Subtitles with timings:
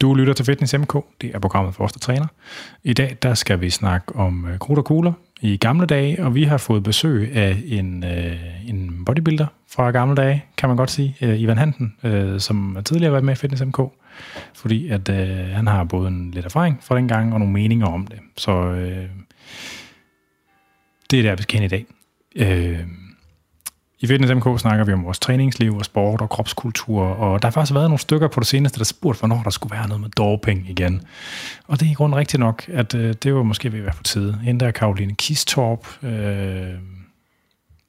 [0.00, 2.26] Du lytter til Fitness MK, det er programmet for os, der træner.
[2.84, 6.34] I dag der skal vi snakke om øh, krudt og kugler i gamle dage, og
[6.34, 10.90] vi har fået besøg af en, øh, en bodybuilder fra gamle dage, kan man godt
[10.90, 13.78] sige, øh, Ivan Hansen, øh, som tidligere har været med i Fitness MK,
[14.54, 17.86] fordi at øh, han har både en lidt erfaring fra den gang og nogle meninger
[17.86, 18.18] om det.
[18.36, 19.08] Så øh,
[21.10, 21.86] det er der, vi skal hen i dag.
[22.36, 22.78] Øh,
[24.00, 27.52] i Fitness MK snakker vi om vores træningsliv og sport og kropskultur, og der har
[27.52, 30.10] faktisk været nogle stykker på det seneste, der spurgte, hvornår der skulle være noget med
[30.10, 31.02] doping igen.
[31.66, 33.94] Og det er i grunden rigtigt nok, at øh, det var måske ved at være
[33.96, 34.38] på tide.
[34.42, 36.74] Hende der Karoline Kistorp, øh,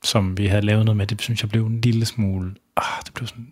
[0.03, 2.51] som vi havde lavet noget med, det synes jeg blev en lille smule...
[2.77, 3.47] Ah, det blev sådan,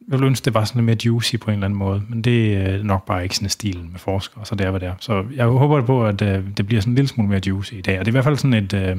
[0.00, 2.22] jeg ville ønske, det var sådan lidt mere juicy på en eller anden måde, men
[2.22, 4.94] det er nok bare ikke sådan stilen med forskere, så det er, hvad det er.
[5.00, 7.80] Så jeg håber på, at øh, det bliver sådan en lille smule mere juicy i
[7.80, 8.72] dag, og det er i hvert fald sådan et...
[8.72, 8.96] Øh,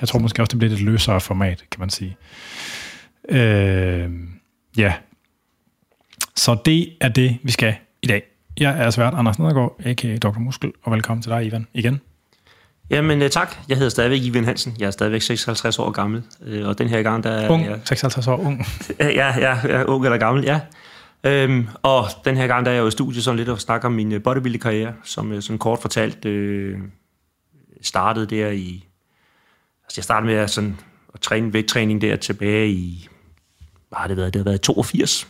[0.00, 2.16] jeg tror måske også, det bliver et løsere format, kan man sige.
[3.28, 4.10] Øh,
[4.76, 4.94] ja.
[6.36, 8.22] Så det er det, vi skal i dag.
[8.60, 10.16] Jeg er svært Anders Nedergaard, a.k.a.
[10.16, 10.38] Dr.
[10.38, 12.00] Muskel, og velkommen til dig, Ivan, igen.
[12.90, 13.56] Jamen uh, tak.
[13.68, 14.76] Jeg hedder stadigvæk Ivan Hansen.
[14.78, 16.22] Jeg er stadigvæk 56 år gammel.
[16.40, 17.48] Uh, og den her gang, der er...
[17.48, 18.66] Ung, jeg, 56 år ung.
[19.00, 20.60] ja, ja, jeg er ung eller gammel, ja.
[21.24, 23.88] Øhm, og den her gang, der er jeg jo i studiet sådan lidt og snakker
[23.88, 26.78] om min øh, bodybuilding-karriere, som sådan kort fortalt øh,
[27.82, 28.87] startede der i
[29.88, 30.76] Altså, jeg startede med at, sådan,
[31.14, 33.08] at træne vægttræning der tilbage i,
[33.88, 34.34] hvad har det været?
[34.34, 35.28] Det har været 82.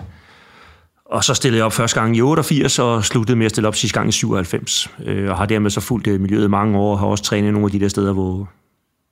[1.04, 3.74] Og så stillede jeg op første gang i 88, og sluttede med at stille op
[3.74, 4.90] sidste gang i 97.
[5.04, 7.66] Øh, og har dermed så fulgt øh, miljøet mange år, og har også trænet nogle
[7.66, 8.48] af de der steder, hvor,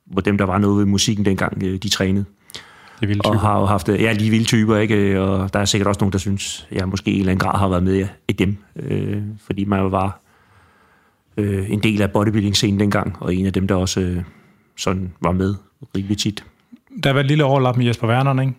[0.05, 2.25] hvor dem, der var noget ved musikken dengang, øh, de trænede.
[2.99, 3.29] Det er vilde typer.
[3.29, 5.21] Og har jo haft, ja, lige vilde typer, ikke?
[5.21, 7.59] Og der er sikkert også nogen, der synes, jeg måske i en eller anden grad
[7.59, 8.57] har været med i dem.
[8.75, 10.21] Øh, fordi man jo var
[11.37, 14.23] øh, en del af bodybuilding-scenen dengang, og en af dem, der også øh,
[14.77, 15.55] sådan var med
[15.95, 16.43] rimelig tit.
[17.03, 18.53] Der var et lille overlap med Jesper Werner, ikke?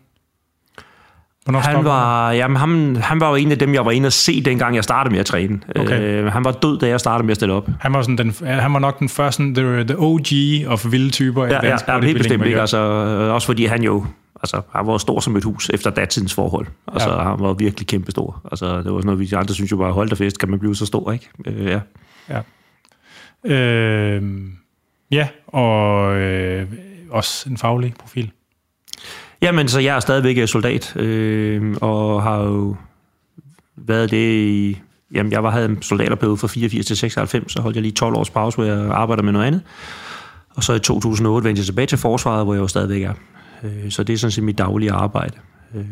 [1.44, 4.12] Hvornår han var, jamen, han, han var jo en af dem, jeg var inde og
[4.12, 5.60] se, dengang jeg startede med at træne.
[5.76, 6.00] Okay.
[6.00, 7.68] Øh, han var død, da jeg startede med at stille op.
[7.80, 10.26] Han var, sådan den, han var nok den første, the, the OG
[10.66, 11.44] of vilde typer.
[11.44, 12.60] Ja, ja, ja helt bestemt ikke.
[12.60, 12.78] Altså,
[13.32, 14.06] også fordi han jo
[14.42, 16.66] altså, han var stor som et hus efter datidens forhold.
[16.92, 17.22] Altså, ja.
[17.22, 18.40] han var virkelig kæmpestor.
[18.50, 20.58] Altså, det var sådan noget, vi andre synes jo bare, hold da fest, kan man
[20.58, 21.28] blive så stor, ikke?
[21.46, 21.80] Øh, ja.
[22.28, 22.40] Ja.
[23.54, 24.22] Øh,
[25.10, 26.66] Ja, og øh,
[27.10, 28.30] også en faglig profil.
[29.42, 32.76] Jamen, så jeg er stadigvæk øh, soldat, øh, og har jo
[33.76, 34.78] været det i...
[35.14, 38.16] Jamen, jeg var, havde en soldaterperiode fra 84 til 96, så holdt jeg lige 12
[38.16, 39.62] års pause, hvor jeg arbejder med noget andet.
[40.56, 43.14] Og så i 2008 vendte jeg tilbage til forsvaret, hvor jeg jo stadigvæk er.
[43.64, 45.38] Øh, så det er sådan set mit daglige arbejde.
[45.74, 45.84] Øh,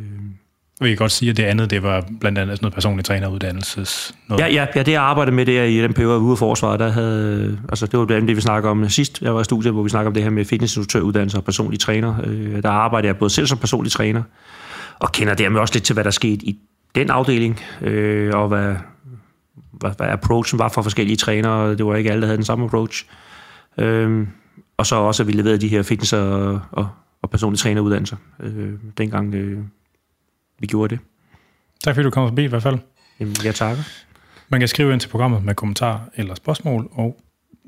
[0.80, 4.14] vi kan godt sige, at det andet, det var blandt andet sådan noget personlig træneruddannelses.
[4.28, 4.42] Noget.
[4.42, 6.88] Ja, ja, ja, det jeg arbejdede med der i den periode ude af forsvaret, der
[6.88, 9.22] havde, altså det var blandt andet det, vi snakker om sidst.
[9.22, 12.14] Jeg var i studiet, hvor vi snakker om det her med fitnessinstruktøruddannelse og personlig træner.
[12.24, 14.22] Øh, der arbejdede jeg både selv som personlig træner,
[14.98, 16.58] og kender dermed også lidt til, hvad der skete i
[16.94, 18.74] den afdeling, øh, og hvad,
[19.72, 21.74] hvad, hvad approachen var for forskellige trænere.
[21.74, 23.06] Det var ikke alle, der havde den samme approach.
[23.78, 24.26] Øh,
[24.76, 26.88] og så også, at vi leverede de her fitness- og, og,
[27.22, 29.58] og personlige træneruddannelser øh, dengang øh,
[30.58, 31.04] vi gjorde det.
[31.84, 32.78] Tak fordi du kom forbi i hvert fald.
[33.20, 33.82] Jamen, jeg takker.
[34.48, 37.20] Man kan skrive ind til programmet med kommentarer eller spørgsmål, og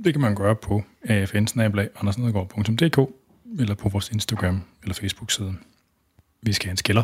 [0.05, 1.47] det kan man gøre på afn
[3.59, 5.55] eller på vores Instagram eller Facebook-side.
[6.43, 7.03] Vi skal have en skiller.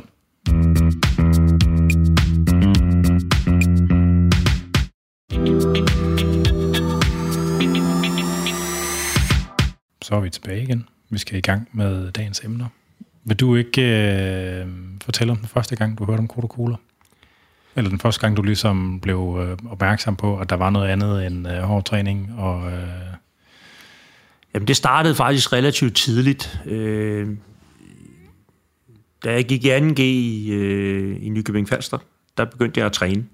[10.03, 10.89] Så er vi tilbage igen.
[11.11, 12.67] Vi skal i gang med dagens emner.
[13.25, 14.67] Vil du ikke øh,
[15.05, 16.77] fortælle om den første gang, du hørte om Coca-Cola?
[17.77, 21.27] Eller den første gang, du ligesom blev øh, opmærksom på, at der var noget andet
[21.27, 22.35] end øh, hård træning?
[22.39, 22.89] Og, øh...
[24.55, 26.61] Jamen, det startede faktisk relativt tidligt.
[26.67, 27.29] Øh,
[29.25, 31.99] da jeg gik i 2G i, øh, i Nykøbing Falster,
[32.37, 33.25] der begyndte jeg at træne.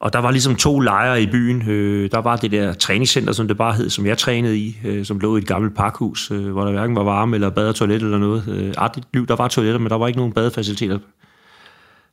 [0.00, 1.68] Og der var ligesom to lejre i byen.
[1.68, 5.04] Øh, der var det der træningscenter, som det bare hed, som jeg trænede i, øh,
[5.04, 7.74] som lå i et gammelt parkhus, øh, hvor der hverken var varme eller bad og
[7.74, 8.44] toilet eller noget.
[8.48, 10.98] Øh, artigt liv, der var toiletter, men der var ikke nogen badefaciliteter.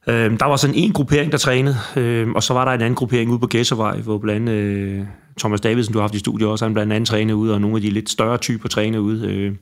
[0.08, 2.96] Øh, der var sådan en gruppering, der trænede, øh, og så var der en anden
[2.96, 5.02] gruppering ude på Gæssevej, hvor blandt øh,
[5.40, 7.76] Thomas Davidsen, du har haft i studiet også, han blandt andet trænede ude, og nogle
[7.76, 9.28] af de lidt større typer trænede ude.
[9.28, 9.56] Øh.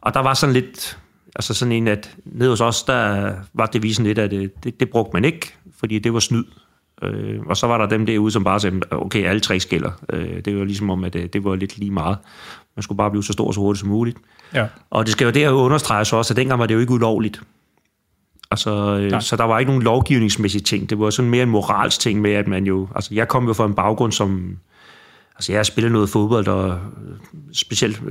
[0.00, 0.98] Og der var sådan lidt,
[1.34, 4.80] altså sådan en, at nede hos os, der var det visen lidt, at øh, det,
[4.80, 6.44] det brugte man ikke, fordi det var snyd.
[7.02, 9.90] Øh, og så var der dem derude, som bare sagde, okay, alle tre skiller.
[10.12, 12.18] Øh, det var ligesom om, at det, øh, det var lidt lige meget.
[12.76, 14.18] Man skulle bare blive så stor og så hurtigt som muligt.
[14.54, 14.66] Ja.
[14.90, 17.42] Og det skal jo der understreges også, at dengang var det jo ikke ulovligt.
[18.50, 20.90] Altså, øh, så der var ikke nogen lovgivningsmæssige ting.
[20.90, 22.88] Det var sådan mere en moralsk ting med, at man jo...
[22.94, 24.58] Altså, jeg kom jo fra en baggrund, som...
[25.36, 27.14] Altså, jeg har spillet noget fodbold, og øh,
[27.52, 28.02] specielt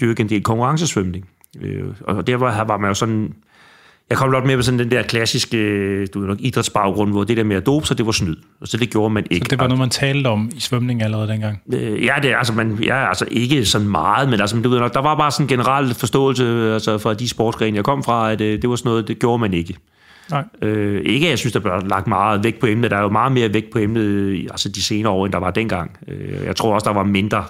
[0.00, 1.28] dyrket en del konkurrencesvømning.
[1.60, 3.34] Øh, og der var, var man jo sådan
[4.10, 7.36] Jeg kom godt med på sådan den der klassiske du ved nok, idrætsbaggrund, hvor det
[7.36, 8.36] der med at dope sig, det var snyd.
[8.60, 9.44] Og så det gjorde man ikke.
[9.44, 11.62] Så det var noget, man talte om i svømning allerede dengang?
[11.72, 14.80] Øh, ja, det er altså, man, ja, altså ikke sådan meget, men altså, du ved
[14.80, 18.32] nok, der var bare sådan en generel forståelse altså, fra de sportsgrene, jeg kom fra,
[18.32, 19.76] at øh, det var sådan noget, det gjorde man ikke.
[20.30, 20.44] Nej.
[20.62, 22.90] Øh, ikke, jeg synes, der blev lagt meget vægt på emnet.
[22.90, 25.50] Der er jo meget mere vægt på emnet altså de senere år, end der var
[25.50, 25.98] dengang.
[26.08, 27.44] Øh, jeg tror også, der var mindre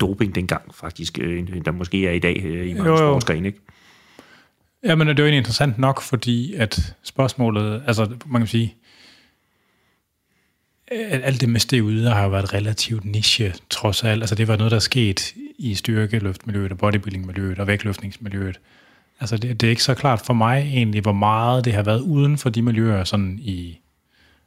[0.00, 3.60] doping dengang, faktisk, øh, end der måske er i dag øh, i mange sportsgrene, ikke?
[4.84, 8.74] Ja, men det er jo egentlig interessant nok, fordi at spørgsmålet, altså man kan sige,
[10.90, 14.22] at alt det med steg ude har jo været relativt niche, trods alt.
[14.22, 18.60] Altså det var noget, der er sket i styrkeløftmiljøet og bodybuildingmiljøet og vægtløftningsmiljøet.
[19.20, 22.00] Altså det, det er ikke så klart for mig egentlig, hvor meget det har været
[22.00, 23.78] uden for de miljøer, sådan i,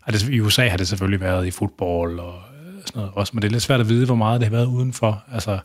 [0.07, 2.42] altså i USA har det selvfølgelig været i fodbold og
[2.86, 4.66] sådan noget også, men det er lidt svært at vide, hvor meget det har været
[4.66, 5.24] udenfor.
[5.31, 5.60] Altså,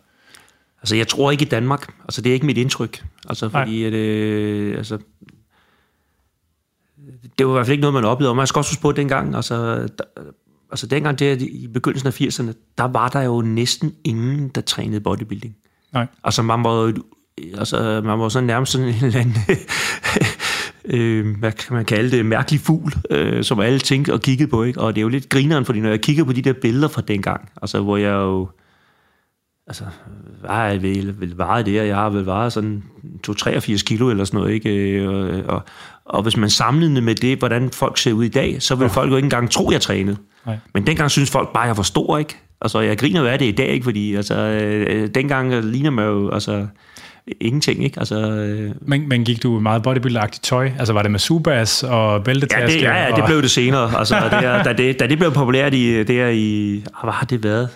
[0.86, 1.94] Altså, jeg tror ikke i Danmark.
[2.04, 3.04] Altså, det er ikke mit indtryk.
[3.28, 4.98] Altså, fordi at, øh, altså,
[7.38, 8.30] det var i hvert fald ikke noget, man oplevede.
[8.30, 10.04] Og man skal også huske på, at dengang, altså, der,
[10.70, 15.00] altså dengang der, i begyndelsen af 80'erne, der var der jo næsten ingen, der trænede
[15.00, 15.56] bodybuilding.
[15.92, 16.06] Nej.
[16.24, 16.92] Altså, man var
[17.58, 19.36] altså, man var sådan nærmest sådan en eller anden,
[20.94, 24.62] øh, hvad kan man kalde det, mærkelig fugl, øh, som alle tænkte og kiggede på,
[24.62, 24.80] ikke?
[24.80, 27.02] Og det er jo lidt grineren, fordi når jeg kigger på de der billeder fra
[27.02, 28.48] dengang, altså, hvor jeg jo,
[29.66, 29.84] altså,
[30.40, 32.82] hvad er jeg vel, vel vejet det, jeg har vel vejet sådan
[33.28, 35.08] 2-83 kilo eller sådan noget, ikke?
[35.08, 35.62] Og, og,
[36.04, 38.90] og hvis man sammenligner med det, hvordan folk ser ud i dag, så vil ja.
[38.90, 40.16] folk jo ikke engang tro, jeg trænede.
[40.46, 40.58] Nej.
[40.74, 42.36] Men dengang synes folk bare, jeg var stor, ikke?
[42.60, 43.84] Altså, jeg griner jo af det i dag, ikke?
[43.84, 46.66] Fordi, altså, øh, dengang ligner man jo, altså,
[47.40, 47.98] ingenting, ikke?
[47.98, 48.70] Altså, øh...
[48.80, 50.70] men, men gik du meget bodybuilder tøj?
[50.78, 52.62] Altså var det med subas og bæltetaske?
[52.62, 53.98] Ja, det, ja, ja, det blev det senere.
[53.98, 56.72] Altså, det, da, det, da det blev populært i, der i...
[57.02, 57.68] Hvad har det været?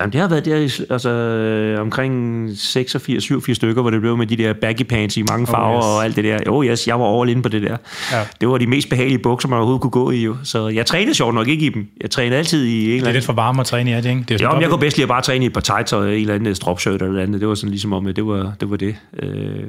[0.00, 4.36] Jamen, det har været der altså, øh, omkring 86-87 stykker, hvor det blev med de
[4.36, 5.84] der baggy pants i mange farver oh, yes.
[5.84, 6.38] og alt det der.
[6.46, 7.76] Jo, oh, yes, jeg var over inde på det der.
[8.12, 8.26] Ja.
[8.40, 10.24] Det var de mest behagelige bukser, man overhovedet kunne gå i.
[10.24, 10.36] Jo.
[10.42, 11.88] Så jeg trænede sjovt nok ikke i dem.
[12.00, 13.04] Jeg trænede altid i en eller anden...
[13.04, 14.24] Det er lidt for varme at træne i, er det ikke?
[14.28, 15.92] Det er jo, men jeg kunne bedst lide at bare træne i et par tights
[15.92, 17.40] og en eller anden stropshirt eller andet.
[17.40, 18.70] Det var sådan ligesom om, det var det.
[18.70, 18.96] Var det.
[19.22, 19.68] Øh,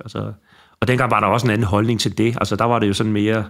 [0.00, 0.32] altså,
[0.80, 2.36] og dengang var der også en anden holdning til det.
[2.40, 3.44] Altså, der var det jo sådan mere...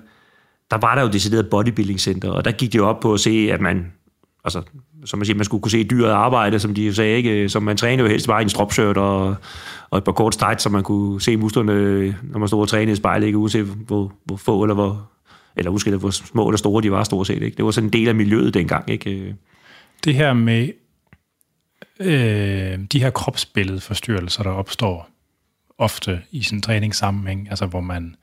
[0.70, 3.20] Der var der jo decideret bodybuilding center, og der gik det jo op på at
[3.20, 3.92] se, at man
[4.44, 4.62] altså,
[5.04, 7.48] som man siger, man skulle kunne se dyret arbejde, som de sagde, ikke?
[7.48, 9.36] som man trænede jo helst bare i en stropshirt og,
[9.90, 12.92] og et par kort tights, så man kunne se musklerne, når man stod og trænede
[12.92, 13.38] i spejlet, ikke?
[13.38, 15.10] uanset hvor, hvor få eller hvor,
[15.56, 17.42] eller husk, hvor små eller store de var stort set.
[17.42, 17.56] Ikke?
[17.56, 18.90] Det var sådan en del af miljøet dengang.
[18.90, 19.36] Ikke?
[20.04, 20.68] Det her med
[22.00, 25.08] øh, de her kropsbilledforstyrrelser, der opstår
[25.78, 28.14] ofte i sådan en træningssammenhæng, altså hvor man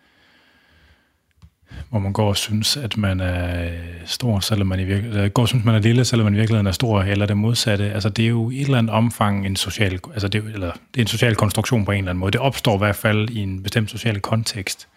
[1.89, 3.69] hvor man går og synes, at man er
[4.05, 6.67] stor, selvom man i virkeligheden, går og synes, man er lille, selvom man i virkeligheden
[6.67, 7.91] er stor, eller det modsatte.
[7.91, 11.01] Altså, det er jo i et eller andet omfang en social, altså det, eller, det
[11.01, 12.31] er en social konstruktion på en eller anden måde.
[12.31, 14.87] Det opstår i hvert fald i en bestemt social kontekst.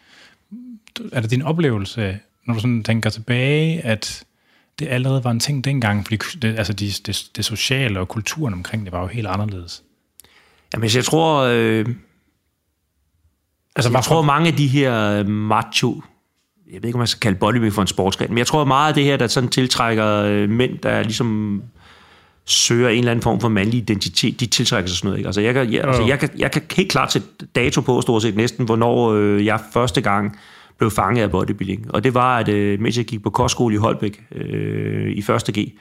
[1.12, 4.24] Er det din oplevelse, når du sådan tænker tilbage, at
[4.78, 8.54] det allerede var en ting dengang, fordi det, altså det, det, det sociale og kulturen
[8.54, 9.82] omkring det var jo helt anderledes?
[10.74, 11.42] Jamen, jeg tror...
[11.52, 11.86] Øh
[13.76, 16.02] Altså, jeg tror, mange af de her macho
[16.72, 18.88] jeg ved ikke, om man skal kalde bodybuilding for en sportsgren, men jeg tror meget
[18.88, 21.62] af det her, der sådan tiltrækker øh, mænd, der ligesom
[22.44, 25.18] søger en eller anden form for mandlig identitet, de tiltrækker sig sådan noget.
[25.18, 25.28] Ikke?
[25.28, 28.22] Altså, jeg, kan, jeg, altså, jeg, kan, jeg kan helt klart sætte dato på, stort
[28.22, 30.38] set næsten, hvornår øh, jeg første gang
[30.78, 31.94] blev fanget af bodybuilding.
[31.94, 35.52] Og det var, at øh, mens jeg gik på kostskole i Holbæk øh, i første
[35.52, 35.72] G,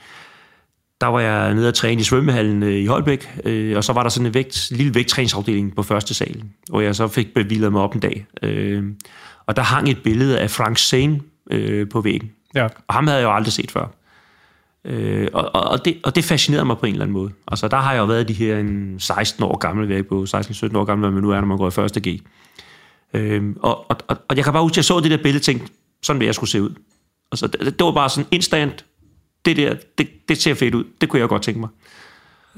[1.01, 4.03] der var jeg nede og træne i svømmehallen øh, i Holbæk, øh, og så var
[4.03, 7.81] der sådan en vægt, lille vægttræningsafdeling på første sal, hvor jeg så fik bevillet mig
[7.81, 8.25] op en dag.
[8.43, 8.83] Øh,
[9.49, 12.31] og der hang et billede af Frank Zane øh, på væggen.
[12.55, 12.63] Ja.
[12.63, 13.85] Og ham havde jeg jo aldrig set før.
[14.85, 17.31] Øh, og, og, det, og det fascinerede mig på en eller anden måde.
[17.47, 20.77] Altså, der har jeg jo været de her en 16 år gamle, væg på 16-17
[20.77, 22.21] år gamle, hvad man nu er, når man går i første G.
[23.13, 25.37] Øh, og, og, og, og jeg kan bare huske, at jeg så det der billede
[25.37, 25.67] og tænkte,
[26.03, 26.73] sådan vil jeg skulle se ud.
[27.31, 28.85] Altså, det, det var bare sådan instant,
[29.45, 30.83] det der, det, det ser fedt ud.
[31.01, 31.69] Det kunne jeg godt tænke mig.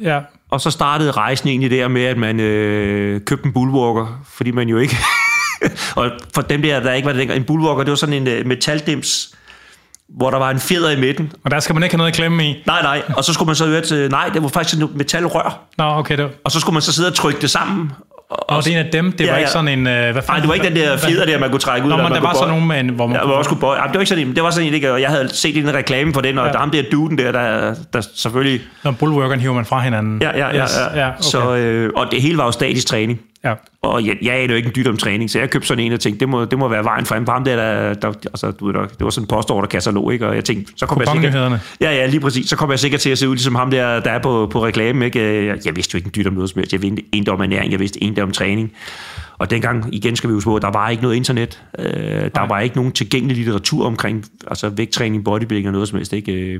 [0.01, 0.21] Ja.
[0.49, 4.69] Og så startede rejsen egentlig der med, at man øh, købte en bullwalker, fordi man
[4.69, 4.95] jo ikke
[5.95, 8.47] og for dem der, der ikke var det, en bullwalker, det var sådan en uh,
[8.47, 9.35] metaldims,
[10.09, 11.31] hvor der var en fjeder i midten.
[11.43, 12.63] Og der skal man ikke have noget at klemme i?
[12.65, 13.01] Nej, nej.
[13.17, 15.59] Og så skulle man så høre til, nej, det var faktisk et metalrør.
[15.77, 16.17] Nå, okay.
[16.17, 16.31] Det var...
[16.43, 17.91] Og så skulle man så sidde og trykke det sammen.
[18.29, 19.79] Og, og det er en af dem, det ja, var ikke sådan en...
[19.79, 21.89] Uh, hvad nej, det var ikke den der fjeder der, man kunne trække ud.
[21.89, 23.15] Nå, men der var sådan nogle en, hvor man...
[23.15, 23.81] Ja, hvor man skulle bøje.
[23.87, 25.73] det var ikke sådan en, det var sådan en, ikke, og jeg havde set en
[25.73, 26.51] reklame for den, og ja.
[26.51, 28.61] der ham der duden der, der, der selvfølgelig...
[28.83, 30.21] Når bullworkeren hiver man fra hinanden.
[30.21, 30.53] Ja, ja, ja.
[30.55, 30.99] ja.
[30.99, 31.21] ja okay.
[31.21, 33.19] så, øh, og det hele var jo statisk træning.
[33.43, 33.53] Ja.
[33.81, 35.93] Og jeg, jeg er jo ikke en dyt om træning, så jeg købte sådan en
[35.93, 38.51] og tænkte, det må, det må være vejen frem på ham der, der, der altså,
[38.51, 40.27] du ved nok, det var sådan en postorderkatalog, ikke?
[40.27, 41.61] Og jeg tænkte, så kommer jeg sikkert...
[41.81, 42.49] Ja, ja, lige præcis.
[42.49, 44.65] Så kommer jeg sikkert til at se ud ligesom ham der, der er på, på
[44.65, 45.45] reklamen, ikke?
[45.45, 46.73] Jeg, jeg vidste jo ikke en dyt om noget som helst.
[46.73, 48.71] Jeg vidste en om ernæring, jeg vidste en om træning.
[49.37, 51.63] Og dengang, igen skal vi huske på, der var ikke noget internet.
[51.79, 52.47] Øh, der Nej.
[52.47, 56.59] var ikke nogen tilgængelig litteratur omkring altså vægttræning, bodybuilding og noget som helst, ikke?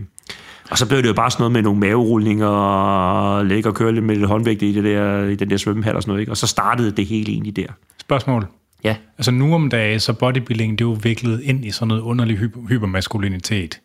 [0.71, 3.91] Og så blev det jo bare sådan noget med nogle maverulninger og lægge og køre
[3.91, 6.21] lidt med lidt håndvægt i, det der, i den der svømmehal og sådan noget.
[6.21, 6.31] Ikke?
[6.31, 7.67] Og så startede det hele egentlig der.
[7.99, 8.47] Spørgsmål.
[8.83, 8.95] Ja.
[9.17, 12.37] Altså nu om dagen, så bodybuilding, det er jo viklet ind i sådan noget underlig
[12.37, 13.81] hyper, hypermaskulinitet.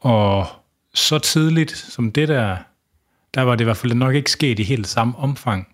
[0.00, 0.46] Og
[0.94, 2.56] så tidligt som det der,
[3.34, 5.68] der var det i hvert fald nok ikke sket i helt samme omfang.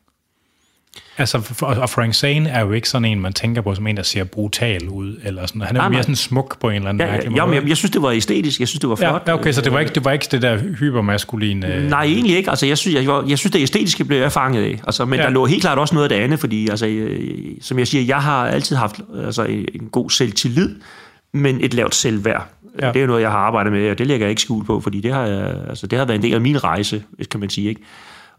[1.18, 4.02] Altså, og Frank Zane er jo ikke sådan en, man tænker på som en, der
[4.02, 5.62] ser brutal ud, eller sådan.
[5.62, 7.54] Han er jo mere sådan smuk på en eller anden Ja, mærkelig ja, måde.
[7.54, 8.60] men jeg, jeg synes, det var æstetisk.
[8.60, 9.22] Jeg synes, det var flot.
[9.26, 11.88] ja, okay, så det var ikke det, var ikke det der hypermaskuline...
[11.88, 12.50] Nej, egentlig ikke.
[12.50, 14.80] Altså, jeg, synes, jeg, jeg, jeg synes, det æstetiske blev jeg fanget af.
[14.86, 15.24] Altså, men Ja.
[15.24, 18.04] der lå helt klart også noget af det andet, fordi, altså, øh, som jeg siger,
[18.04, 20.74] jeg har altid haft altså, en god selvtillid,
[21.32, 22.46] men et lavt selvværd.
[22.82, 22.88] Ja.
[22.88, 24.80] Det er jo noget, jeg har arbejdet med, og det lægger jeg ikke skjul på,
[24.80, 27.50] fordi det har, jeg, altså, det har været en del af min rejse, kan man
[27.50, 27.68] sige.
[27.68, 27.80] Ikke?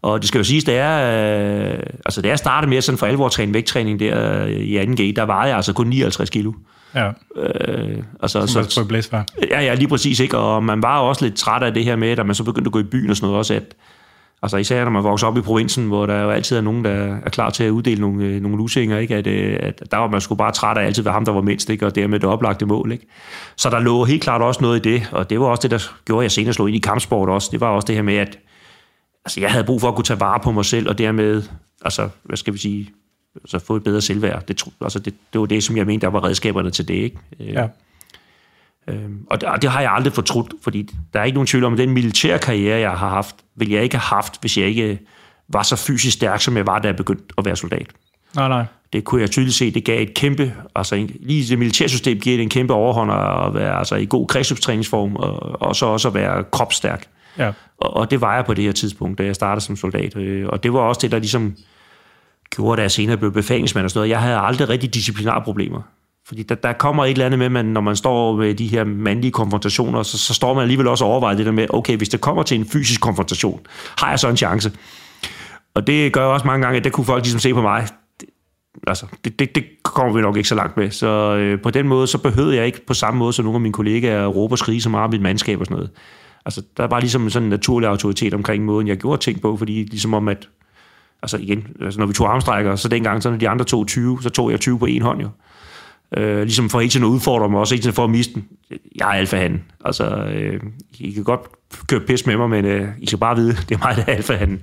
[0.02, 3.06] Og det skal jo siges, det er, øh, altså, da jeg startede med sådan for
[3.06, 6.52] alvor at træne vægttræning der øh, i 2G, der var jeg altså kun 59 kilo.
[6.94, 9.22] Ja, Øh, altså, som så, på blæsvær.
[9.50, 10.20] Ja, ja, lige præcis.
[10.20, 10.38] Ikke?
[10.38, 12.72] Og man var også lidt træt af det her med, at man så begyndte at
[12.72, 13.74] gå i byen og sådan noget også, at
[14.42, 17.16] Altså især når man vokser op i provinsen, hvor der jo altid er nogen, der
[17.24, 19.16] er klar til at uddele nogle, øh, nogle lusinger, ikke?
[19.16, 21.40] At, øh, at der var man sgu bare træt af altid ved ham, der var
[21.40, 21.86] mindst, ikke?
[21.86, 22.92] og dermed det oplagte mål.
[22.92, 23.06] Ikke?
[23.56, 25.78] Så der lå helt klart også noget i det, og det var også det, der
[26.04, 27.48] gjorde, at jeg senere slog ind i kampsport også.
[27.52, 28.38] Det var også det her med, at
[29.24, 31.42] altså, jeg havde brug for at kunne tage vare på mig selv, og dermed,
[31.84, 32.90] altså, hvad skal vi sige,
[33.36, 34.46] altså, få et bedre selvværd.
[34.46, 36.94] Det, altså, det, det var det, som jeg mente, der var redskaberne til det.
[36.94, 37.18] Ikke?
[37.40, 37.66] Øh, Ja.
[38.88, 41.64] Øhm, og det, og det har jeg aldrig fortrudt, fordi der er ikke nogen tvivl
[41.64, 44.66] om, at den militære karriere, jeg har haft, vil jeg ikke have haft, hvis jeg
[44.66, 44.98] ikke
[45.48, 47.86] var så fysisk stærk, som jeg var, da jeg begyndte at være soldat.
[48.36, 48.64] Nej, nej.
[48.92, 52.36] Det kunne jeg tydeligt se, det gav et kæmpe, altså en, lige det militærsystem giver
[52.36, 56.14] det en kæmpe overhånd at være altså, i god kredsløbstræningsform, og, og så også at
[56.14, 57.06] være kropsstærk.
[57.38, 57.52] Ja.
[57.78, 60.16] Og, og det var jeg på det her tidspunkt, da jeg startede som soldat.
[60.16, 61.54] Øh, Og det var også det, der ligesom
[62.50, 64.10] gjorde, da jeg senere blev befalingsmand og sådan noget.
[64.10, 65.82] Jeg havde aldrig rigtig disciplinarproblemer.
[66.28, 68.84] Fordi der, der kommer et eller andet med, man, når man står med de her
[68.84, 72.08] mandlige konfrontationer, så, så står man alligevel også og overvejer det der med, okay, hvis
[72.08, 73.60] det kommer til en fysisk konfrontation,
[73.98, 74.72] har jeg så en chance?
[75.74, 77.86] Og det gør jeg også mange gange, at det kunne folk ligesom se på mig.
[78.20, 78.28] Det,
[78.86, 80.90] altså, det, det, det kommer vi nok ikke så langt med.
[80.90, 83.60] Så øh, på den måde, så behøvede jeg ikke på samme måde som nogle af
[83.60, 85.90] mine kollegaer at råbe og skrige så meget om mit mandskab og sådan noget.
[86.50, 89.72] Altså, der var ligesom sådan en naturlig autoritet omkring måden, jeg gjorde ting på, fordi
[89.72, 90.48] ligesom om, at
[91.22, 94.22] altså igen, altså når vi tog armstrækker, så dengang, så når de andre tog 20,
[94.22, 95.28] så tog jeg 20 på en hånd jo.
[96.16, 98.44] Øh, ligesom for tiden at udfordre mig, også tiden for at miste den.
[98.96, 99.62] Jeg er alfahanden.
[99.84, 100.60] Altså, øh,
[100.98, 101.40] I kan godt
[101.86, 104.16] køre pis med mig, men øh, I skal bare vide, det er mig, der er
[104.16, 104.60] alfahanden.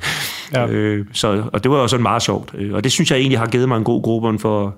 [0.53, 0.61] Ja.
[0.61, 0.67] Ja.
[0.67, 2.51] Øh, så, og det var jo sådan meget sjovt.
[2.57, 4.75] Øh, Og det synes jeg egentlig har givet mig en god grobund for,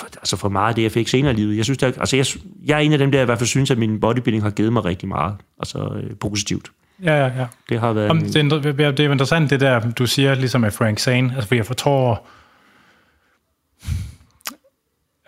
[0.00, 1.56] for, altså for meget af det, jeg fik senere i livet.
[1.56, 2.26] Jeg, synes, der, altså jeg,
[2.66, 4.72] jeg er en af dem, der i hvert fald synes, at min bodybuilding har givet
[4.72, 5.34] mig rigtig meget.
[5.58, 6.70] Altså øh, positivt.
[7.02, 7.46] Ja, ja, ja.
[7.68, 8.10] Det har været...
[8.10, 11.32] Om, en- det, er, det er interessant, det der, du siger, ligesom med Frank Zane.
[11.34, 12.26] Altså, for jeg tror...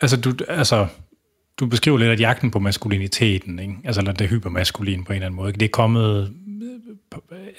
[0.00, 0.86] Altså, du, altså,
[1.60, 3.74] du beskriver lidt, at jagten på maskuliniteten, ikke?
[3.84, 5.58] altså eller det hypermaskuline på en eller anden måde, ikke?
[5.60, 6.32] det er kommet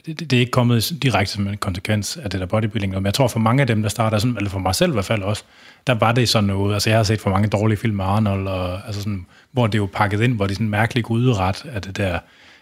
[0.05, 3.05] det, det, det er ikke kommet direkte som en konsekvens af det der bodybuilding, men
[3.05, 5.05] jeg tror for mange af dem, der starter, sådan, eller for mig selv i hvert
[5.05, 5.43] fald også,
[5.87, 8.47] der var det sådan noget, altså jeg har set for mange dårlige film med Arnold,
[8.47, 11.03] og, altså sådan, hvor det er jo pakket ind, hvor det er sådan en mærkelig
[11.03, 12.19] guderet af det der,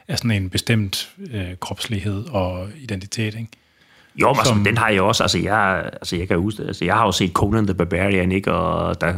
[0.07, 3.47] af sådan en bestemt øh, kropslighed og identitet, ikke?
[4.15, 5.23] Jo, men altså, som- den har jeg også.
[5.23, 6.63] Altså, jeg, altså, jeg kan huske.
[6.67, 8.51] Altså, jeg har jo set Conan the Barbarian, ikke?
[8.53, 9.13] Og da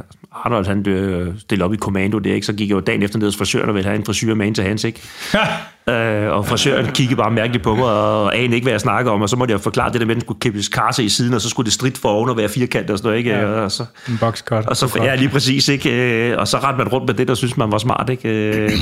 [0.45, 2.45] Arnold, han øh, stillede op i kommando der, ikke?
[2.45, 4.47] Så gik jeg jo dagen efter ned hos frisøren og ville have en frisyr med
[4.47, 5.01] ind til hans, ikke?
[5.89, 9.21] øh, og frisøren kiggede bare mærkeligt på mig og anede ikke, hvad jeg snakker om.
[9.21, 11.33] Og så måtte jeg forklare det der med, at den skulle kippes karse i siden,
[11.33, 13.29] og så skulle det stridt for oven og være firkantet og sådan noget, ikke?
[13.31, 13.45] Ja.
[13.45, 14.65] Og så, En boxcut.
[14.65, 16.29] og så, ja, lige præcis, ikke?
[16.31, 18.69] Øh, Og så rendte man rundt med det, der synes man var smart, ikke?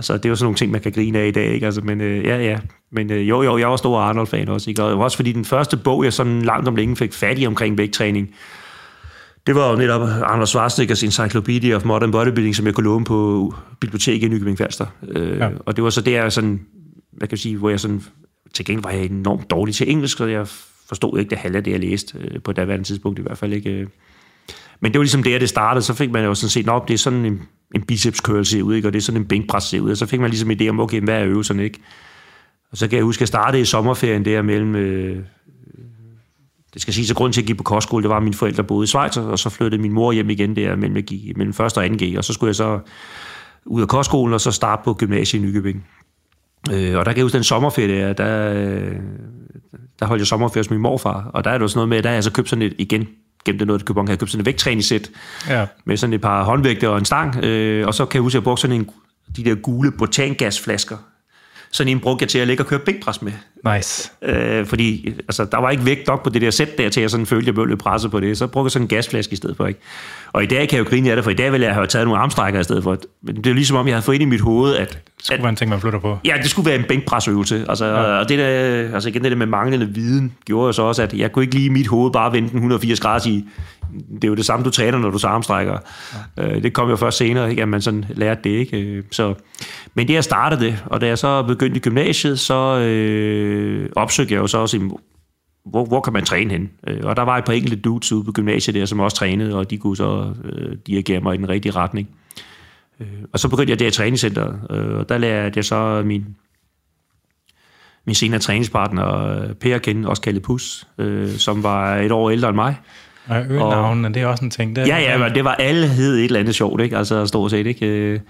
[0.00, 1.66] Øh, Altså, det er jo sådan nogle ting, man kan grine af i dag, ikke?
[1.66, 2.58] Altså, men øh, ja, ja.
[2.92, 4.82] Men øh, jo, jo, jeg var stor Arnold-fan også, ikke?
[4.82, 7.78] Og også fordi den første bog, jeg sådan langt om længe fik fat i omkring
[7.78, 8.34] vægttræning,
[9.46, 13.54] det var jo netop Arnold Schwarzeneggers Encyclopedia of Modern Bodybuilding, som jeg kunne låne på
[13.80, 14.86] biblioteket i Nykøbing Falster.
[15.08, 15.48] Øh, Ja.
[15.66, 16.60] Og det var så der, sådan,
[17.12, 18.02] hvad kan jeg sige, hvor jeg sådan,
[18.54, 20.46] til gengæld var jeg enormt dårlig til engelsk, så jeg
[20.88, 23.52] forstod ikke det halve af det, jeg læste, øh, på daværende tidspunkt i hvert fald
[23.52, 23.86] ikke.
[24.80, 26.94] Men det var ligesom der, det startede, så fik man jo sådan set, op, det
[26.94, 27.42] er sådan en,
[27.74, 28.88] en biceps curl ser ud, ikke?
[28.88, 30.80] og det er sådan en bænkpres ser ud, og så fik man ligesom idé om,
[30.80, 31.78] okay, hvad er øvelserne, ikke?
[32.72, 35.16] Og så kan jeg huske, at jeg startede i sommerferien der mellem, øh,
[36.74, 38.64] det skal sige, at grunden til at give på kostskole, det var, at mine forældre
[38.64, 41.50] boede i Schweiz, og så flyttede min mor hjem igen der mellem, jeg gik, mellem
[41.50, 41.60] 1.
[41.60, 42.78] og 2G, og så skulle jeg så
[43.66, 45.86] ud af kostskolen, og så starte på gymnasiet i Nykøbing.
[46.72, 48.96] Øh, og der kan jeg huske, den sommerferie der, der, øh,
[50.00, 52.02] der holdt jeg sommerferie hos min morfar, og der er det jo sådan noget med,
[52.02, 53.08] der har jeg så købt sådan et, igen,
[53.46, 55.10] det noget, København, jeg købt sådan et vægttræningssæt,
[55.48, 55.66] Ja.
[55.84, 58.40] med sådan et par håndvægte og en stang, øh, og så kan jeg huske, at
[58.40, 58.90] jeg brugte sådan en,
[59.36, 60.96] de der gule botangasflasker.
[61.72, 63.32] Sådan en brugte jeg til at ligge og køre bænkpres med.
[63.74, 64.10] Nice.
[64.22, 67.10] Øh, fordi altså, der var ikke vægt nok på det der sæt der, til jeg
[67.10, 68.38] sådan følte, at jeg blev lidt presset på det.
[68.38, 69.66] Så brugte jeg sådan en gasflaske i stedet for.
[69.66, 69.80] Ikke?
[70.32, 71.86] Og i dag kan jeg jo grine af det, for i dag ville jeg have
[71.86, 72.98] taget nogle armstrækker i stedet for.
[73.22, 75.42] Men det er ligesom om, jeg havde fået ind i mit hoved, at, Det skulle
[75.42, 76.18] være en ting, man flytter på.
[76.24, 77.64] Ja, det skulle være en bænkpresøvelse.
[77.68, 77.92] Altså, ja.
[77.92, 78.46] Og det der,
[78.94, 81.54] altså igen det der med manglende viden, gjorde jo så også, at jeg kunne ikke
[81.54, 83.46] lige i mit hoved bare vende den 180 grader og sige,
[84.14, 85.78] det er jo det samme, du træner, når du så armstrækker.
[86.36, 86.48] Ja.
[86.48, 88.50] Øh, det kom jo først senere, ikke, at man sådan lærte det.
[88.50, 88.80] Ikke?
[88.80, 89.34] Øh, Så,
[89.94, 94.34] men det jeg startede det, og da jeg så begyndte i gymnasiet, så øh, opsøgte
[94.34, 94.90] jeg jo så også,
[95.64, 96.70] hvor, hvor kan man træne hen?
[96.86, 99.54] Øh, Og der var et par enkelte dudes ude på gymnasiet der, som også trænede,
[99.56, 102.08] og de kunne så øh, dirigere mig i den rigtige retning.
[103.00, 106.24] Øh, Og så begyndte jeg der i træningscenteret, og der lærte jeg så min,
[108.06, 112.54] min senere træningspartner, Per kende, også kaldet Pus, øh, som var et år ældre end
[112.56, 112.76] mig.
[113.28, 114.76] Og øgenavnene, det er også en ting.
[114.76, 116.96] Det, Ja, ja, men det var alle hed et eller andet sjovt, ikke?
[116.96, 117.86] Altså stort set, ikke?
[117.86, 118.20] Øh,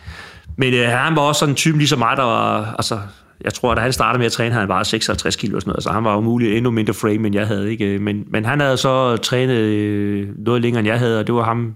[0.57, 2.99] Men øh, han var også sådan en type ligesom mig, der var, altså,
[3.45, 5.83] jeg tror, da han startede med at træne, han var 56 kilo og sådan noget,
[5.83, 7.99] så han var jo muligt endnu mindre frame, end jeg havde, ikke?
[7.99, 11.43] Men, men han havde så trænet øh, noget længere, end jeg havde, og det var
[11.45, 11.75] ham,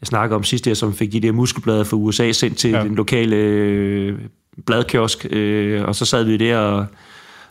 [0.00, 2.78] jeg snakkede om sidste år, som fik de der muskelblade fra USA sendt til Ja.
[2.78, 2.84] ja.
[2.84, 4.18] den lokale øh,
[4.66, 6.86] bladkiosk, øh, og så sad vi der og,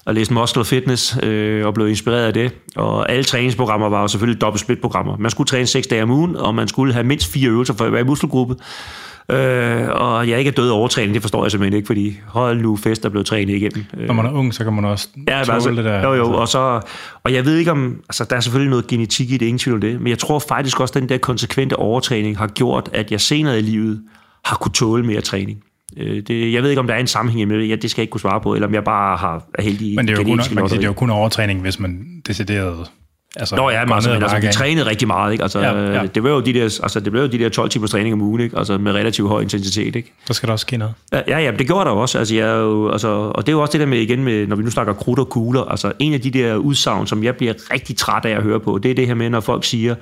[0.06, 2.54] og læste Muscle Fitness øh, og blev inspireret af det.
[2.76, 5.18] Og alle træningsprogrammer var jo selvfølgelig dobbelt split-programmer.
[5.18, 7.90] Man skulle træne seks dage om ugen, og man skulle have mindst fire øvelser for
[7.90, 8.56] hver muskelgruppe.
[9.32, 12.62] Øh, og jeg ikke er død af overtræning, det forstår jeg simpelthen ikke, fordi hold
[12.62, 13.86] nu fest, der blev trænet igennem.
[13.98, 16.04] Øh, Når man er ung, så kan man også Ja, altså, det der.
[16.04, 16.88] jo, jo, Altså, og, så,
[17.24, 19.76] og jeg ved ikke om, altså der er selvfølgelig noget genetik i det, ingen tvivl
[19.76, 23.12] om det, men jeg tror faktisk også, at den der konsekvente overtræning har gjort, at
[23.12, 24.02] jeg senere i livet
[24.46, 25.60] har kunne tåle mere træning.
[25.98, 28.02] Øh, Det, jeg ved ikke, om der er en sammenhæng med det, ja, det skal
[28.02, 30.18] jeg ikke kunne svare på, eller om jeg bare har, er heldig Men det er,
[30.18, 32.88] jo kun, man kan sige, det er jo kun overtræning, hvis man decideret...
[33.36, 35.44] Altså, Nå ja, men, altså, men altså, vi trænede rigtig meget, ikke?
[35.44, 36.06] Altså, Ja, ja, ja.
[36.06, 38.22] Det, var jo de der, altså, det blev jo de der 12 timers træning om
[38.22, 38.58] ugen, ikke?
[38.58, 40.14] Altså, med relativt høj intensitet, ikke?
[40.26, 40.94] Så skal der også ske noget.
[41.14, 42.18] Ja, ja, ja, det gjorde der også.
[42.18, 44.48] Altså, jeg er jo, altså, og det er jo også det der med, igen, med,
[44.48, 47.36] når vi nu snakker krudt og kugler, altså en af de der udsagn, som jeg
[47.36, 49.96] bliver rigtig træt af at høre på, det er det her med, når folk siger,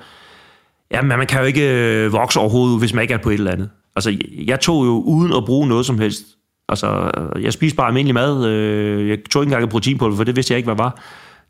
[0.91, 3.34] ja, men man kan jo ikke øh, vokse overhovedet, hvis man ikke er på et
[3.34, 3.69] eller andet.
[3.96, 4.17] Altså,
[4.48, 6.24] jeg- tog jo uden at bruge noget som helst.
[6.69, 8.46] Altså, jeg spiste bare almindelig mad.
[8.48, 11.01] Øh, jeg tog ikke engang et proteinpulver, for det vidste jeg ikke, hvad var.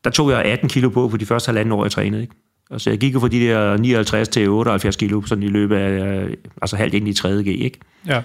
[0.03, 2.21] Der tog jeg 18 kilo på på de første halvanden år, jeg trænede.
[2.21, 2.33] Ikke?
[2.71, 6.21] Altså, jeg gik jo fra de der 59 til 78 kilo, sådan i løbet af,
[6.23, 7.29] øh, altså halvt ind i 3.
[7.43, 7.79] G, ikke?
[8.07, 8.21] Ja.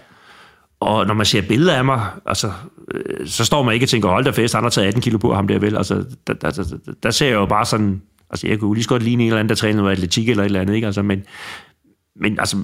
[0.81, 2.53] Og når man ser billeder af mig, altså,
[2.95, 5.19] øh, så står man ikke og tænker, hold da fest, han har taget 18 kilo
[5.19, 5.77] på ham der vel.
[5.77, 6.65] Altså, der, der, der,
[7.03, 9.41] der ser jeg jo bare sådan, altså jeg kunne lige så godt ligne en eller
[9.41, 10.87] anden, der træner noget atletik eller et eller andet, ikke?
[10.87, 11.23] Altså, men,
[12.21, 12.57] men altså,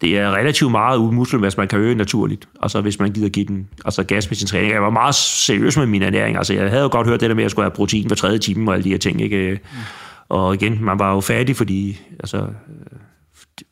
[0.00, 3.68] det er relativt meget muskelmasse, man kan øge naturligt, altså hvis man gider give den
[3.84, 4.72] altså gas med sin træning.
[4.72, 7.34] Jeg var meget seriøs med min ernæring, altså jeg havde jo godt hørt det der
[7.34, 9.60] med, at jeg skulle have protein hver tredje time og alle de her ting, ikke?
[9.62, 9.78] Mm.
[10.28, 12.46] Og igen, man var jo fattig, fordi, altså,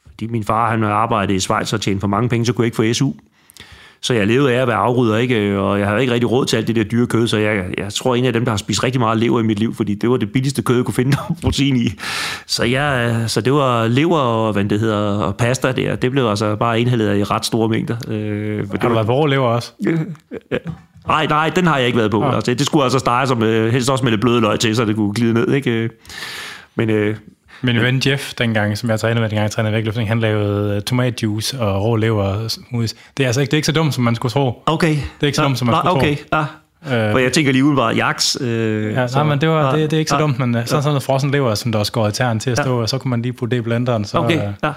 [0.07, 2.67] fordi min far han arbejdede i Schweiz og tjente for mange penge, så kunne jeg
[2.67, 3.13] ikke få SU.
[4.05, 5.61] Så jeg levede af at være afrydder, ikke?
[5.61, 7.93] og jeg havde ikke rigtig råd til alt det der dyre kød, så jeg, jeg
[7.93, 10.11] tror, en af dem, der har spist rigtig meget lever i mit liv, fordi det
[10.11, 11.89] var det billigste kød, jeg kunne finde protein i.
[12.47, 16.27] Så, jeg, så det var lever og, hvad det hedder, og pasta der, det blev
[16.27, 17.97] altså bare indhældet i ret store mængder.
[18.09, 19.73] Øh, Har du var, været på overlever også?
[21.07, 22.23] nej, nej, den har jeg ikke været på.
[22.23, 22.35] Ah.
[22.35, 24.85] Altså, det, skulle altså stege som øh, helst også med lidt bløde løg til, så
[24.85, 25.49] det kunne glide ned.
[25.49, 25.91] Ikke?
[26.75, 27.17] Men øh,
[27.63, 30.83] Min ven Jeff, dengang, som jeg trænede med, dengang jeg trænede vægtløftning, han lavede uh,
[30.83, 32.95] tomatjuice og rå lever og smoothies.
[33.17, 34.63] Det er altså ikke, det er ikke så dumt, som man skulle tro.
[34.67, 34.91] okay.
[34.95, 36.17] Det er ikke så dumt, som man skulle okay.
[36.17, 36.39] tro.
[36.91, 37.07] Ja.
[37.07, 38.39] Øh, For jeg tænker lige uden bare jaks.
[38.41, 40.49] Øh, Ja, så- nej, men det, var, det, det er ikke så ja, dumt, men
[40.55, 42.89] uh, sådan sådan noget frossen lever, som der skåret i tæren til at stå, og
[42.89, 44.05] så kunne man lige putte det i blenderen.
[44.05, 44.73] Så, Okay, øh, ja.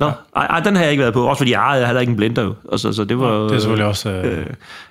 [0.00, 1.26] Nå, ej, ej, den har jeg ikke været på.
[1.28, 2.54] Også fordi jeg ejede heller ikke en blender jo.
[2.72, 4.10] Altså, så det var, det er selvfølgelig også...
[4.10, 4.46] Øh, Øh,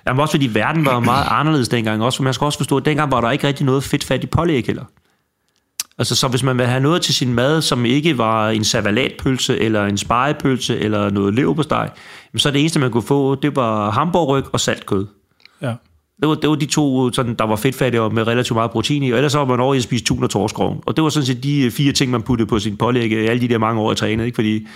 [0.06, 2.02] jamen også fordi verden var meget anderledes dengang.
[2.04, 4.24] Også, for man skal også forstå, at dengang var der ikke rigtig noget fedt fat
[4.24, 4.82] i pålæg heller.
[5.98, 9.58] Altså, så hvis man vil have noget til sin mad, som ikke var en savalatpølse,
[9.58, 11.90] eller en spejepølse, eller noget leverpostej,
[12.36, 15.06] så det eneste, man kunne få, det var hamburgryg og saltkød.
[15.62, 15.74] ja.
[16.20, 19.02] Det var, det var de to, sådan, der var fedtfattige og med relativt meget protein
[19.02, 20.78] i, og ellers så var man over i at spise tun og torskroven.
[20.86, 23.48] Og det var sådan set de fire ting, man puttede på sin pålæg alle de
[23.48, 24.34] der mange år, jeg trænede, ikke?
[24.34, 24.66] fordi øh,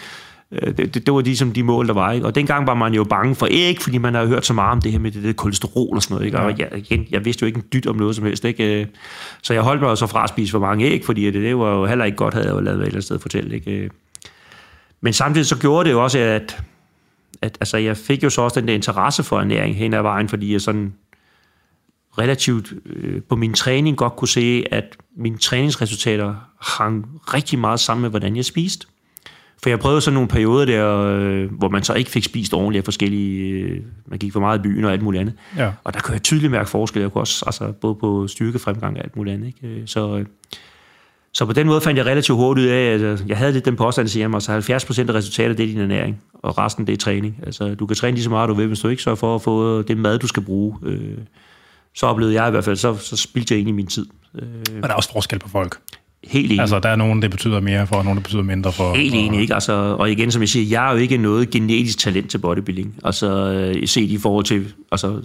[0.50, 2.12] det, det, det, var ligesom de mål, der var.
[2.12, 2.26] Ikke?
[2.26, 4.80] Og dengang var man jo bange for æg, fordi man havde hørt så meget om
[4.80, 6.26] det her med det der kolesterol og sådan noget.
[6.26, 6.38] Ikke?
[6.38, 8.44] Og jeg, igen, jeg vidste jo ikke en dyt om noget som helst.
[8.44, 8.80] Ikke?
[8.80, 8.86] Øh,
[9.42, 11.58] Så jeg holdt mig jo så fra at spise for mange æg, fordi det, det
[11.58, 13.54] var jo heller ikke godt, havde jeg jo lavet et eller andet sted fortælle.
[13.54, 13.70] Ikke?
[13.70, 13.90] Øh,
[15.00, 16.62] Men samtidig så gjorde det jo også, at,
[17.42, 20.28] at altså, jeg fik jo så også den der interesse for ernæring hen ad vejen,
[20.28, 20.92] fordi jeg sådan
[22.18, 28.02] relativt øh, på min træning godt kunne se, at mine træningsresultater hang rigtig meget sammen
[28.02, 28.86] med, hvordan jeg spiste.
[29.62, 32.80] For jeg prøvede sådan nogle perioder der, øh, hvor man så ikke fik spist ordentligt
[32.80, 33.40] af forskellige...
[33.60, 35.34] Øh, man gik for meget i byen og alt muligt andet.
[35.56, 35.72] Ja.
[35.84, 37.02] Og der kunne jeg tydeligt mærke forskel.
[37.02, 39.46] Jeg kunne også, altså, både på styrkefremgang og alt muligt andet.
[39.46, 39.80] Ikke?
[39.80, 40.26] Øh, Så, øh,
[41.32, 43.76] så på den måde fandt jeg relativt hurtigt ud af, at jeg havde lidt den
[43.76, 46.86] påstand, at sige, at altså 70 procent af resultatet, det er din ernæring, og resten,
[46.86, 47.36] det er træning.
[47.46, 49.42] Altså, du kan træne lige så meget, du vil, hvis du ikke sørger for at
[49.42, 50.76] få det mad, du skal bruge.
[50.82, 51.18] Øh,
[51.94, 54.06] så oplevede jeg i hvert fald, så, så spildte jeg egentlig min tid.
[54.38, 55.78] Øh, Men der er også forskel på folk.
[56.24, 56.60] Helt enig.
[56.60, 58.94] Altså, der er nogen, det betyder mere for, og nogen, det betyder mindre for.
[58.94, 59.54] Helt og- enig, ikke?
[59.54, 62.94] Altså, og igen, som jeg siger, jeg er jo ikke noget genetisk talent til bodybuilding.
[63.04, 64.72] Altså, øh, set i forhold til...
[64.92, 65.22] Altså,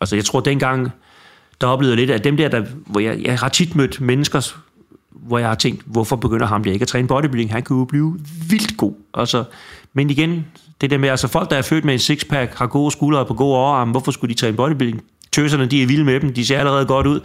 [0.00, 0.88] altså jeg tror, dengang,
[1.60, 4.54] der oplevede jeg lidt, at dem der, der hvor jeg, jeg har tit mødt mennesker,
[5.10, 7.52] hvor jeg har tænkt, hvorfor begynder ham der ikke at træne bodybuilding?
[7.52, 8.18] Han kunne jo blive
[8.50, 8.94] vildt god.
[9.14, 9.44] Altså,
[9.94, 10.44] men igen,
[10.80, 13.34] det der med, altså folk, der er født med en sixpack, har gode skuldre på
[13.34, 15.02] gode overarme, hvorfor skulle de træne bodybuilding?
[15.32, 17.20] Tøserne, de er vilde med dem, de ser allerede godt ud.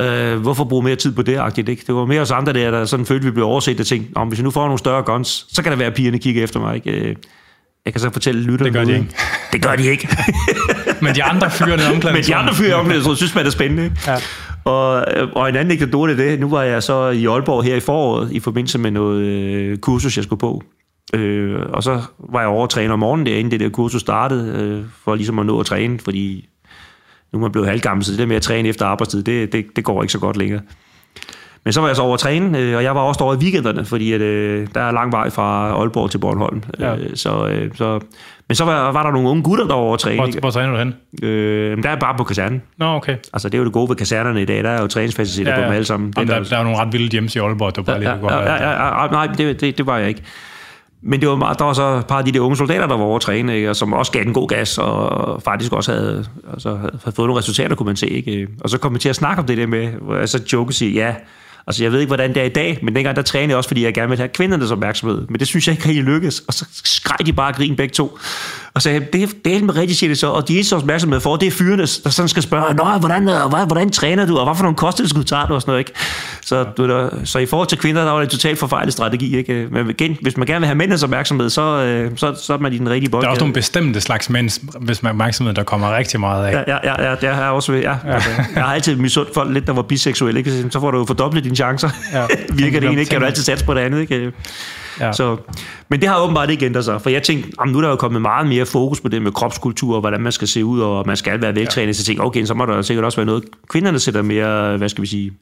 [0.00, 1.36] Øh, hvorfor bruge mere tid på det?
[1.38, 1.82] Agtigt, ikke?
[1.86, 4.28] Det var mere os andre der, der sådan følte, vi blev overset og tænkte, om
[4.28, 6.60] hvis jeg nu får nogle større guns, så kan det være, at pigerne kigger efter
[6.60, 6.74] mig.
[6.74, 6.90] Ikke?
[6.90, 7.16] Øh,
[7.84, 9.08] Jeg kan så fortælle lytterne Det gør de ikke.
[9.52, 10.08] Det gør de ikke.
[11.02, 12.26] Men de andre fyre i Men omklædningsrummet.
[12.26, 13.84] de andre fyre i omklædningsrummet synes, man er spændende.
[13.84, 13.96] Ikke?
[14.06, 14.16] Ja.
[14.64, 17.76] Og, øh, og en anden anekdote er det, nu var jeg så i Aalborg her
[17.76, 20.62] i foråret, i forbindelse med noget øh, kursus, jeg skulle på.
[21.14, 24.00] Øh, og så var jeg over at træne om morgenen, der, inden det der kursus
[24.00, 26.48] startede, øh, for ligesom at nå at træne, fordi
[27.36, 29.66] nu er man blevet halvgammel, så det der med at træne efter arbejdstid, det, det,
[29.76, 30.60] det går ikke så godt længere.
[31.64, 33.36] Men så var jeg så over at træne, øh, og jeg var også over i
[33.36, 36.62] weekenderne, fordi at, øh, der er lang vej fra Aalborg til Bornholm.
[36.78, 36.96] Ja.
[36.96, 38.00] Øh, så, øh, så,
[38.48, 40.16] men så var, var der nogle unge gutter, der var over at træne.
[40.16, 40.94] Hvor, hvor træner du hen?
[41.22, 42.62] Øh, der er bare på kasernen.
[42.76, 43.16] Nå, okay.
[43.32, 44.64] Altså, det er jo det gode ved kasernerne i dag.
[44.64, 45.64] Der er jo træningsfaciliteter ja, ja.
[45.64, 46.12] på dem alle sammen.
[46.16, 48.10] Jamen, er der, der, der er nogle ret vilde hjems i Aalborg, der bare lige
[48.10, 50.22] ja, kunne ja, godt ja, ja, ja, nej, det, det, det var jeg ikke.
[51.02, 52.96] Men det var meget, der var så et par af de der unge soldater, der
[52.96, 53.70] var over at træne, ikke?
[53.70, 57.38] og som også gav den god gas, og faktisk også havde, altså, havde fået nogle
[57.38, 58.06] resultater, kunne man se.
[58.06, 58.48] Ikke?
[58.60, 60.68] Og så kom vi til at snakke om det der med, hvor jeg så joke
[60.68, 61.14] og ja,
[61.66, 63.68] altså jeg ved ikke, hvordan det er i dag, men dengang der trænede jeg også,
[63.68, 65.26] fordi jeg gerne ville have kvindernes opmærksomhed.
[65.28, 66.40] Men det synes jeg ikke rigtig lykkedes.
[66.40, 68.18] Og så skreg de bare og grin begge to.
[68.76, 71.36] Og sagde, det, det er med rigtig siger det så, og de eneste opmærksomhed for,
[71.36, 74.44] det er fyrenes, der sådan skal spørge, Nå, hvordan, øh, hvordan, hvordan træner du, og
[74.44, 75.92] hvad for nogle kosttilskud tager du, og sådan noget, ikke?
[76.42, 79.36] Så, du, der, så i forhold til kvinder, der var det en totalt forfejlet strategi,
[79.36, 79.68] ikke?
[79.70, 82.72] Men igen, hvis man gerne vil have mændens opmærksomhed, så, øh, så, så er man
[82.72, 83.22] i den rigtige bold.
[83.22, 86.52] Der er også nogle bestemte slags mænds, hvis man opmærksomhed, der kommer rigtig meget af.
[86.52, 87.96] Ja, ja, ja, ja, det har jeg også ved, ja.
[88.04, 90.66] Altså, jeg har altid misundt folk lidt, der var biseksuelle, ikke?
[90.70, 91.90] Så får du jo fordoblet dine chancer.
[92.12, 92.20] Ja.
[92.20, 92.26] Ja.
[92.62, 93.10] Virker det ene, ikke?
[93.10, 94.32] Kan du altid satse på det andet, ikke?
[95.00, 95.12] Ja.
[95.12, 95.36] Så,
[95.88, 97.96] men det har åbenbart ikke ændret sig, for jeg tænkte, jamen, nu er der jo
[97.96, 101.04] kommet meget mere fokus på det med kropskultur, og hvordan man skal se ud, og
[101.06, 101.92] man skal være veltrænet, ja.
[101.92, 104.88] så jeg tænkte, okay, så må der sikkert også være noget, kvinderne sætter mere, hvad
[104.88, 105.32] skal vi sige,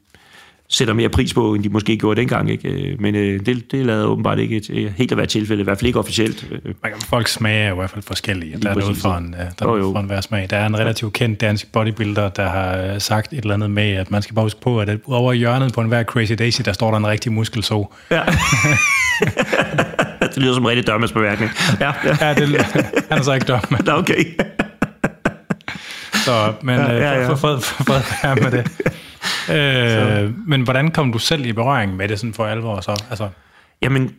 [0.69, 2.95] sætter mere pris på, end de måske gjorde dengang, ikke?
[2.99, 5.77] Men øh, det, det lader åbenbart ikke et, øh, helt at være tilfælde, i hvert
[5.77, 6.45] fald ikke officielt.
[6.51, 8.57] Øh, Man kan- Folks smage er i hvert fald forskellige.
[8.61, 9.91] Der er noget for en, øh, der er jo.
[9.91, 10.47] for en hver smag.
[10.49, 13.91] Der er en relativt kendt dansk bodybuilder, der har øh, sagt et eller andet med,
[13.91, 16.73] at man skal bare huske på, at over i hjørnet på enhver Crazy Daisy, der
[16.73, 17.93] står der en rigtig muskelså.
[18.11, 18.21] Ja.
[20.21, 21.51] det lyder som en rigtig dørmandsbeværkning.
[21.79, 22.27] Ja, ja.
[22.27, 22.61] Ja, det,
[23.09, 23.51] han er så ikke.
[23.85, 24.23] Nå, okay.
[26.25, 28.71] Så, men Ja, ja, ja, fred, for fred være med det.
[29.51, 32.81] Øh, men hvordan kom du selv i berøring med det sådan for alvor?
[32.81, 33.03] Så?
[33.09, 33.29] Altså,
[33.81, 34.15] Jamen,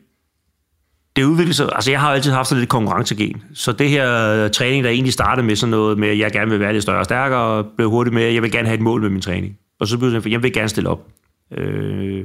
[1.17, 1.69] det udvikler sig.
[1.75, 3.43] Altså, jeg har altid haft sådan lidt konkurrencegen.
[3.55, 6.51] Så det her øh, træning, der egentlig startede med sådan noget med, at jeg gerne
[6.51, 8.83] vil være lidt større og stærkere, blev hurtigt med, at jeg vil gerne have et
[8.83, 9.59] mål med min træning.
[9.81, 11.07] Og så blev det, sådan, jeg vil gerne stille op.
[11.53, 12.25] Øh,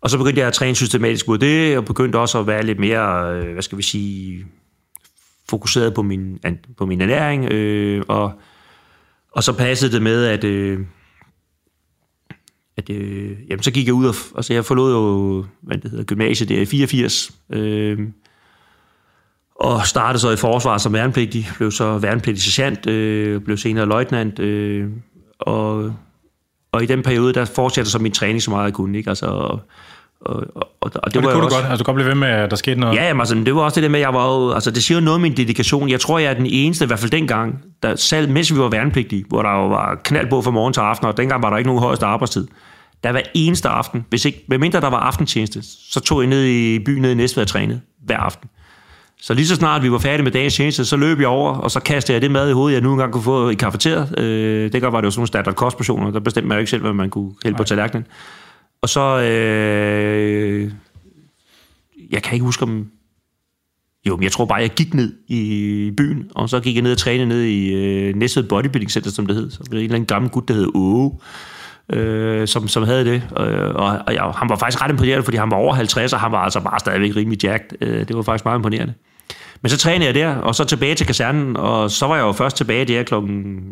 [0.00, 2.62] og så begyndte jeg at træne systematisk ud af det, og begyndte også at være
[2.62, 4.46] lidt mere, øh, hvad skal vi sige,
[5.50, 6.38] fokuseret på min,
[6.78, 7.52] på min ernæring.
[7.52, 8.32] Øh, og,
[9.32, 10.44] og så passede det med, at...
[10.44, 10.78] Øh,
[12.76, 16.04] at øh, jamen, så gik jeg ud og, altså jeg forlod jo, hvad det hedder,
[16.04, 17.98] gymnasiet der i 84, øh,
[19.54, 24.38] og startede så i forsvar som værnepligtig, blev så værnepligtig sergeant, øh, blev senere løjtnant,
[24.38, 24.90] øh,
[25.38, 25.94] og,
[26.72, 29.10] og i den periode, der fortsatte så min træning så meget jeg kunne, ikke?
[29.10, 29.60] Altså, og,
[30.20, 31.66] og, og, og det, og det var kunne du også, godt.
[31.70, 32.96] Altså, du godt blive ved med, at der skete noget.
[32.96, 34.82] Ja, jamen, altså, det var også det der med, at jeg var jo, altså, det
[34.82, 35.88] siger jo noget om min dedikation.
[35.88, 38.68] Jeg tror, jeg er den eneste, i hvert fald dengang, der selv, mens vi var
[38.68, 41.56] værnepligtige, hvor der jo var knald på fra morgen til aften, og dengang var der
[41.56, 42.46] ikke nogen højeste arbejdstid.
[43.04, 46.78] Der var eneste aften, hvis ikke, medmindre der var aftentjeneste, så tog jeg ned i
[46.78, 48.48] byen ned i Næstved og trænede hver aften.
[49.20, 51.70] Så lige så snart vi var færdige med dagens tjeneste, så løb jeg over, og
[51.70, 54.18] så kastede jeg det mad i hovedet, jeg nu engang kunne få i kafeteriet.
[54.18, 56.82] Øh, det var det jo sådan nogle standard kostportioner, der bestemte man jo ikke selv,
[56.82, 58.06] hvad man kunne hælde på tallerkenen.
[58.84, 60.72] Og så, øh,
[62.10, 62.90] jeg kan ikke huske om,
[64.06, 66.92] jo, men jeg tror bare, jeg gik ned i byen, og så gik jeg ned
[66.92, 69.50] og trænede ned i øh, Næstved Bodybuilding Center, som det hed.
[69.50, 71.18] Så var det en eller anden gammel gut, der hed Åge,
[71.92, 73.22] øh, som, som havde det.
[73.30, 76.20] Og, og, og jeg, han var faktisk ret imponerende, fordi han var over 50, og
[76.20, 77.68] han var altså bare stadigvæk rimelig jacked.
[77.80, 78.94] Øh, det var faktisk meget imponerende.
[79.62, 82.32] Men så trænede jeg der, og så tilbage til kasernen, og så var jeg jo
[82.32, 83.62] først tilbage der klokken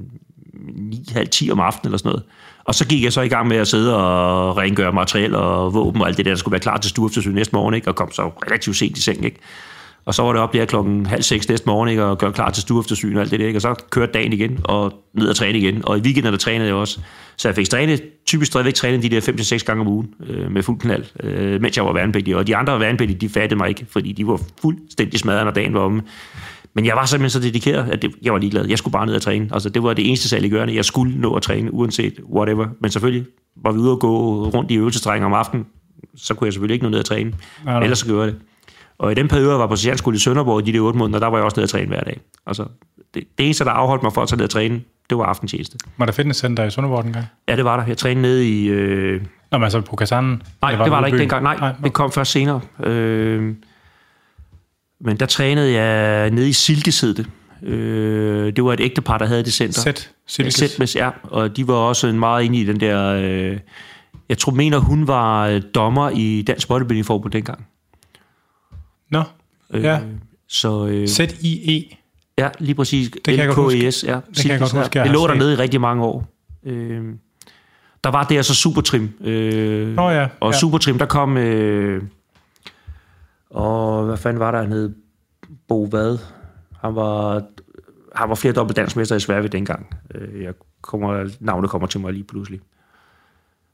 [0.77, 2.25] 9, halv 10 om aftenen eller sådan noget.
[2.65, 6.01] Og så gik jeg så i gang med at sidde og rengøre materiel og våben
[6.01, 7.89] og alt det der, der skulle være klar til stueeftersyn næste morgen, ikke?
[7.89, 9.25] og kom så relativt sent i seng.
[9.25, 9.39] Ikke?
[10.05, 12.05] Og så var det op der klokken halv seks næste morgen, ikke?
[12.05, 13.47] og gøre klar til stueeftersyn og alt det der.
[13.47, 13.59] Ikke?
[13.59, 15.85] Og så kørte dagen igen, og ned og træne igen.
[15.85, 17.01] Og i weekenden der trænede jeg også.
[17.37, 20.63] Så jeg fik trænet, typisk stadigvæk trænet de der 5-6 gange om ugen øh, med
[20.63, 22.37] fuld knald, øh, mens jeg var værnepligtig.
[22.37, 25.75] Og de andre værnepligtige, de fattede mig ikke, fordi de var fuldstændig smadret, når dagen
[25.75, 26.03] var omme.
[26.75, 28.67] Men jeg var simpelthen så dedikeret, at det, jeg var ligeglad.
[28.67, 29.49] Jeg skulle bare ned og træne.
[29.53, 30.77] Altså, det var det eneste saliggørende.
[30.77, 32.67] Jeg skulle nå at træne, uanset whatever.
[32.81, 35.67] Men selvfølgelig var vi ude og gå rundt i øvelsestrænger om aftenen,
[36.17, 37.31] så kunne jeg selvfølgelig ikke nå ned og træne.
[37.31, 37.83] Nej, nej.
[37.83, 38.41] Ellers så gjorde jeg det.
[38.99, 41.19] Og i den periode, jeg var på sergeantskole i Sønderborg i de der otte måneder,
[41.19, 42.21] der var jeg også nede og træne hver dag.
[42.47, 42.65] Altså,
[43.15, 44.81] det, det eneste, der afholdt mig for at tage ned og træne,
[45.11, 45.79] det var aftentjeneste.
[45.97, 47.27] Var der fitnesscenter i Sønderborg dengang?
[47.49, 47.87] Ja, det var der.
[47.87, 48.67] Jeg trænede nede i...
[48.67, 49.21] Øh...
[49.53, 50.43] Nå, men altså på kasernen?
[50.63, 51.43] Nej, var det var der ikke dengang.
[51.43, 52.61] Nej, nej, det kom først senere.
[52.83, 53.55] Øh...
[55.05, 57.25] Men der trænede jeg nede i Silkesæde.
[57.63, 59.81] Øh, det var et ægtepar, der havde det center.
[59.81, 60.97] Sæt, Silkes.
[60.97, 63.15] Ja, og de var også meget inde i den der...
[63.15, 63.59] Øh,
[64.29, 67.67] jeg tror, mener, hun var øh, dommer i Dansk Bodybuilding Forbund dengang.
[69.11, 69.23] Nå,
[69.71, 70.01] øh, ja.
[70.49, 71.97] Så, øh, Z-I-E.
[72.39, 73.11] Ja, lige præcis.
[73.11, 73.79] Det kan jeg godt huske.
[73.79, 76.29] Ja, det kan jeg godt huske, jeg Det lå dernede i rigtig mange år.
[76.67, 77.05] Øh,
[78.05, 79.11] der var det altså Supertrim.
[79.21, 80.29] Øh, Nå ja.
[80.41, 80.59] Og ja.
[80.59, 81.37] Supertrim, der kom...
[81.37, 82.03] Øh,
[83.53, 84.95] og hvad fanden var der, han hed?
[85.69, 86.19] Bo hvad?
[86.81, 87.43] Han var,
[88.15, 89.97] han var flere dobbelt dansmester i Sverige dengang.
[90.15, 92.61] Øh, jeg kommer, navnet kommer til mig lige pludselig.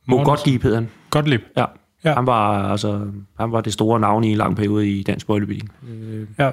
[0.06, 0.90] Mo Gottlieb hed han.
[1.10, 1.40] Gottlieb?
[1.56, 1.64] Ja.
[2.04, 2.14] ja.
[2.14, 5.72] Han, var, altså, han var det store navn i en lang periode i dansk bodybuilding.
[6.38, 6.50] Ja.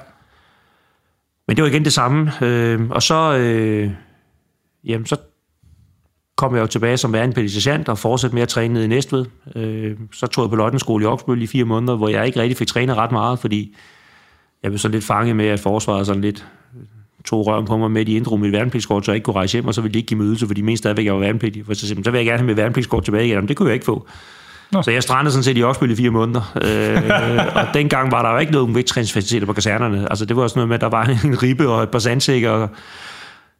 [1.46, 2.32] Men det var igen det samme.
[2.42, 3.90] Øh, og så, øh,
[4.84, 5.16] jamen, så
[6.36, 9.26] kom jeg jo tilbage som værnepædagog og fortsatte med at træne nede i Næstved.
[9.56, 12.56] Øh, så tog jeg på Lottenskole i Oksbøl i fire måneder, hvor jeg ikke rigtig
[12.56, 13.76] fik trænet ret meget, fordi
[14.62, 16.46] jeg blev så lidt fanget med, at forsvaret sådan lidt
[17.24, 19.66] tog røven på mig med, de inddrog mit værnepligtskort, så jeg ikke kunne rejse hjem,
[19.66, 21.66] og så ville de ikke give mig ydelse, for de mente stadigvæk, jeg var værnepligtig.
[21.66, 23.74] For så, så vil jeg gerne have mit værnepligtskort tilbage igen, men det kunne jeg
[23.74, 24.06] ikke få.
[24.72, 24.82] Nå.
[24.82, 26.52] Så jeg strandede sådan set i Oksbøl i fire måneder.
[26.62, 30.06] øh, og dengang var der jo ikke noget vægttræningsfaciliteter på kasernerne.
[30.10, 32.50] Altså det var sådan noget med, at der var en ribbe og et par sandsækker,
[32.50, 32.68] og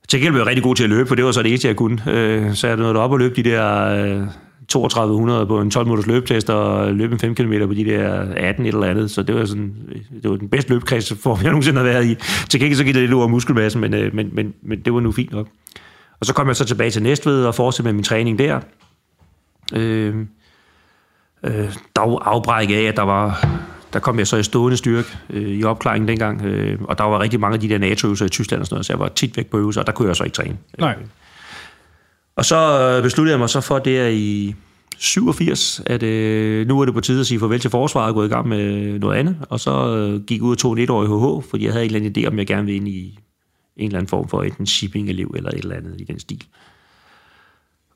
[0.09, 1.69] til gengæld blev jeg rigtig god til at løbe, for det var så det eneste,
[1.69, 2.03] jeg kunne.
[2.11, 4.27] Øh, så jeg nåede op og løb de der øh,
[4.69, 8.67] 3200 på en 12 minutters løbetest og løb en 5 km på de der 18
[8.67, 9.11] et eller andet.
[9.11, 12.07] Så det var, sådan, øh, det var den bedste løbekreds, for jeg nogensinde har været
[12.07, 12.15] i.
[12.49, 15.01] Til gengæld så gik det lidt over muskelmassen, men, øh, men, men, men det var
[15.01, 15.49] nu fint nok.
[16.21, 18.61] Og så kom jeg så tilbage til Næstved og fortsatte med min træning der.
[19.75, 20.15] Øh,
[21.45, 23.49] øh, dog afbræk af, at der var
[23.93, 27.21] der kom jeg så i stående styrke øh, i opklaringen dengang, øh, og der var
[27.21, 29.37] rigtig mange af de der NATO-øvelser i Tyskland og sådan noget, så jeg var tit
[29.37, 30.57] væk på øvelser, og der kunne jeg så ikke træne.
[30.79, 30.97] Nej.
[32.37, 34.55] Og så øh, besluttede jeg mig så for det i
[34.99, 38.25] 87, at øh, nu er det på tide at sige farvel til forsvaret og gå
[38.25, 41.51] i gang med noget andet, og så øh, gik ud og tog en etårig HH,
[41.51, 43.19] fordi jeg havde en eller anden idé om, jeg gerne ville ind i
[43.77, 46.45] en eller anden form for enten shipping-elev eller et eller andet i den stil.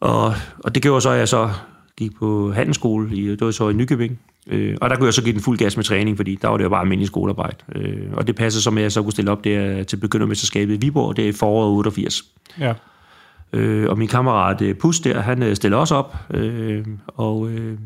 [0.00, 1.50] Og, og det gjorde så, at jeg så
[2.00, 5.22] gik på handelsskole, i, det var så i Nykøbing, Øh, og der kunne jeg så
[5.22, 7.56] give den fuld gas med træning, fordi der var det jo bare almindelig skolearbejde.
[7.74, 10.74] Øh, og det passede så med, at jeg så kunne stille op der til begyndermesterskabet
[10.74, 12.24] i Viborg, det er i foråret 88.
[12.60, 12.74] Ja.
[13.52, 17.78] Øh, og min kammerat øh, Pus der, han øh, stillede også op, øh, og, øh,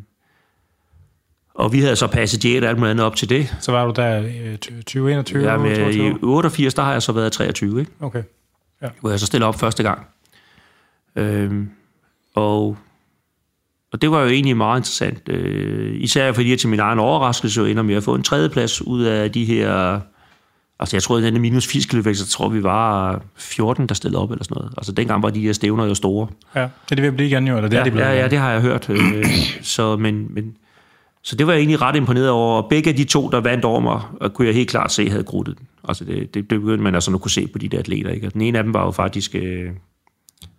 [1.54, 3.56] og vi havde så passet diæt og alt muligt andet op til det.
[3.60, 5.50] Så var du der i 2021?
[5.50, 7.92] Ja, men i 88, der har jeg så været 23, ikke?
[8.00, 8.22] Okay.
[8.82, 8.88] Ja.
[9.00, 10.06] Hvor jeg så stillede op første gang.
[11.16, 11.66] Øh,
[12.34, 12.76] og
[13.94, 15.28] og det var jo egentlig meget interessant.
[15.28, 18.82] Øh, især fordi jeg til min egen overraskelse jo ender med at få en tredjeplads
[18.82, 20.00] ud af de her...
[20.80, 24.22] Altså jeg tror, at den minus 80 km, så tror vi var 14, der stillede
[24.22, 24.72] op eller sådan noget.
[24.76, 26.26] Altså dengang var de her stævner jo store.
[26.54, 28.06] Ja, det er det ved at blive igen jo, eller det ja, er de blevet
[28.06, 28.90] Ja, ja, det har jeg hørt.
[28.90, 29.24] Øh,
[29.62, 30.56] så, men, men,
[31.22, 32.62] så det var jeg egentlig ret imponeret over.
[32.62, 34.00] Og begge af de to, der vandt over mig,
[34.34, 35.66] kunne jeg helt klart se, havde gruttet den.
[35.88, 38.10] Altså det, det, det begyndte man altså at kunne se på de der atleter.
[38.10, 38.26] Ikke?
[38.26, 39.34] Og den ene af dem var jo faktisk...
[39.34, 39.70] Øh,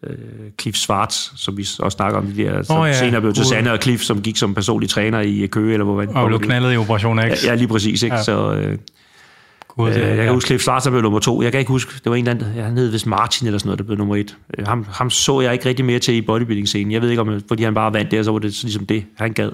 [0.03, 0.17] øh,
[0.61, 2.93] Cliff Schwartz, som vi også snakker om, de der, som oh, ja.
[2.93, 5.95] senere blev til Sanne og Cliff, som gik som personlig træner i Køge, eller hvor
[5.95, 6.09] man...
[6.09, 7.21] Og blev knaldet i Operation X.
[7.21, 8.15] Ja, ja lige præcis, ikke?
[8.15, 8.23] Ja.
[8.23, 8.77] Så, øh,
[9.67, 10.31] God, øh, jeg kan ja.
[10.31, 11.41] huske, Cliff Schwarz blev nummer to.
[11.41, 13.67] Jeg kan ikke huske, det var en eller anden, han hed vist Martin eller sådan
[13.67, 14.37] noget, der blev nummer et.
[14.57, 16.91] Øh, ham, ham så jeg ikke rigtig mere til i bodybuilding-scenen.
[16.91, 19.33] Jeg ved ikke, om fordi han bare vandt der, så var det ligesom det, han
[19.33, 19.51] gad.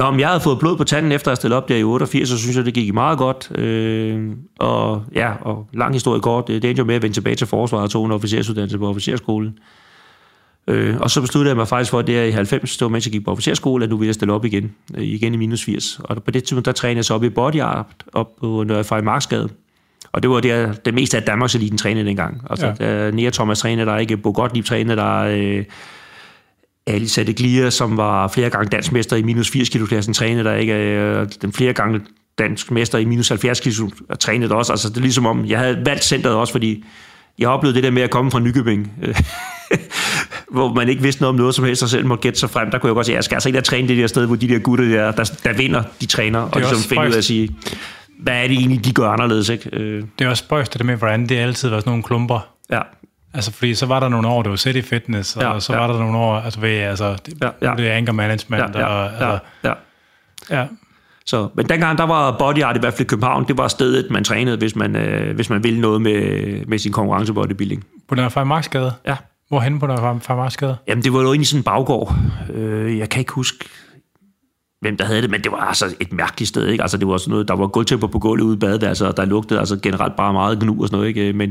[0.00, 2.28] Nå, men jeg havde fået blod på tanden efter at stille op der i 88,
[2.28, 3.58] så synes jeg, det gik meget godt.
[3.58, 7.46] Øh, og ja, og lang historie kort, det endte jo med at vende tilbage til
[7.46, 9.58] forsvaret og tog en officersuddannelse på officerskolen.
[10.68, 12.88] Øh, og så besluttede jeg mig faktisk for, at det er i 90, det var
[12.88, 15.36] mens jeg gik på officerskole, at nu ville jeg stille op igen, øh, igen i
[15.36, 16.00] minus 80.
[16.04, 19.02] Og på det tidspunkt, der trænede jeg så op i body art, op på Nørre
[19.02, 19.48] Marksgade.
[20.12, 22.42] Og det var det, det meste af Danmarks eliten trænede dengang.
[22.50, 23.04] Altså, ja.
[23.04, 25.64] der, Nia Thomas trænede der, ikke Bo Gottlieb trænede der, øh,
[26.90, 30.74] Alice Adeglia, som var flere gange dansmester i minus 80 kilo klassen, trænede der ikke.
[30.74, 32.00] Øh, den flere gange
[32.38, 34.72] dansk mester i minus 70 kilo, trænede også.
[34.72, 36.84] Altså, det er ligesom om, jeg havde valgt centret også, fordi
[37.38, 38.92] jeg oplevede det der med at komme fra Nykøbing.
[40.52, 42.70] hvor man ikke vidste noget om noget som helst, og selv måtte gætte sig frem,
[42.70, 44.36] der kunne jeg godt sige, jeg skal altså ikke der træne det der sted, hvor
[44.36, 47.18] de der gutter, der, der, der vinder, de træner, og ligesom også finder ud af
[47.18, 47.56] at sige,
[48.20, 49.70] hvad er det egentlig, de gør anderledes, ikke?
[49.72, 52.48] Øh, Det er også spøjst det der med, hvordan det altid var sådan nogle klumper.
[52.70, 52.80] ja,
[53.34, 55.78] Altså, fordi så var der nogle år, det var City Fitness, og Ja, så ja.
[55.78, 57.74] var der nogle år, altså ved, altså, det, Ja, ja.
[57.76, 59.72] det er anger management, ja, og, ja, altså, ja,
[60.50, 60.60] ja.
[60.60, 60.66] ja.
[61.26, 64.10] Så, men dengang, der var Body Art i hvert fald i København, det var stedet,
[64.10, 67.84] man trænede, hvis man, øh, hvis man ville noget med, med sin konkurrence bodybuilding.
[68.08, 68.92] På den her Freimarksgade?
[69.06, 69.16] Ja.
[69.48, 70.76] Hvorhen på den her Freimarksgade?
[70.88, 72.14] Jamen, det var jo egentlig sådan en baggård.
[72.54, 73.64] Øh, jeg kan ikke huske,
[74.80, 76.82] hvem der havde det, men det var altså et mærkeligt sted, ikke?
[76.82, 79.24] Altså, det var sådan noget, der var gulvtæpper på gulvet ude i badeværelset, og der
[79.24, 81.32] lugtede altså generelt bare meget gnu og sådan noget, ikke?
[81.32, 81.50] Men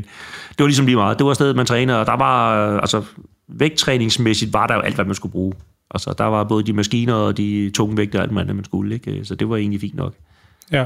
[0.50, 1.18] det var ligesom lige meget.
[1.18, 3.04] Det var stedet, man trænede, og der var, øh, altså,
[3.48, 5.54] vægttræningsmæssigt var der jo alt, hvad man skulle bruge.
[5.92, 8.96] Altså, der var både de maskiner og de tunge vægte og alt, man, man skulle,
[8.96, 9.26] ikke?
[9.26, 10.14] Så det var egentlig fint nok.
[10.72, 10.86] Ja.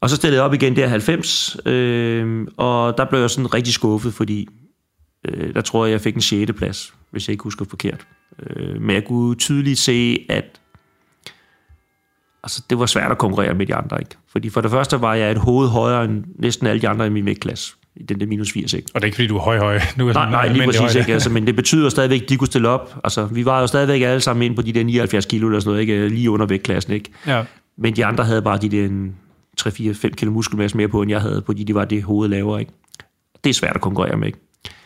[0.00, 3.74] Og så stillede jeg op igen der 90, øh, og der blev jeg sådan rigtig
[3.74, 4.48] skuffet, fordi
[5.28, 6.52] øh, der tror jeg, jeg fik en 6.
[6.52, 8.06] plads, hvis jeg ikke husker forkert.
[8.46, 10.60] Øh, men jeg kunne tydeligt se, at
[12.42, 14.00] altså, det var svært at konkurrere med de andre.
[14.00, 14.16] Ikke?
[14.32, 17.10] Fordi for det første var jeg et hoved højere end næsten alle de andre i
[17.10, 18.72] min vægtklasse, i den der minus 80.
[18.74, 18.88] Ikke?
[18.94, 19.80] Og det er ikke, fordi du er høj, høj.
[19.98, 20.98] Du er Nej, nej, lige præcis højde.
[20.98, 21.12] ikke.
[21.12, 22.94] Altså, men det betyder stadigvæk, at de kunne stille op.
[23.04, 25.68] Altså, vi var jo stadigvæk alle sammen ind på de der 79 kilo eller sådan
[25.70, 26.08] noget, ikke?
[26.08, 26.92] lige under vægtklassen.
[26.92, 27.10] Ikke?
[27.26, 27.42] Ja.
[27.78, 29.16] Men de andre havde bare de der en
[29.60, 32.60] 3-4-5 kilo muskelmasse mere på, end jeg havde, fordi de var det hoved lavere.
[32.60, 32.72] Ikke?
[33.44, 34.26] Det er svært at konkurrere med.
[34.26, 34.38] Ikke?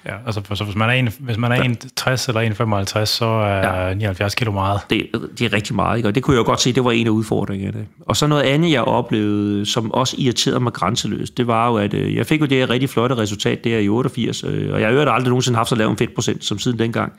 [0.07, 3.25] Ja, altså for, så hvis man er, en, hvis man er 1,60 eller 1,55, så
[3.25, 3.95] er ja.
[3.95, 4.81] 79 kilo meget.
[4.90, 5.07] Det,
[5.38, 6.09] det er rigtig meget, ikke?
[6.09, 7.87] og det kunne jeg jo godt se, det var en af udfordringerne.
[8.01, 11.95] Og så noget andet, jeg oplevede, som også irriterede mig grænseløst, det var jo, at
[11.95, 14.88] øh, jeg fik jo det her rigtig flotte resultat der i 88, øh, og jeg
[14.90, 17.12] har aldrig nogensinde haft så lav en fedtprocent som siden dengang.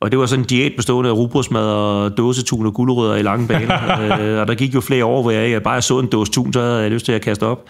[0.00, 3.48] Og det var sådan en diæt bestående af rugbrødsmad og dåsetun og gulerødder i lange
[3.48, 4.00] baner.
[4.20, 6.52] øh, og der gik jo flere år, hvor jeg ikke bare så en dåse tun,
[6.52, 7.64] så havde jeg lyst til at kaste op.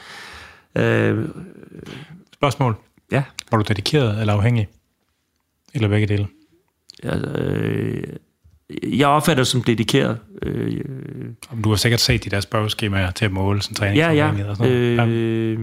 [0.79, 1.19] Øh,
[2.35, 2.77] Spørgsmål.
[3.12, 4.68] Ja, Var du dedikeret eller afhængig?
[5.75, 6.27] Eller begge dele?
[7.03, 8.03] altså, øh,
[8.99, 10.18] jeg opfatter det som dedikeret.
[10.42, 10.81] Øh,
[11.51, 13.96] Om Du har sikkert set de der spørgeskemaer til at måle sådan træning.
[13.96, 14.49] Ja, ja.
[14.49, 15.09] Og sådan noget.
[15.09, 15.59] Øh,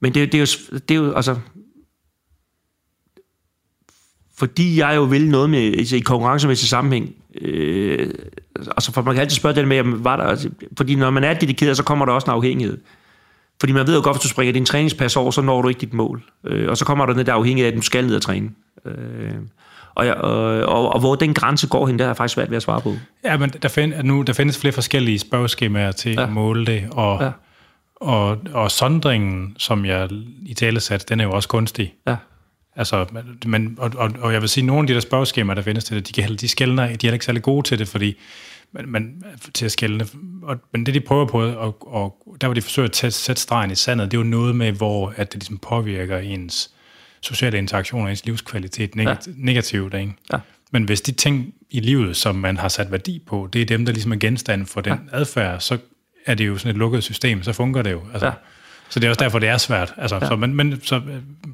[0.00, 1.38] men det, det, er jo, det er jo, altså...
[4.36, 8.14] Fordi jeg jo vil noget med, altså i konkurrencemæssig sammenhæng, øh,
[8.76, 11.24] altså for man kan altid spørge det med, jamen, var der, altså, fordi når man
[11.24, 12.78] er dedikeret, så kommer der også en afhængighed.
[13.64, 15.80] Fordi man ved jo godt, hvis du springer din træningspas over, så når du ikke
[15.80, 16.22] dit mål.
[16.46, 18.50] Øh, og så kommer der den der afhængighed af, at du skal ned og træne.
[18.86, 18.94] Øh,
[19.94, 22.50] og, jeg, og, og, og hvor den grænse går hen, der er jeg faktisk svært
[22.50, 22.94] ved at svare på.
[23.24, 26.22] Ja, men der, find, nu, der findes flere forskellige spørgeskemaer til ja.
[26.22, 27.30] At måle det, og, Ja.
[27.96, 30.08] og, og sondringen, som jeg
[30.46, 31.94] i tale sat, den er jo også kunstig.
[32.06, 32.16] Ja.
[32.76, 33.06] Altså,
[33.46, 35.84] men, og, og, og jeg vil sige, at nogle af de der spørgeskemaer, der findes
[35.84, 38.16] til det, de, kan, de skældner, de er ikke særlig gode til det, fordi
[38.74, 39.22] men, men,
[39.54, 40.06] til at skældne.
[40.42, 43.42] Og, men det, de prøver på, og, og der hvor de forsøger at tæt- sætte
[43.42, 46.70] stregen i sandet, det er jo noget med, hvor at det ligesom påvirker ens
[47.20, 49.16] sociale interaktioner, ens livskvalitet neg- ja.
[49.36, 49.94] negativt.
[49.94, 50.12] Ikke?
[50.32, 50.38] Ja.
[50.72, 53.84] Men hvis de ting i livet, som man har sat værdi på, det er dem,
[53.84, 55.16] der ligesom er genstand for den ja.
[55.18, 55.78] adfærd, så
[56.26, 58.02] er det jo sådan et lukket system, så fungerer det jo.
[58.12, 58.32] Altså, Ja.
[58.88, 59.94] Så det er også derfor, det er svært.
[59.98, 60.26] Altså, ja.
[60.26, 61.02] så, men, men så øh,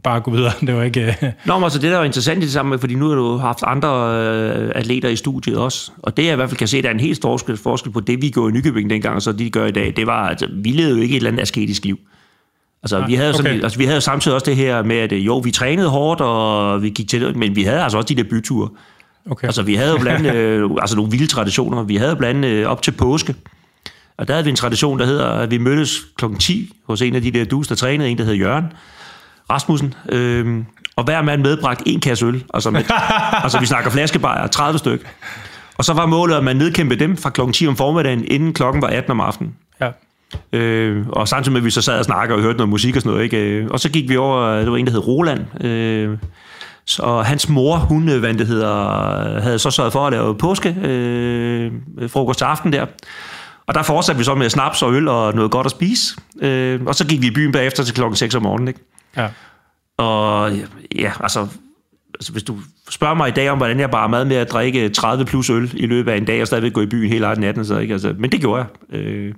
[0.03, 0.53] bare gå videre.
[0.61, 1.17] Det var ikke...
[1.23, 3.37] øh, Nå, men altså det der er interessant i det samme, fordi nu har du
[3.37, 3.89] haft andre
[4.23, 6.93] øh, atleter i studiet også, og det jeg i hvert fald kan se, der er
[6.95, 9.39] en helt stor forskel, forskel på det, vi gjorde i Nykøbing dengang, og så det,
[9.39, 11.85] de gør i dag, det var, altså, vi levede jo ikke et eller andet asketisk
[11.85, 11.99] liv.
[12.83, 13.63] Altså, Nej, vi havde, sådan, okay.
[13.63, 16.21] altså, vi havde jo samtidig også det her med, at øh, jo, vi trænede hårdt,
[16.21, 18.69] og vi gik til det, men vi havde altså også de der byture.
[19.31, 19.47] Okay.
[19.47, 21.83] Altså, vi havde jo blandt øh, altså nogle vilde traditioner.
[21.83, 23.35] Vi havde blandt øh, op til påske,
[24.21, 27.15] og der havde vi en tradition, der hedder, at vi mødtes klokken 10 hos en
[27.15, 28.65] af de der dus, der trænede, en der hed Jørgen
[29.51, 29.95] Rasmussen.
[30.09, 30.65] Øhm,
[30.97, 32.45] og hver mand medbragt en kasse øl.
[32.55, 32.83] Altså, med,
[33.45, 35.07] altså vi snakker flaskebajer, 30 styk.
[35.79, 38.83] Og så var målet, at man nedkæmpede dem fra klokken 10 om formiddagen, inden klokken
[38.83, 39.55] var 18 om aftenen.
[39.81, 39.89] ja.
[40.53, 43.03] Øh, og samtidig med, at vi så sad og snakkede og hørte noget musik og
[43.03, 43.25] sådan noget.
[43.25, 43.37] Ikke?
[43.37, 45.65] Øh, Og så gik vi over, det var en, der hed Roland.
[45.65, 46.19] Øh,
[46.85, 50.35] så- og hans mor, hun øh, hvad det hedder, havde så sørget for at lave
[50.39, 51.73] påske øh,
[52.09, 52.87] frokost til aften der.
[53.71, 56.17] Og der fortsatte vi så med snaps og øl og noget godt at spise.
[56.43, 58.69] Øh, og så gik vi i byen bagefter til klokken 6 om morgenen.
[58.69, 58.81] Ikke?
[59.17, 59.29] ja.
[59.99, 60.53] Og
[60.95, 61.47] ja, altså,
[62.15, 62.59] altså, hvis du
[62.91, 65.71] spørger mig i dag om, hvordan jeg bare mad med at drikke 30 plus øl
[65.75, 67.93] i løbet af en dag, og stadigvæk gå i byen hele natten, så, ikke?
[67.93, 69.01] Altså, men det gjorde jeg.
[69.01, 69.35] Øh,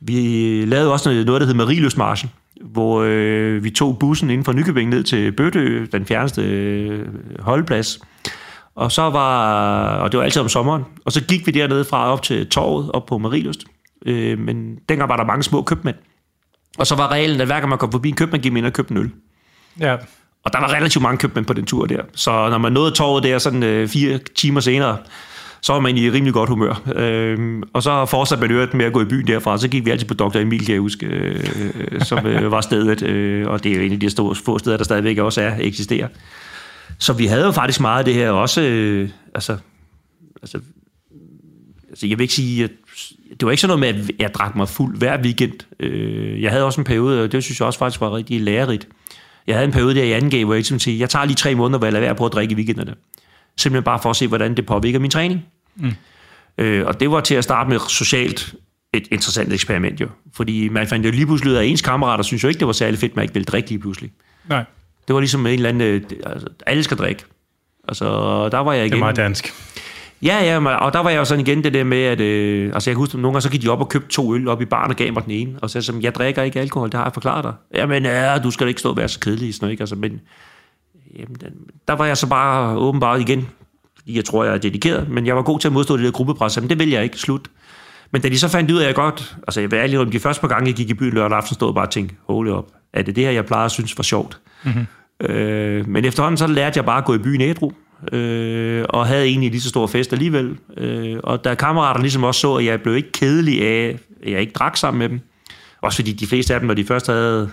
[0.00, 4.52] vi lavede også noget, noget der hed Mariløsmarchen, hvor øh, vi tog bussen inden fra
[4.52, 7.06] Nykøbing ned til Bøtø, den fjerneste øh,
[7.38, 8.00] holdeplads.
[8.76, 12.12] Og så var, og det var altid om sommeren, og så gik vi dernede fra
[12.12, 13.64] op til torvet, op på Mariløst.
[14.06, 15.96] Øh, men dengang var der mange små købmænd.
[16.78, 18.66] Og så var reglen, at hver gang man kom forbi en købmand, gik man ind
[18.66, 19.10] og købte en øl.
[19.80, 19.96] ja.
[20.44, 22.02] Og der var relativt mange købmænd på den tur der.
[22.14, 24.96] Så når man nåede torvet der sådan øh, fire timer senere,
[25.62, 26.82] så var man i rimelig godt humør.
[26.94, 29.58] Øhm, og så fortsatte man øvrigt med at gå i byen derfra.
[29.58, 30.36] Så gik vi altid på Dr.
[30.36, 33.02] Emil, kan jeg huske, øh, som øh, var stedet.
[33.02, 35.52] Øh, og det er jo en af de store, få steder, der stadigvæk også er,
[35.58, 36.08] eksisterer.
[36.98, 39.56] Så vi havde jo faktisk meget af det her også, øh, altså,
[40.42, 40.58] altså,
[41.88, 42.70] altså, jeg vil ikke sige, at
[43.30, 45.52] det var ikke sådan noget med, at jeg drak mig fuld hver weekend.
[45.80, 48.88] Øh, jeg havde også en periode, og det synes jeg også faktisk var rigtig lærerigt.
[49.46, 51.54] Jeg havde en periode der i 2G, hvor jeg ligesom sige, jeg tager lige tre
[51.54, 52.94] måneder, hvor jeg lader være på at drikke i weekenderne.
[53.56, 55.44] Simpelthen bare for at se, hvordan det påvirker min træning.
[55.76, 55.92] Mm.
[56.58, 58.54] Øh, og det var til at starte med socialt
[58.92, 60.08] et interessant eksperiment jo.
[60.34, 62.66] Fordi man fandt jo lige pludselig ud af, at ens kammerater synes jo ikke, det
[62.66, 64.12] var særlig fedt, at man ikke ville drikke lige pludselig.
[64.48, 64.64] Nej.
[65.08, 67.24] Det var ligesom en eller anden, øh, altså, alle skal drikke.
[67.88, 68.04] Altså,
[68.48, 68.92] der var jeg igen.
[68.92, 69.54] Det er meget dansk.
[70.22, 72.90] Ja, ja, og der var jeg jo sådan igen det der med, at øh, altså
[72.90, 74.62] jeg kan huske, at nogle gange så gik de op og købte to øl op
[74.62, 76.88] i baren og gav mig den ene, og så sagde jeg, jeg drikker ikke alkohol,
[76.88, 77.52] det har jeg forklaret dig.
[77.74, 79.82] Jamen, ja, du skal ikke stå og være så kedelig, sådan, ikke?
[79.82, 80.20] Altså, men
[81.18, 81.36] jamen,
[81.88, 83.48] der var jeg så bare åbenbart igen,
[84.06, 86.60] jeg tror, jeg er dedikeret, men jeg var god til at modstå det der gruppepres,
[86.60, 87.50] men det vil jeg ikke, slut.
[88.10, 90.20] Men da de så fandt ud af, at jeg godt, altså jeg vil ærlig de
[90.20, 92.48] første par gange, jeg gik i byen lørdag aften, stod og bare og tænkte, hold
[92.48, 94.38] op, er det det her, jeg plejer at synes var sjovt?
[94.64, 94.86] Mm-hmm.
[95.20, 97.72] Øh, men efterhånden så lærte jeg bare at gå i byen ædru,
[98.12, 100.58] øh, og havde egentlig lige så stor fest alligevel.
[100.76, 104.40] Øh, og da kammeraterne ligesom også så, at jeg blev ikke kedelig af, at jeg
[104.40, 105.20] ikke drak sammen med dem,
[105.80, 107.50] også fordi de fleste af dem, når de først havde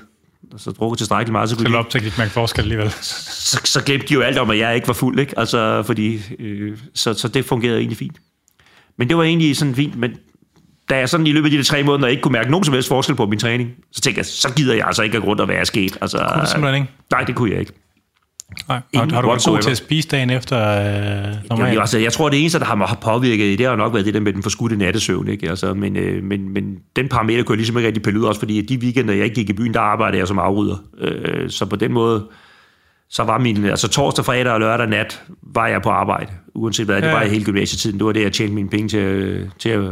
[0.58, 2.06] så drukket tilstrækkeligt meget, så kunne så de...
[2.06, 2.92] Ikke mærke forskel alligevel.
[2.92, 5.40] Så, så glemte de jo alt om, at jeg ikke var fuld, ikke?
[5.40, 8.18] Altså, fordi, øh, så, så det fungerede egentlig fint.
[8.98, 10.16] Men det var egentlig sådan fint, men
[10.90, 12.88] da jeg sådan i løbet af de tre måneder ikke kunne mærke nogen som helst
[12.88, 15.48] forskel på min træning, så tænkte jeg, så gider jeg altså ikke at grund at
[15.48, 15.98] være sket.
[16.02, 16.94] Altså, det kunne du simpelthen ikke?
[17.12, 17.74] Nej, det kunne jeg ikke.
[18.68, 18.82] Nej.
[18.96, 21.80] Har, har du været god til at spise dagen efter øh, normalt?
[21.80, 24.34] altså, jeg tror, det eneste, der har påvirket, det har nok været det der med
[24.34, 25.28] den forskudte nattesøvn.
[25.28, 25.50] Ikke?
[25.50, 28.40] Altså, men, øh, men, men den parameter kunne jeg ligesom ikke rigtig pille ud, også
[28.40, 30.78] fordi de weekender, jeg ikke gik i byen, der arbejdede jeg som afrydder.
[31.00, 32.26] Øh, så på den måde,
[33.10, 36.96] så var min, altså torsdag, fredag og lørdag nat, var jeg på arbejde, uanset hvad,
[36.96, 37.06] ja.
[37.06, 38.00] det var jeg hele gymnasietiden.
[38.00, 39.84] Det var det, jeg tjente mine penge til, til at,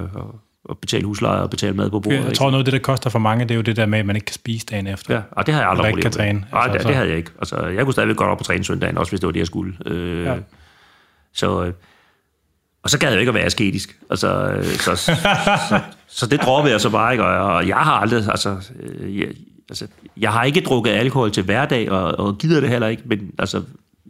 [0.70, 2.26] at betale husleje og betale mad på bordet.
[2.26, 4.00] Jeg tror, noget af det, der koster for mange, det er jo det der med,
[4.00, 5.16] at man ikke kan spise dagen efter.
[5.16, 6.46] Ja, og det havde jeg aldrig ikke kan træne.
[6.52, 7.32] Nej, altså, det, det, havde jeg ikke.
[7.40, 9.48] Altså, jeg kunne stadigvæk godt op på træne søndagen, også hvis det var det, jeg
[9.48, 9.78] skulle.
[9.86, 10.36] Øh, ja.
[11.34, 11.74] Så, øh,
[12.84, 14.00] og så gad jeg ikke at være asketisk.
[14.10, 15.16] Altså, øh, så, så,
[15.70, 17.26] så, så, det droppede jeg så bare ikke.
[17.26, 19.28] Og, og jeg har aldrig, altså, øh, jeg,
[19.70, 19.88] altså,
[20.18, 23.64] jeg har ikke drukket alkohol til hverdag, og, og gider det heller ikke, men altså,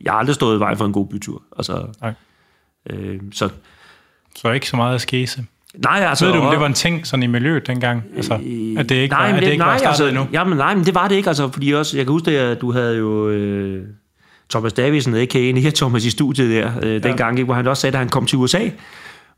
[0.04, 1.44] jeg har aldrig stået i vejen for en god bytur.
[1.58, 2.14] Altså, Nej.
[2.90, 3.50] Øh, så,
[4.36, 5.46] så ikke så meget askese?
[5.78, 6.26] Nej, altså...
[6.26, 8.04] Ved du, om det var en ting sådan i miljøet dengang?
[8.16, 8.34] Altså,
[8.78, 10.28] at det ikke nej, var, men det, det ikke nej, var altså, endnu?
[10.34, 12.72] Jamen, nej, men det var det ikke, altså, fordi også, jeg kan huske, at du
[12.72, 13.84] havde jo øh,
[14.50, 15.52] Thomas Davisen, a.k.a.
[15.52, 17.00] Nia Thomas, i studiet der, øh, ja.
[17.00, 18.70] dengang, ikke, hvor han også sagde, at han kom til USA,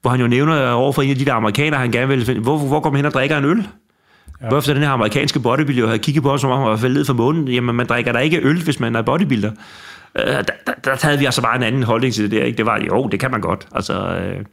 [0.01, 2.41] hvor han jo nævner over for en af de der amerikanere, han gerne ville finde,
[2.41, 3.67] hvor, hvor går man hen og drikker en øl?
[4.41, 4.47] Ja.
[4.47, 7.05] Hvorfor den her amerikanske bodybuilder havde kigget på os, som om han var faldet ned
[7.05, 7.47] fra månen?
[7.47, 9.51] Jamen, man drikker da ikke øl, hvis man er bodybuilder.
[10.15, 12.43] Øh, der, der, der, havde vi altså bare en anden holdning til det der.
[12.43, 12.57] Ikke?
[12.57, 13.67] Det var, jo, det kan man godt.
[13.75, 14.45] Altså, øh,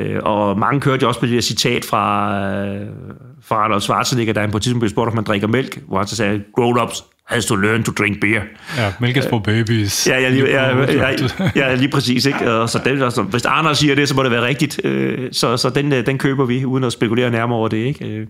[0.00, 2.86] Øh, og mange kørte jo også på det der citat fra, øh,
[3.42, 5.98] fra Arnold Schwarzenegger, da han på et tidspunkt blev spurgt, om man drikker mælk, hvor
[5.98, 8.42] han så sagde, grown-ups has to learn to drink beer.
[8.76, 10.08] Ja, mælk er for babies.
[10.08, 11.16] Ja, ja, lige, ja, ja,
[11.56, 12.26] ja, lige præcis.
[12.26, 12.52] Ikke?
[12.52, 14.80] Og så den, altså, hvis Arnold siger det, så må det være rigtigt.
[14.84, 17.76] Øh, så, så den, den køber vi, uden at spekulere nærmere over det.
[17.76, 18.26] Ikke?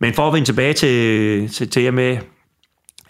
[0.00, 2.18] Men for at vende tilbage til, til, til med,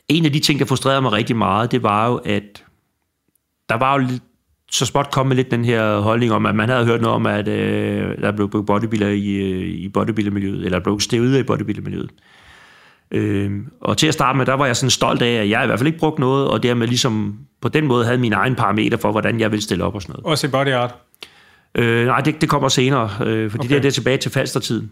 [0.09, 2.64] en af de ting, der frustrerede mig rigtig meget, det var jo, at
[3.68, 4.22] der var jo lidt
[4.71, 7.27] så småt kom med lidt den her holdning om, at man havde hørt noget om,
[7.27, 12.11] at øh, der blev brugt bodybuilder i, øh, i bodybuildermiljøet, eller blev stevet i bodybuildermiljøet.
[13.11, 13.51] Øh,
[13.81, 15.79] og til at starte med, der var jeg sådan stolt af, at jeg i hvert
[15.79, 19.11] fald ikke brugte noget, og dermed ligesom på den måde havde min egen parameter for,
[19.11, 20.27] hvordan jeg ville stille op og sådan noget.
[20.27, 20.95] Også i body art?
[21.75, 23.69] Øh, nej, det, det kommer senere, øh, fordi okay.
[23.69, 24.91] det er det tilbage til falstertiden.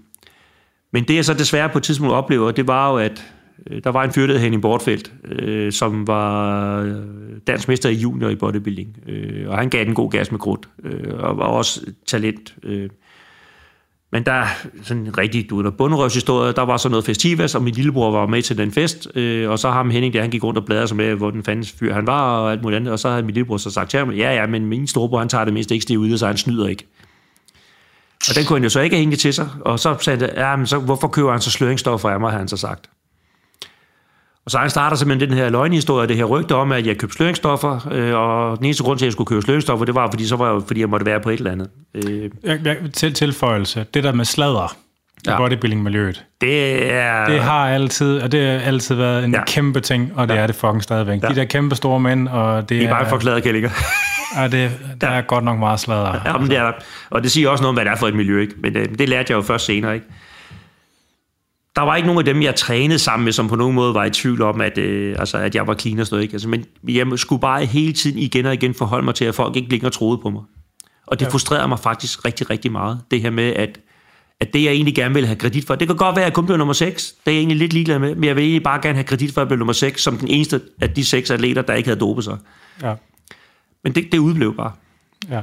[0.92, 3.24] Men det jeg så desværre på et tidspunkt oplever, det var jo, at
[3.70, 6.96] Øh, der var en fyr, der Henning Bortfeldt, øh, som var øh,
[7.46, 8.96] dansk mester i junior i bodybuilding.
[9.08, 12.54] Øh, og han gav den god gas med krudt, øh, og var også talent.
[12.62, 12.90] Øh.
[14.12, 14.46] Men der er
[14.82, 16.52] sådan en rigtig du ved, bunderøvshistorie.
[16.52, 19.08] Der var så noget festivas, og min lillebror var med til den fest.
[19.14, 21.42] Øh, og så ham Henning, der han gik rundt og bladrede sig med, hvor den
[21.42, 22.92] fandens fyr han var, og alt muligt andet.
[22.92, 25.28] Og så havde min lillebror så sagt til ham, ja, ja, men min storebror, han
[25.28, 26.86] tager det mindst ikke stiv ud, så han snyder ikke.
[28.28, 29.48] Og den kunne han jo så ikke hænge til sig.
[29.60, 32.38] Og så sagde han, ja, men så, hvorfor køber han så sløringsstoffer af mig, har
[32.38, 32.90] han så sagt.
[34.44, 37.16] Og så han starter simpelthen den her løgnhistorie, det her rygte om, at jeg købte
[37.16, 40.26] sløringsstoffer, øh, og den eneste grund til, at jeg skulle købe sløringsstoffer, det var, fordi
[40.26, 41.68] så var jeg, fordi jeg måtte være på et eller andet.
[41.94, 42.30] Øh.
[42.44, 44.76] Jeg, jeg, til tilføjelse, det der med sladder
[45.26, 45.36] i ja.
[45.36, 47.26] bodybuilding-miljøet, det er...
[47.26, 49.44] Det har altid, og det har altid været en ja.
[49.44, 50.40] kæmpe ting, og det ja.
[50.40, 51.22] er det fucking stadigvæk.
[51.22, 51.28] Ja.
[51.28, 52.80] De der kæmpe store mænd, og det er...
[52.80, 53.70] De er bare forklaret kællinger.
[54.36, 54.70] ja, det,
[55.00, 55.16] der ja.
[55.16, 56.20] er godt nok meget sladder.
[56.24, 56.72] Ja, men det er der.
[57.10, 58.54] Og det siger også noget om, hvad det er for et miljø, ikke?
[58.58, 60.06] Men det, øh, det lærte jeg jo først senere, ikke?
[61.76, 64.04] Der var ikke nogen af dem, jeg trænede sammen med, som på nogen måde var
[64.04, 66.22] i tvivl om, at, øh, altså, at jeg var clean og sådan noget.
[66.22, 66.34] Ikke?
[66.34, 69.56] Altså, men jeg skulle bare hele tiden igen og igen forholde mig til, at folk
[69.56, 70.42] ikke længere troede på mig.
[71.06, 71.30] Og det ja.
[71.30, 73.00] frustrerede mig faktisk rigtig, rigtig meget.
[73.10, 73.80] Det her med, at,
[74.40, 76.34] at det, jeg egentlig gerne ville have kredit for, det kan godt være, at jeg
[76.34, 77.14] kun blev nummer 6.
[77.24, 79.34] Det er jeg egentlig lidt ligeglad med, men jeg vil egentlig bare gerne have kredit
[79.34, 81.88] for, at jeg blev nummer 6, som den eneste af de seks atleter, der ikke
[81.88, 82.38] havde dopet sig.
[82.82, 82.94] Ja.
[83.84, 84.72] Men det, det udblev bare.
[85.30, 85.40] Ja.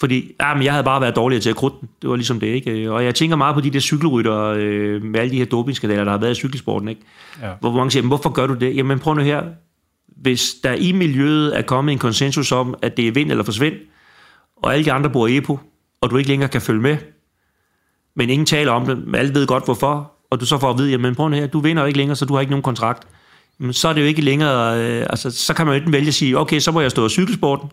[0.00, 1.88] Fordi ja, men jeg havde bare været dårligere til at krudte den.
[2.02, 2.92] Det var ligesom det, ikke?
[2.92, 6.10] Og jeg tænker meget på de der cykelrytter øh, med alle de her dopingskandaler, der
[6.10, 7.00] har været i cykelsporten, ikke?
[7.42, 7.50] Ja.
[7.60, 8.76] Hvor mange siger, "Men hvorfor gør du det?
[8.76, 9.42] Jamen prøv nu her.
[10.16, 13.74] Hvis der i miljøet er kommet en konsensus om, at det er vind eller forsvind,
[14.56, 15.58] og alle de andre bruger EPO,
[16.00, 16.96] og du ikke længere kan følge med,
[18.16, 20.78] men ingen taler om det, men alle ved godt hvorfor, og du så får at
[20.78, 23.08] vide, jamen prøv nu her, du vinder ikke længere, så du har ikke nogen kontrakt.
[23.58, 26.08] Men så er det jo ikke længere, øh, altså så kan man jo enten vælge
[26.08, 27.68] at sige, okay, så må jeg stå i cykelsporten,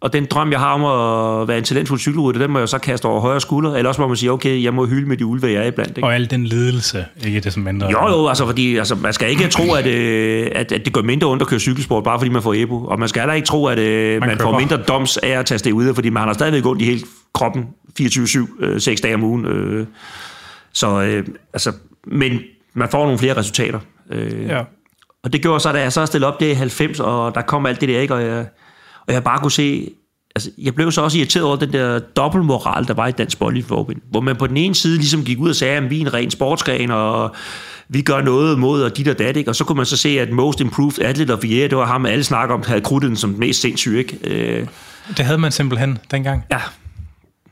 [0.00, 2.78] og den drøm, jeg har om at være en talentfuld cykelrytter, den må jeg så
[2.78, 5.26] kaste over højre skulder, eller også må man sige, okay, jeg må hylde med de
[5.26, 5.90] ulve, jeg er iblandt.
[5.90, 6.06] Ikke?
[6.06, 7.90] Og al den ledelse, ikke det som ændrer.
[7.90, 11.02] Jo, jo, altså, fordi, altså, man skal ikke tro, at, øh, at, at det går
[11.02, 12.84] mindre ondt at køre cykelsport, bare fordi man får EPO.
[12.84, 15.46] Og man skal heller ikke tro, at øh, man, man får mindre doms af at
[15.46, 17.00] tage det ud, fordi man har stadigvæk ondt i hele
[17.34, 17.66] kroppen
[18.00, 19.46] 24-7, øh, 6 dage om ugen.
[19.46, 19.86] Øh.
[20.72, 21.72] Så, øh, altså,
[22.06, 22.40] men
[22.74, 23.80] man får nogle flere resultater.
[24.10, 24.46] Øh.
[24.46, 24.62] Ja.
[25.24, 27.66] Og det gjorde så, da jeg så stillede op det i 90, og der kom
[27.66, 28.14] alt det der, ikke?
[28.14, 28.46] Og jeg,
[29.06, 29.90] og jeg bare kunne se,
[30.36, 33.96] altså, jeg blev så også irriteret over den der dobbeltmoral, der var i Dansk Boldforbund,
[34.10, 36.14] hvor man på den ene side ligesom gik ud og sagde, at vi er en
[36.14, 37.34] ren sportsgren, og
[37.88, 39.50] vi gør noget mod, og dit og dat, ikke?
[39.50, 42.06] Og så kunne man så se, at Most Improved Athlete of Year, det var ham,
[42.06, 44.18] alle snakker om, havde krudtet den som den mest sindssyge, ikke?
[44.24, 44.66] Øh,
[45.16, 46.44] Det havde man simpelthen dengang.
[46.50, 46.60] ja,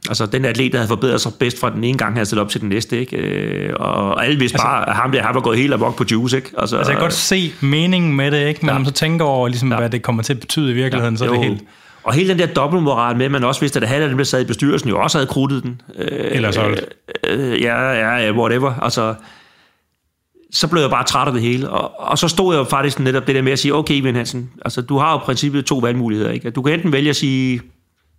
[0.09, 2.51] Altså, den atlet, der havde forbedret sig bedst fra den ene gang, havde stillet op
[2.51, 3.17] til den næste, ikke?
[3.17, 6.05] Øh, og alle vidste altså, bare, at ham der, han var gået helt amok på
[6.11, 6.51] juice, ikke?
[6.59, 8.61] Altså, Altså, jeg kan godt se meningen med det, ikke?
[8.61, 8.73] Men ja.
[8.73, 9.79] når man så tænker over, ligesom, ja.
[9.79, 11.43] hvad det kommer til at betyde i virkeligheden, ja, så er det jo.
[11.43, 11.63] helt...
[12.05, 14.25] Og hele den der dobbeltmoral med, at man også vidste, at halvdelen af dem, der
[14.25, 15.81] sad i bestyrelsen, jo også havde krudtet den.
[15.99, 16.85] Øh, Eller solgt.
[17.29, 18.75] Øh, ja, ja, ja, whatever.
[18.83, 19.15] Altså,
[20.53, 21.71] så blev jeg bare træt af det hele.
[21.71, 24.15] Og, og så stod jeg jo faktisk netop det der med at sige, okay, Vin
[24.15, 26.31] Hansen, altså, du har jo i princippet to valgmuligheder.
[26.31, 26.51] Ikke?
[26.51, 27.61] Du kan enten vælge at sige,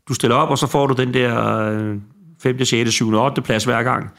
[0.07, 1.95] du stiller op, og så får du den der øh,
[2.41, 3.41] 5., 6., 7., 8.
[3.41, 4.09] plads hver gang.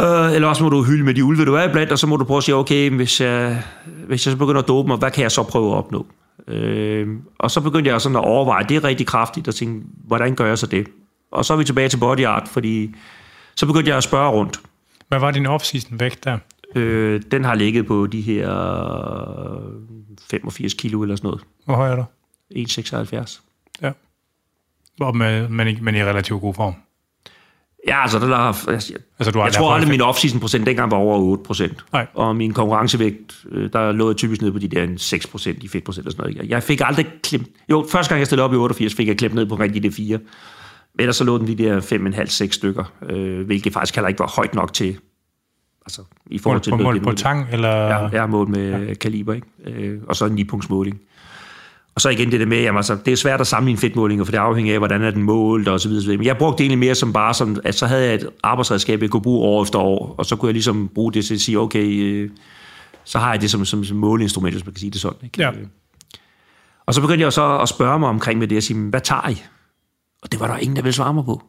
[0.00, 2.16] Øh, eller også må du hylde med de ulve, du er blandt, og så må
[2.16, 3.62] du prøve at sige, okay, hvis jeg,
[4.06, 6.06] hvis jeg så begynder at dope mig, hvad kan jeg så prøve at opnå?
[6.48, 7.08] Øh,
[7.38, 10.46] og så begyndte jeg sådan at overveje, det er rigtig kraftigt, og tænke, hvordan gør
[10.46, 10.86] jeg så det?
[11.32, 12.94] Og så er vi tilbage til body art, fordi
[13.56, 14.60] så begyndte jeg at spørge rundt.
[15.08, 16.38] Hvad var din off-season vægt der?
[16.74, 18.48] Øh, den har ligget på de her
[20.30, 21.42] 85 kilo eller sådan noget.
[21.64, 22.04] Hvor høj er du?
[22.54, 23.45] 1,76.
[25.00, 26.74] Og med, men, i, men i relativt god form.
[27.86, 28.80] Ja, altså, der, der, jeg,
[29.18, 31.84] Altså, du har jeg tror aldrig, min off-season procent dengang var over 8 procent.
[32.14, 35.68] Og min konkurrencevægt, øh, der lå jeg typisk ned på de der 6 procent, de
[35.68, 36.50] 5 procent og sådan noget.
[36.50, 37.48] Jeg fik aldrig klemt...
[37.70, 39.92] Jo, første gang jeg stillede op i 88, fik jeg klemt ned på rigtig de
[39.92, 40.18] 4.
[40.98, 44.54] Ellers så lå den de der 5,5-6 stykker, øh, hvilket faktisk heller ikke var højt
[44.54, 44.96] nok til...
[45.86, 47.68] Altså, i forhold Mål til på, mål på tang, eller...
[47.68, 48.94] Ja, jeg har målt med ja.
[48.94, 49.46] kaliber, ikke?
[49.66, 51.00] Øh, og så en 9-punkts måling.
[51.96, 54.30] Og så igen det der med, jamen, altså, det er svært at sammenligne fedtmålinger, for
[54.32, 56.02] det afhænger af, hvordan er den målt og så videre.
[56.02, 56.18] så videre.
[56.18, 59.02] Men jeg brugte det egentlig mere som bare, som, at så havde jeg et arbejdsredskab,
[59.02, 61.40] jeg kunne bruge år efter år, og så kunne jeg ligesom bruge det til at
[61.40, 62.30] sige, okay, øh,
[63.04, 65.18] så har jeg det som, som, som måleinstrument, hvis man kan sige det sådan.
[65.24, 65.42] Ikke?
[65.42, 65.50] Ja.
[66.86, 69.00] Og så begyndte jeg så at spørge mig omkring med det, og sige, "Men hvad
[69.00, 69.42] tager I?
[70.22, 71.42] Og det var der ingen, der ville svare mig på.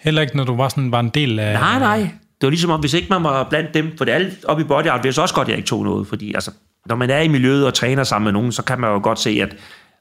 [0.00, 1.52] Heller ikke, når du var, sådan, var en del af...
[1.60, 2.10] Nej, nej.
[2.40, 4.62] Det var ligesom om, hvis ikke man var blandt dem, for det er alle oppe
[4.62, 6.50] i body art, så også godt, at jeg ikke tog noget, fordi altså,
[6.86, 9.18] når man er i miljøet og træner sammen med nogen, så kan man jo godt
[9.18, 9.56] se, at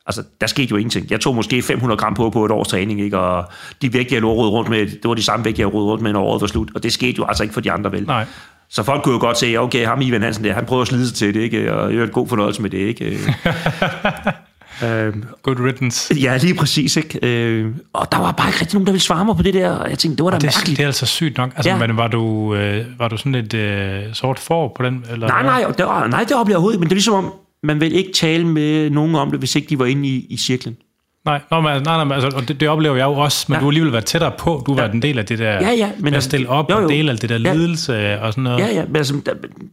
[0.06, 1.12] altså, der skete jo ingenting.
[1.12, 3.18] Jeg tog måske 500 gram på på et års træning, ikke?
[3.18, 3.46] og
[3.82, 6.14] de vægte, jeg lå rundt med, det var de samme vægte, jeg rodede rundt med,
[6.14, 8.04] når året var slut, og det skete jo altså ikke for de andre, vel?
[8.08, 8.26] Nej.
[8.70, 11.08] Så folk kunne jo godt se, okay, ham Ivan Hansen der, han prøver at slide
[11.08, 11.74] sig til det, ikke?
[11.74, 13.20] og jeg har god fornøjelse med det, ikke?
[14.84, 16.14] øhm, Good riddance.
[16.16, 17.20] ja, lige præcis, ikke?
[17.24, 19.70] Øh, og der var bare ikke rigtig nogen, der ville svare mig på det der,
[19.72, 20.78] og jeg tænkte, det var da Det, mærkeligt.
[20.78, 21.52] det er altså sygt nok.
[21.56, 21.78] Altså, Ja.
[21.88, 25.06] men var du, øh, var du sådan lidt øh, sort for på den?
[25.12, 27.34] Eller Nej, nej, det var, nej, det oplevede jeg overhovedet men det er ligesom om,
[27.64, 30.38] man vil ikke tale med nogen om det, hvis ikke de var inde i, i
[30.38, 30.78] cirklen.
[31.26, 33.54] Nej, nå, men, nej, nej, men altså, og det, det, oplever jeg jo også, men
[33.56, 33.60] Ja.
[33.60, 34.64] du har alligevel været tættere på.
[34.66, 34.84] Du har Ja.
[34.86, 36.84] været en del af det der, Ja, ja, men at altså- stille op jo, jo.
[36.84, 37.54] og dele alt det der Ja.
[37.54, 38.60] ledelse og sådan noget.
[38.60, 39.14] Ja, ja, men altså,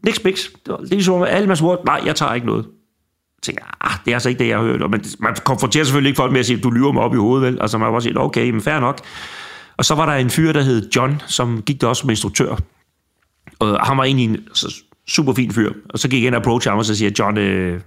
[0.04, 0.50] niks biks.
[0.66, 2.64] Det er ligesom om, alle masse ord, nej, jeg tager ikke noget.
[3.42, 4.82] Tænker, ah, det er altså ikke det, jeg har hørt.
[4.82, 7.16] Og man, man konfronterer selvfølgelig ikke folk med at sige, du lyver mig op i
[7.16, 7.60] hovedet, vel?
[7.60, 9.00] Altså, man var bare sige, okay, men fair nok.
[9.76, 12.56] Og så var der en fyr, der hed John, som gik der også som instruktør.
[13.58, 14.74] Og han var egentlig en altså,
[15.08, 15.72] super fin fyr.
[15.88, 17.80] Og så gik jeg ind og approach ham, og så siger John, øh,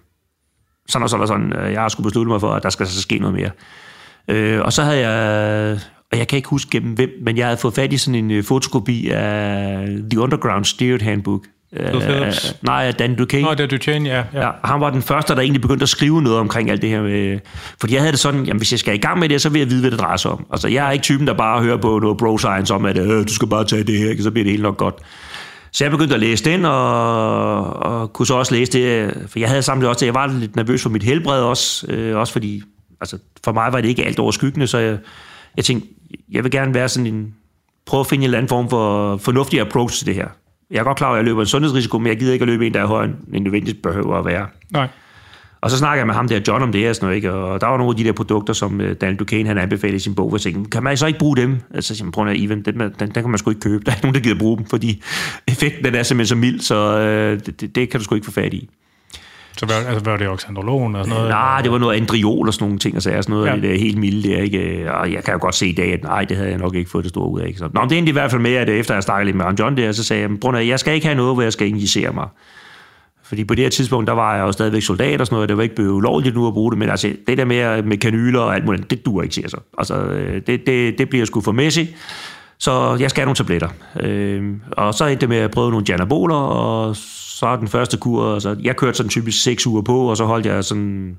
[0.87, 2.87] sådan og sådan og sådan, øh, jeg har skulle beslutte mig for, at der skal
[2.87, 3.51] så ske noget mere.
[4.27, 5.79] Øh, og så havde jeg,
[6.11, 8.31] og jeg kan ikke huske gennem hvem, men jeg havde fået fat i sådan en
[8.31, 11.45] øh, fotokopi af The Underground Steered Handbook.
[11.75, 12.49] Bill Phillips?
[12.49, 13.47] Øh, nej, Dan Duquesne.
[13.47, 14.23] Nå, det er Duchenne, ja.
[14.33, 14.45] ja.
[14.45, 17.01] Ja, han var den første, der egentlig begyndte at skrive noget omkring alt det her.
[17.01, 17.39] Med,
[17.79, 19.59] fordi jeg havde det sådan, jamen hvis jeg skal i gang med det, så vil
[19.59, 20.45] jeg vide, hvad det drejer sig om.
[20.51, 23.27] Altså jeg er ikke typen, der bare hører på noget bro science om, at øh,
[23.27, 24.95] du skal bare tage det her, så bliver det helt nok godt.
[25.71, 29.49] Så jeg begyndte at læse den, og, og kunne så også læse det, for jeg
[29.49, 32.61] havde samtidig også, jeg var lidt nervøs for mit helbred også, øh, også fordi,
[33.01, 34.97] altså for mig var det ikke alt overskyggende, så jeg,
[35.57, 35.89] jeg tænkte,
[36.31, 37.33] jeg vil gerne være sådan en,
[37.85, 40.27] prøve at finde en eller anden form for fornuftig approach til det her.
[40.71, 42.49] Jeg er godt klar over, at jeg løber en sundhedsrisiko, men jeg gider ikke at
[42.49, 44.47] løbe en, der er højere, end nødvendigt behøver at være.
[44.71, 44.87] Nej.
[45.61, 47.33] Og så snakker jeg med ham der, John, om det her, sådan noget, ikke?
[47.33, 49.99] og der var nogle af de der produkter, som øh, Daniel Duquesne han anbefalede i
[49.99, 51.57] sin bog, og tænkte, kan man så ikke bruge dem?
[51.73, 53.83] Altså, så siger man, Even, den, den, den, kan man sgu ikke købe.
[53.83, 55.03] Der er ikke nogen, der gider bruge dem, fordi
[55.47, 58.25] effekten den er simpelthen så mild, så øh, det, det, det, kan du sgu ikke
[58.25, 58.69] få fat i.
[59.59, 61.29] Så var, altså, var det oxandrolon og sådan noget?
[61.29, 63.67] Nej, det var noget andriol og sådan nogle ting, og så er sådan noget ja.
[63.67, 64.91] det helt milde der, ikke?
[64.93, 66.89] Og jeg kan jo godt se i dag, at nej, det havde jeg nok ikke
[66.89, 67.47] fået det store ud af.
[67.47, 67.59] Ikke?
[67.59, 69.45] Så, nå, det er egentlig i hvert fald med, at efter jeg snakkede lidt med
[69.59, 72.11] John der, så sagde jeg, at jeg skal ikke have noget, hvor jeg skal injicere
[72.11, 72.27] mig.
[73.23, 75.57] Fordi på det her tidspunkt, der var jeg jo stadigvæk soldat og sådan noget, det
[75.57, 78.39] var ikke blevet ulovligt nu at bruge det, men altså, det der med, med kanyler
[78.39, 79.57] og alt muligt, det duer ikke, siger så.
[79.77, 81.95] Altså, øh, det, det, det bliver sgu for mæssigt.
[82.59, 83.69] Så jeg skal have nogle tabletter.
[83.99, 86.95] Øh, og så endte det med at prøve nogle janaboler, og
[87.39, 90.45] så den første kur, altså, jeg kørte sådan typisk 6 uger på, og så holdt
[90.45, 91.17] jeg sådan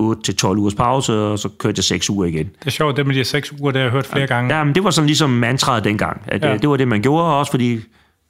[0.00, 2.46] 8-12 ugers pause, og så kørte jeg 6 uger igen.
[2.58, 4.56] Det er sjovt, det med de 6 uger, det har jeg hørt flere gange.
[4.56, 6.22] Ja, men det var sådan ligesom mantraet dengang.
[6.26, 6.52] At ja.
[6.52, 7.80] det, det var det, man gjorde, også fordi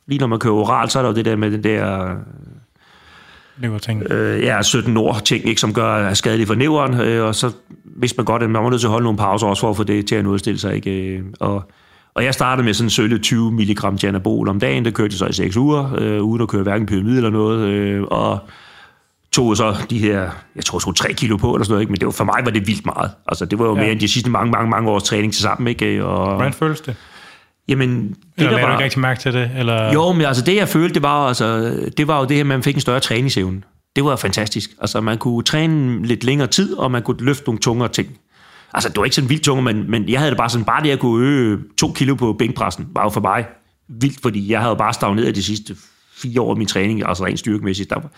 [0.06, 2.14] lige når man kører oral, så er der jo det der med den der
[3.56, 4.02] Leverting.
[4.10, 7.52] Øh, ja, 17 år ting, ikke, som gør er skadeligt for neveren, øh, og så
[7.84, 9.76] hvis man godt, at man var nødt til at holde nogle pauser også for at
[9.76, 10.74] få det til at udstille sig.
[10.74, 10.90] Ikke?
[10.90, 11.64] Øh, og,
[12.14, 15.26] og jeg startede med sådan sølle 20 mg janabol om dagen, det kørte jeg så
[15.26, 18.38] i 6 uger, øh, uden at køre hverken pyramide eller noget, øh, og
[19.32, 21.92] tog så de her, jeg tror, tog 3 kilo på eller sådan noget, ikke?
[21.92, 23.10] men det var, for mig var det vildt meget.
[23.28, 23.80] Altså, det var jo ja.
[23.80, 25.68] mere end de sidste mange, mange, mange års træning til sammen.
[25.68, 26.04] Ikke?
[26.04, 26.96] Og, Hvordan føles det?
[27.68, 29.50] Jamen, det eller der var, du ikke rigtig mærke til det?
[29.56, 29.92] Eller?
[29.92, 32.62] Jo, men altså det jeg følte, det var, altså, det var jo det her, man
[32.62, 33.62] fik en større træningsevne.
[33.96, 34.70] Det var fantastisk.
[34.80, 38.08] Altså man kunne træne lidt længere tid, og man kunne løfte nogle tungere ting.
[38.74, 40.82] Altså det var ikke sådan vildt tunge, men, men jeg havde det bare sådan, bare
[40.82, 43.46] det at kunne øge to kilo på bænkpressen, var jo for mig
[43.88, 45.76] vildt, fordi jeg havde bare stagneret de sidste
[46.16, 47.90] fire år af min træning, altså rent styrkemæssigt.
[47.90, 48.10] Der var,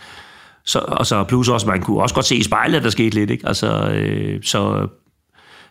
[0.65, 3.15] så, og så plus også, man kunne også godt se i spejlet, at der skete
[3.15, 3.47] lidt, ikke?
[3.49, 4.89] Altså, øh, så,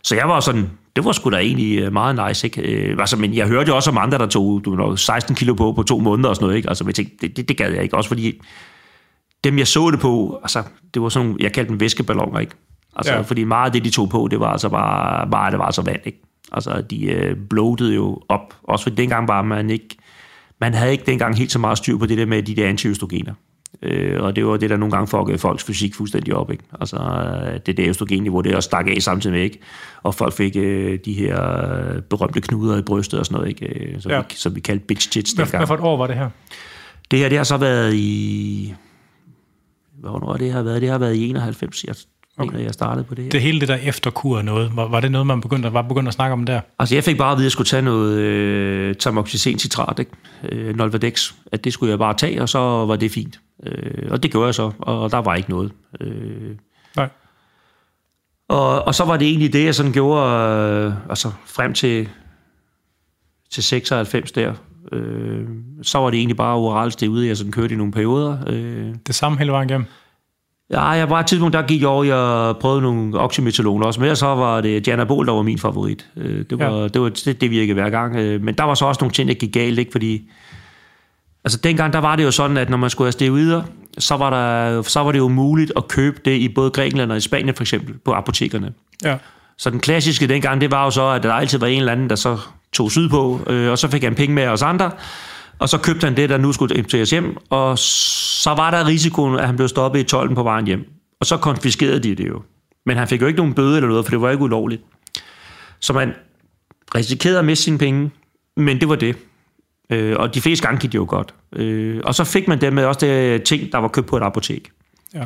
[0.03, 2.61] så jeg var sådan, det var sgu da egentlig øh, meget nice, ikke?
[2.61, 5.53] Øh, altså, men jeg hørte jo også om andre, der tog du, nok 16 kilo
[5.53, 6.69] på på to måneder og sådan noget, ikke?
[6.69, 8.41] Altså, jeg tænkte, det, det, det gad jeg ikke, også fordi
[9.43, 10.63] dem, jeg så det på, altså,
[10.93, 12.55] det var sådan jeg kaldte dem væskeballoner, ikke?
[12.95, 13.21] Altså, ja.
[13.21, 15.81] fordi meget af det, de tog på, det var altså bare, bare det var altså
[15.81, 16.21] vand, ikke?
[16.51, 19.97] Altså, de øh, blodede jo op, også fordi dengang var man ikke,
[20.59, 23.33] man havde ikke dengang helt så meget styr på det der med de der antiøstrogener.
[23.81, 26.51] Øh, og det var det, der nogle gange fuckede folks fysik fuldstændig op.
[26.51, 26.63] Ikke?
[26.79, 29.59] Altså, øh, det der østrogenniveau, det også stak af samtidig med, ikke?
[30.03, 31.41] og folk fik øh, de her
[31.71, 33.93] øh, berømte knuder i brystet og sådan noget, ikke?
[33.93, 34.19] Øh, som, ja.
[34.19, 35.57] vi, som vi kaldte bitch tits dengang.
[35.57, 36.29] Hvad for et år var det her?
[37.11, 38.73] Det her, det har så været i...
[39.99, 40.81] Hvornår det har været?
[40.81, 41.95] Det har været i 91, jeg
[42.37, 42.63] okay.
[42.63, 43.31] jeg startede på det her.
[43.31, 46.13] Det hele det der efterkur noget, var, var det noget, man begyndte, var begyndt at
[46.13, 46.61] snakke om der?
[46.79, 50.11] Altså jeg fik bare at vide, at jeg skulle tage noget øh, tamoxicin citrat, ikke?
[50.49, 53.39] Øh, Nolvadex, at det skulle jeg bare tage, og så var det fint.
[53.65, 55.71] Øh, og det gjorde jeg så, og der var ikke noget.
[56.01, 56.55] Øh,
[56.95, 57.09] Nej.
[58.49, 62.09] Og, og så var det egentlig det, jeg sådan gjorde, øh, altså frem til,
[63.51, 64.53] til 96 der,
[64.91, 65.47] øh,
[65.81, 68.37] så var det egentlig bare oralt det ude, jeg sådan kørte i nogle perioder.
[68.47, 68.95] Øh.
[69.07, 69.87] Det samme hele vejen igennem?
[70.73, 74.15] Ja, jeg var et tidspunkt, der gik jeg over, jeg prøvede nogle oxymetaloner også, men
[74.15, 76.07] så var det Janabol, der var min favorit.
[76.17, 76.87] Øh, det var, ja.
[76.87, 78.15] det, var det, det virkede hver gang.
[78.15, 79.91] Øh, men der var så også nogle ting, der gik galt, ikke?
[79.91, 80.29] fordi
[81.45, 83.65] Altså dengang, der var det jo sådan, at når man skulle afsted videre,
[83.97, 87.17] så var, der, så var det jo muligt at købe det i både Grækenland og
[87.17, 88.73] i Spanien for eksempel, på apotekerne.
[89.03, 89.17] Ja.
[89.57, 92.09] Så den klassiske dengang, det var jo så, at der altid var en eller anden,
[92.09, 92.37] der så
[92.73, 94.91] tog sydpå, øh, og så fik han penge med os andre,
[95.63, 99.39] og så købte han det, der nu skulle implementeres hjem, og så var der risikoen,
[99.39, 100.85] at han blev stoppet i tolden på vejen hjem.
[101.19, 102.41] Og så konfiskerede de det jo.
[102.85, 104.81] Men han fik jo ikke nogen bøde eller noget, for det var ikke ulovligt.
[105.79, 106.13] Så man
[106.95, 108.11] risikerede at miste sine penge,
[108.57, 109.15] men det var det.
[109.89, 111.33] Øh, og de fleste gange gik det jo godt.
[111.55, 114.71] Øh, og så fik man med også det ting, der var købt på et apotek.
[115.13, 115.23] Ja.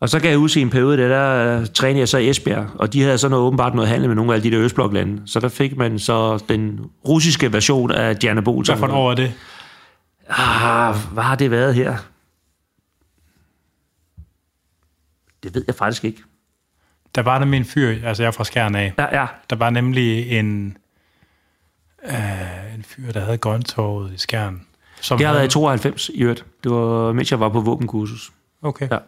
[0.00, 2.66] Og så kan jeg huske i en periode, der, der trænede jeg så i Esbjerg,
[2.74, 5.22] og de havde så noget, åbenbart noget handel med nogle af de der Østbloklande.
[5.26, 8.64] Så der fik man så den russiske version af Djanabol.
[8.64, 9.32] Hvad for et år er det?
[10.28, 11.96] Ah, hvad har det været her?
[15.42, 16.22] Det ved jeg faktisk ikke.
[17.14, 18.92] Der var nemlig en fyr, altså jeg er fra Skjern af.
[18.98, 19.26] Ja, ja.
[19.50, 20.76] Der var nemlig en,
[22.04, 24.66] øh, en fyr, der havde grøntorvet i Skjern.
[25.00, 25.40] Som det har havde...
[25.40, 26.44] været i 92 i øvrigt.
[26.64, 28.32] Det var, mens jeg var på våbenkursus.
[28.62, 28.88] Okay.
[28.90, 28.98] Ja.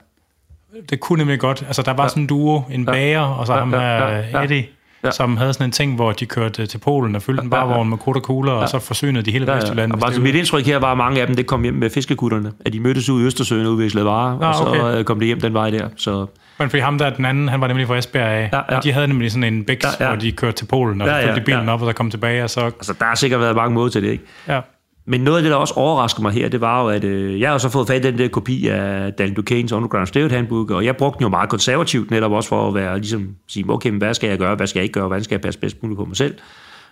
[0.88, 1.62] Det kunne nemlig godt.
[1.66, 2.08] Altså, der var ja.
[2.08, 2.90] sådan en duo, en ja.
[2.90, 4.68] bager, og så ja, ham her, ja, ja, Eddie,
[5.04, 5.10] ja.
[5.10, 7.78] som havde sådan en ting, hvor de kørte til Polen og fyldte en barvogn ja,
[7.78, 7.84] ja.
[7.84, 8.58] med krudt og kugler, ja.
[8.58, 9.56] og så forsynede de hele ja, ja.
[9.56, 9.92] Vestjylland.
[9.92, 12.52] Og bare, mit indtryk her var, at mange af dem det kom hjem med fiskekutterne,
[12.64, 14.80] at de mødtes ud i Østersøen og udvekslede varer, ja, okay.
[14.80, 15.88] og så kom det hjem den vej der.
[15.96, 16.26] Så
[16.58, 18.50] men fordi ham der, den anden, han var nemlig fra Esbjerg af.
[18.52, 18.80] Ja, ja.
[18.80, 20.10] De havde nemlig sådan en bæks, ja, ja.
[20.10, 21.72] hvor de kørte til Polen, og ja, ja, fyldte bilen ja.
[21.72, 22.60] op, og så kom tilbage, og så...
[22.60, 24.24] Altså, der har sikkert været mange måder til det, ikke?
[24.48, 24.60] Ja.
[25.08, 27.50] Men noget af det, der også overraskede mig her, det var jo, at øh, jeg
[27.50, 30.84] har så fået fat i den der kopi af Dan Duquesne's Underground Stereo Handbook, og
[30.84, 33.98] jeg brugte den jo meget konservativt, netop også for at være, ligesom, sige, okay, men
[33.98, 35.98] hvad skal jeg gøre, hvad skal jeg ikke gøre, hvordan skal jeg passe bedst muligt
[35.98, 36.34] på mig selv?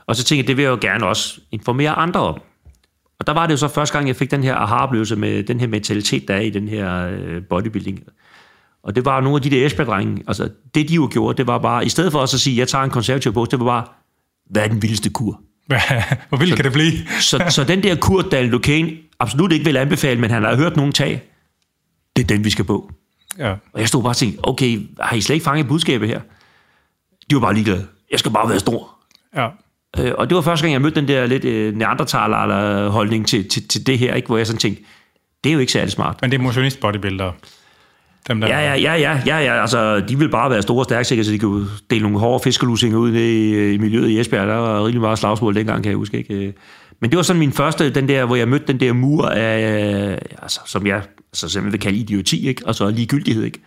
[0.06, 2.40] Og så tænkte jeg, det vil jeg jo gerne også informere andre om.
[3.20, 5.60] Og der var det jo så første gang, jeg fik den her aha-oplevelse med den
[5.60, 8.00] her mentalitet, der er i den her øh, bodybuilding.
[8.82, 11.58] Og det var nogle af de der Esbjerg-drenge, altså det de jo gjorde, det var
[11.58, 13.84] bare, i stedet for også at sige, jeg tager en konservativ på, det var bare,
[14.50, 15.40] hvad er den vildeste kur?
[16.28, 16.92] Hvor vildt kan det blive?
[17.20, 20.76] så, så den der kur, Daniel Duquesne absolut ikke vil anbefale, men han har hørt
[20.76, 21.22] nogen tage,
[22.16, 22.92] det er den, vi skal på.
[23.38, 23.50] Ja.
[23.50, 26.20] Og jeg stod bare og tænkte, okay, har I slet ikke fanget budskabet her?
[27.30, 27.86] De var bare ligeglade.
[28.10, 28.90] Jeg skal bare være stor.
[29.36, 29.48] Ja.
[29.98, 33.48] Øh, og det var første gang, jeg mødte den der lidt øh, neandertaler holdning til,
[33.48, 34.26] til, til det her, ikke?
[34.26, 34.82] hvor jeg sådan tænkte,
[35.44, 36.22] det er jo ikke særlig smart.
[36.22, 37.32] Men det er motionist bodybuilder.
[38.28, 40.84] Dem der Ja, ja, ja, ja, ja, ja, altså, de vil bare være store og
[40.84, 44.20] stærke, sikkert, så de kunne dele nogle hårde fiskelusinger ud i, øh, i miljøet i
[44.20, 44.48] Esbjerg.
[44.48, 46.18] Der var rigtig meget slagsmål dengang, kan jeg huske.
[46.18, 46.34] Ikke?
[46.34, 46.52] Øh,
[47.00, 50.12] men det var sådan min første, den der, hvor jeg mødte den der mur af,
[50.12, 51.02] øh, altså, som jeg
[51.32, 52.62] altså, simpelthen vil kalde idioti, ikke?
[52.64, 53.44] Og altså ligegyldighed.
[53.44, 53.60] Ikke?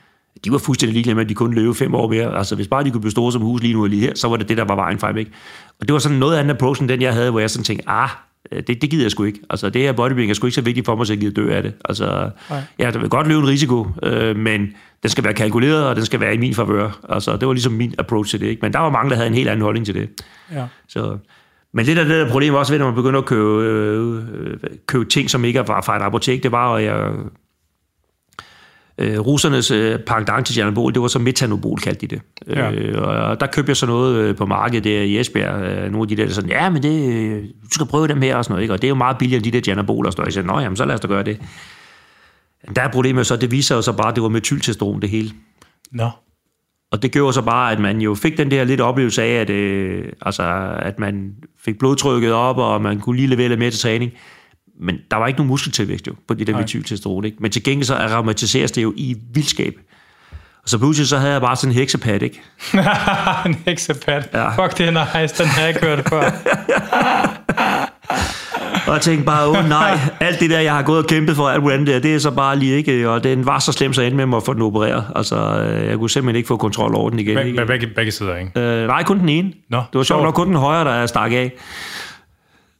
[0.45, 2.38] De var fuldstændig ligeglade med, at de kunne løbe fem år mere.
[2.38, 4.28] Altså, hvis bare de kunne blive store som hus lige nu og lige her, så
[4.28, 5.18] var det det, der var vejen frem.
[5.18, 5.32] Ikke?
[5.80, 7.89] Og det var sådan noget andet approach, end den jeg havde, hvor jeg sådan tænkte,
[7.89, 8.10] ah,
[8.52, 9.39] det, det gider jeg sgu ikke.
[9.50, 11.56] Altså, det her bodybuilding er sgu ikke så vigtigt for mig, så jeg gider dø
[11.56, 11.74] af det.
[11.86, 12.62] Altså, Nej.
[12.80, 16.06] ja, der vil godt løbe en risiko, øh, men den skal være kalkuleret, og den
[16.06, 17.00] skal være i min favør.
[17.10, 18.48] Altså, det var ligesom min approach til det.
[18.48, 18.60] Ikke?
[18.62, 20.10] Men der var mange, der havde en helt anden holdning til det.
[20.54, 20.66] ja.
[20.88, 21.18] Så,
[21.74, 24.58] men det der, det der problem også ved, når man begynder at købe, øh, øh,
[24.88, 27.12] købe ting, som ikke var fra et apotek, det var, at jeg,
[28.98, 32.22] øh, russernes øh, pendant til Janabol, det var så metanobol, kaldte de det.
[32.48, 32.72] Ja.
[32.72, 35.62] Øh, og der købte jeg så noget øh, på markedet der i Esbjerg.
[35.62, 38.22] Øh, nogle af de der, der sådan, ja, men det, øh, du skal prøve dem
[38.22, 38.74] her og sådan noget, ikke?
[38.74, 40.28] og det er jo meget billigere end de der Janabol og sådan noget.
[40.28, 41.41] Jeg sagde, nå, jamen, så lad os da gøre det.
[42.76, 45.32] Der er problemet så, det viser jo så bare, at det var metyltestosteron det hele.
[45.91, 46.10] Nå.
[46.91, 49.50] Og det gjorde så bare, at man jo fik den der lidt oplevelse af, at,
[49.50, 53.80] øh, altså, at man fik blodtrykket op, og man kunne lige levere lidt mere til
[53.80, 54.12] træning.
[54.82, 57.25] Men der var ikke nogen muskeltilvækst jo, på det der metyltestosteron.
[57.25, 57.38] Ikke?
[57.39, 59.73] Men til gengæld så aromatiseres det jo i vildskab.
[60.63, 62.41] Og så pludselig så havde jeg bare sådan en heksepat, ikke?
[63.45, 64.30] en heksepat.
[64.34, 64.49] Ja.
[64.65, 65.43] Fuck, det er nice.
[65.43, 66.32] Den har jeg kørt før.
[68.88, 71.49] Og jeg tænkte bare, åh nej, alt det der, jeg har gået og kæmpet for,
[71.49, 73.93] alt muligt andet der, det er så bare lige ikke, og den var så slem,
[73.93, 75.03] så jeg endte med mig at få den opereret.
[75.15, 77.38] Altså, øh, jeg kunne simpelthen ikke få kontrol over den igen.
[77.38, 77.65] Beg- Ikke?
[77.65, 78.59] Begge, begge sider, ikke?
[78.59, 79.51] Øh, nej, kun den ene.
[79.69, 80.23] Nå, det var sjovt sjovt.
[80.23, 81.51] nok kun den højre, der stak af.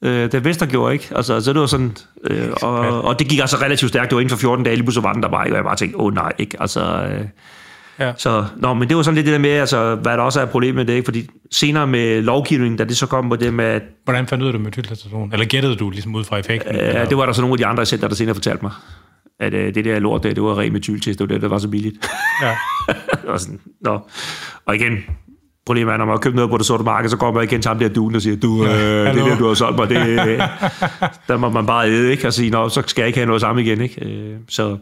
[0.02, 1.08] Øh, den venstre gjorde ikke.
[1.16, 4.10] Altså, så det var sådan, øh, og, og, det gik altså relativt stærkt.
[4.10, 5.76] Det var inden for 14 dage, lige pludselig var den der bare, og jeg bare
[5.76, 6.62] tænkte, åh oh, nej, ikke?
[6.62, 7.26] Altså, øh,
[8.00, 8.14] Ja.
[8.18, 10.46] så, nå, men det var sådan lidt det der med, altså, hvad der også er
[10.46, 11.06] problemet med det, ikke?
[11.06, 14.48] fordi senere med lovgivningen, da det så kom på det med, at Hvordan fandt du
[14.48, 15.34] det med metyltestosteron?
[15.34, 16.76] Eller gættede du ligesom ud fra effekten?
[16.76, 18.72] øh, det var der så nogle af de andre center, der senere fortalte mig,
[19.40, 21.58] at øh, det der lort der, det var ren metyltest, det var det, der var
[21.58, 22.10] så billigt.
[22.44, 22.56] Ja.
[23.22, 24.00] Det var sådan, nå.
[24.66, 24.98] Og igen,
[25.68, 27.62] problemet er, når man har købt noget på det sorte marked, så kommer man igen
[27.62, 29.26] til ham der duen og siger, du, øh, det hallo.
[29.26, 30.42] der, du har solgt mig, det, øh,
[31.28, 32.28] der må man bare æde, ikke?
[32.28, 34.06] Og sige, nå, så skal jeg ikke have noget samme igen, ikke?
[34.06, 34.78] Øh, så,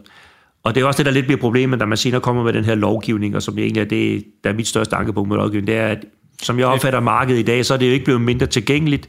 [0.64, 2.64] og det er også det, der lidt bliver problemet, når man senere kommer med den
[2.64, 5.76] her lovgivning, og som egentlig er det, der er mit største ankepunkt med lovgivning, det
[5.76, 6.04] er, at
[6.42, 9.08] som jeg opfatter markedet i dag, så er det jo ikke blevet mindre tilgængeligt,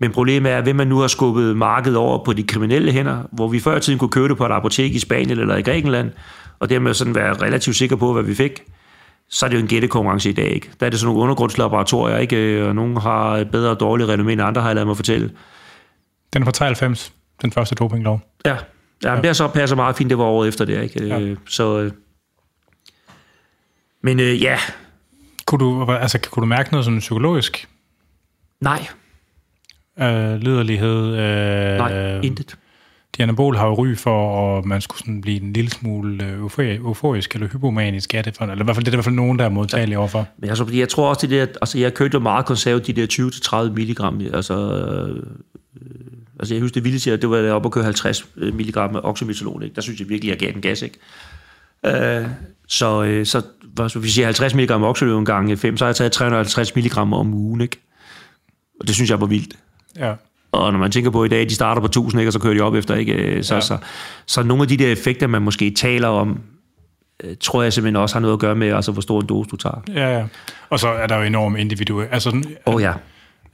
[0.00, 3.18] men problemet er, at hvem man nu har skubbet markedet over på de kriminelle hænder,
[3.32, 5.62] hvor vi før i tiden kunne købe det på et apotek i Spanien eller i
[5.62, 6.10] Grækenland,
[6.58, 8.62] og dermed sådan være relativt sikker på, hvad vi fik,
[9.30, 10.50] så er det jo en gættekonkurrence i dag.
[10.54, 10.70] Ikke?
[10.80, 12.66] Der er det sådan nogle undergrundslaboratorier, ikke?
[12.68, 15.30] og nogle har bedre og dårligt renommé end andre, har jeg ladet mig fortælle.
[16.32, 17.12] Den er fra 93,
[17.42, 18.20] den første dopinglov.
[18.46, 18.56] Ja,
[19.04, 19.20] ja, ja.
[19.20, 20.82] det så passer meget fint, det var året efter det.
[20.82, 21.06] Ikke?
[21.06, 21.18] Ja.
[21.18, 21.34] Ja.
[21.48, 21.92] Så, øh,
[24.02, 24.58] men øh, ja,
[25.46, 27.68] Kunne du, altså, kunne du mærke noget sådan psykologisk?
[28.60, 28.86] nej,
[30.00, 31.06] Øh, liderlighed?
[31.06, 32.58] Øh, nej, intet.
[33.18, 36.44] De anabol har jo ry for, at man skulle sådan blive en lille smule øh,
[36.44, 38.36] eufori- euforisk eller hypomanisk af det.
[38.36, 39.98] For, eller i hvert fald det er der i hvert fald nogen, der er modtagelige
[39.98, 40.28] overfor.
[40.38, 43.22] Men altså, fordi jeg tror også, det der, altså jeg kørte jo meget konservativt, de
[43.22, 45.22] der 20-30 milligram, altså, øh,
[46.38, 49.62] altså jeg husker det vildt, at det var op at køre 50 milligram af oxymetalon,
[49.62, 49.74] ikke?
[49.74, 50.98] der synes jeg virkelig, jeg gav den gas, ikke?
[51.86, 52.26] Øh,
[52.68, 53.42] så, øh, så
[53.74, 57.34] hvis vi siger 50 milligram oxymetalon gange 5, så har jeg taget 350 milligram om
[57.34, 57.76] ugen, ikke?
[58.80, 59.54] Og det synes jeg var vildt.
[59.96, 60.14] Ja.
[60.52, 62.54] Og når man tænker på i dag, de starter på 1000, ikke, og så kører
[62.54, 63.42] de op efter, ikke?
[63.42, 63.56] Så, Ja.
[63.56, 63.60] ja.
[63.60, 63.78] så,
[64.26, 66.40] så nogle af de der effekter, man måske taler om,
[67.24, 69.50] øh, tror jeg simpelthen også har noget at gøre med, altså hvor stor en dose
[69.50, 69.82] du tager.
[69.94, 70.24] Ja, ja.
[70.70, 72.08] Og så er der jo enormt individuelt.
[72.12, 72.92] Altså, oh, ja.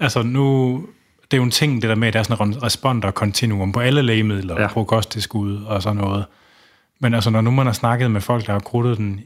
[0.00, 0.76] altså nu,
[1.30, 3.80] det er jo en ting, det der med, at der er sådan en responder-kontinuum på
[3.80, 4.84] alle lægemidler, ja.
[4.84, 6.24] Kosttilskud og sådan noget.
[7.00, 9.20] Men altså, når nu man har snakket med folk, der har krudtet den,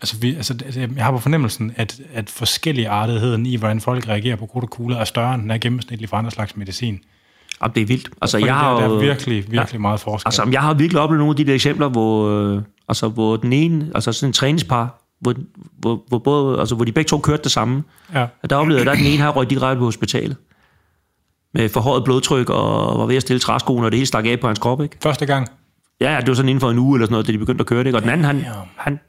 [0.00, 0.54] altså, vi, altså
[0.96, 4.70] jeg har på fornemmelsen, at, at forskellige artigheden i, hvordan folk reagerer på krudt og
[4.70, 7.00] kugler, er større, end den er gennemsnitlig for andre slags medicin.
[7.62, 8.10] Jamen, det er vildt.
[8.22, 9.78] Altså, Fordi jeg har der, der er virkelig, virkelig ja.
[9.78, 10.28] meget forskel.
[10.28, 13.52] Altså, jeg har virkelig oplevet nogle af de der eksempler, hvor, øh, altså, hvor den
[13.52, 15.34] ene, altså sådan en træningspar, hvor,
[15.78, 17.84] hvor, hvor, både, altså, hvor de begge to kørte det samme.
[18.14, 18.26] ja.
[18.42, 20.36] Og der oplevede jeg, at den ene har røget direkte på hospitalet.
[21.54, 24.46] Med forhøjet blodtryk og var ved at stille træskoene, og det hele stak af på
[24.46, 24.96] hans krop, ikke?
[25.02, 25.48] Første gang.
[26.00, 27.66] Ja, det var sådan inden for en uge eller sådan noget, da de begyndte at
[27.66, 27.98] køre det, ikke?
[27.98, 28.44] Og den anden, han,
[28.76, 29.00] han,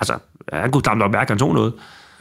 [0.00, 0.18] altså,
[0.52, 1.72] han kunne dampe op mærke, at han tog noget.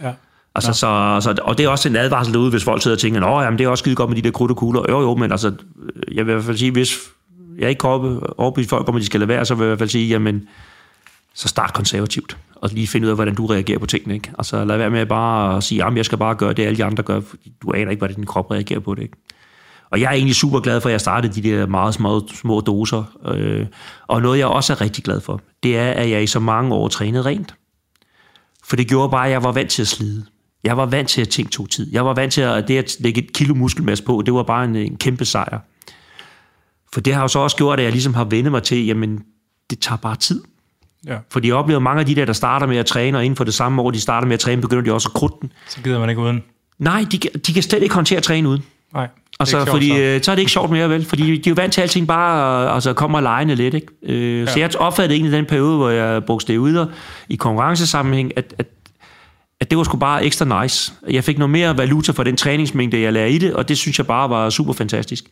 [0.04, 0.12] Ja.
[0.56, 3.42] Altså, så, så, og det er også en advarsel derude, hvis folk sidder og tænker,
[3.42, 4.82] jamen, det er også skide godt med de der krudt og kugler.
[4.90, 5.54] Jo, jo, men altså,
[6.12, 6.98] jeg vil i hvert fald sige, hvis
[7.60, 7.90] jeg ikke kan
[8.38, 10.08] overbevise folk om, at de skal lade være, så vil jeg i hvert fald sige,
[10.08, 10.48] jamen,
[11.34, 14.14] så start konservativt, og lige finde ud af, hvordan du reagerer på tingene.
[14.14, 14.32] Ikke?
[14.38, 16.84] Altså lad være med bare at sige, at jeg skal bare gøre det, alle de
[16.86, 19.02] andre gør, fordi du aner ikke, hvordan din krop reagerer på det.
[19.02, 19.18] Ikke?
[19.92, 22.62] Og jeg er egentlig super glad for, at jeg startede de der meget små, små
[22.62, 23.04] doser.
[23.26, 23.66] Øh,
[24.08, 26.76] og noget, jeg også er rigtig glad for, det er, at jeg i så mange
[26.76, 27.56] år trænede rent.
[28.70, 30.26] For det gjorde bare, at jeg var vant til at slide.
[30.64, 31.94] Jeg var vant til, at ting tog tid.
[31.94, 34.66] Jeg var vant til, at det at lægge et kilo muskelmasse på, det var bare
[34.66, 35.60] en, en kæmpe sejr.
[36.94, 39.24] For det har jo så også gjort, at jeg ligesom har vendt mig til, jamen,
[39.70, 40.44] det tager bare tid.
[41.08, 41.18] Ja.
[41.32, 43.44] Fordi jeg oplever mange af de der, der starter med at træne, og inden for
[43.44, 45.52] det samme år, de starter med at træne, begynder de også at krudte den.
[45.68, 46.44] Så gider man ikke uden?
[46.80, 47.18] Nej, de,
[47.48, 48.64] de kan slet ikke håndtere at træne uden.
[48.94, 49.08] Nej.
[49.40, 49.96] Altså, sjovt, fordi så.
[49.96, 51.06] Øh, så er det ikke sjovt mere, vel?
[51.06, 53.88] Fordi de er jo vant til alting bare altså, kommer lejende lidt, ikke?
[54.04, 54.46] Øh, ja.
[54.46, 56.92] Så jeg opfattede egentlig den periode, hvor jeg brugte det ude
[57.30, 58.66] i konkurrencesammenhæng, at, at
[59.70, 60.94] at det var sgu bare ekstra nice.
[61.10, 63.98] Jeg fik noget mere valuta for den træningsmængde, jeg lærte i det, og det synes
[63.98, 65.26] jeg bare var super fantastisk.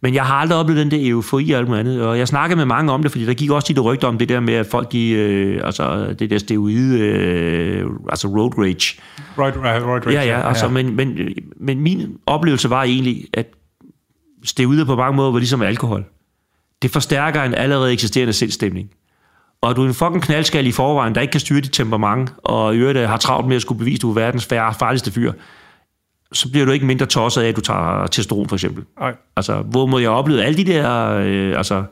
[0.00, 2.56] Men jeg har aldrig oplevet den der eufori og alt muligt andet, og jeg snakkede
[2.56, 4.66] med mange om det, fordi der gik også de rygter om det der med, at
[4.66, 9.00] folk, de, øh, altså det der steroide, øh, altså road rage.
[9.38, 10.12] Road, road rage.
[10.12, 10.72] Ja, ja, altså, ja.
[10.72, 11.18] Men, men,
[11.60, 13.46] men min oplevelse var egentlig, at
[14.44, 16.04] steroider på mange måder var ligesom alkohol.
[16.82, 18.90] Det forstærker en allerede eksisterende selvstemning
[19.62, 22.74] og du er en fucking knaldskal i forvejen, der ikke kan styre dit temperament, og
[22.74, 25.32] i øvrigt øh, har travlt med at skulle bevise, at du er verdens farligste fyr,
[26.32, 28.84] så bliver du ikke mindre tosset af, at du tager testosteron for eksempel.
[29.00, 29.14] Nej.
[29.36, 31.84] Altså, hvor må jeg opleve alle de der, øh, altså,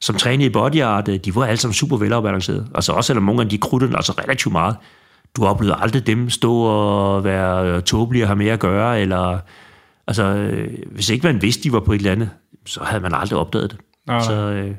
[0.00, 2.66] som trænede i body art, øh, de var alle sammen super velafbalancerede.
[2.74, 4.76] Altså også selvom nogle af de krudte altså relativt meget.
[5.36, 9.38] Du oplevede aldrig dem stå og være tåbelige og have mere at gøre, eller
[10.06, 12.30] altså, øh, hvis ikke man vidste, de var på et eller andet,
[12.66, 13.80] så havde man aldrig opdaget det.
[14.06, 14.20] Nej.
[14.20, 14.74] Så, øh,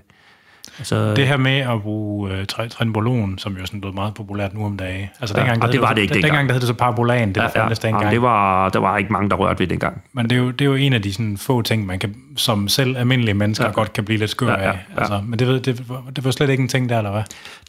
[0.80, 4.54] Altså, det her med at bruge uh, trenbolon, som jo er sådan blevet meget populært
[4.54, 5.10] nu om dagen.
[5.20, 6.32] Altså ja, dengang, det, det var det ikke dengang.
[6.32, 8.04] Dengang der hed det så parabolan, det ja, var ja, dengang.
[8.04, 10.02] Ja, det var, der var ikke mange, der rørte ved dengang.
[10.14, 12.16] Men det er jo, det er jo en af de sådan, få ting, man kan,
[12.36, 13.72] som selv almindelige mennesker ja.
[13.72, 14.78] godt kan blive lidt skør ja, ja, af.
[14.98, 15.22] Altså.
[15.26, 17.24] Men det, det, det, det var slet ikke en ting der, eller hvad?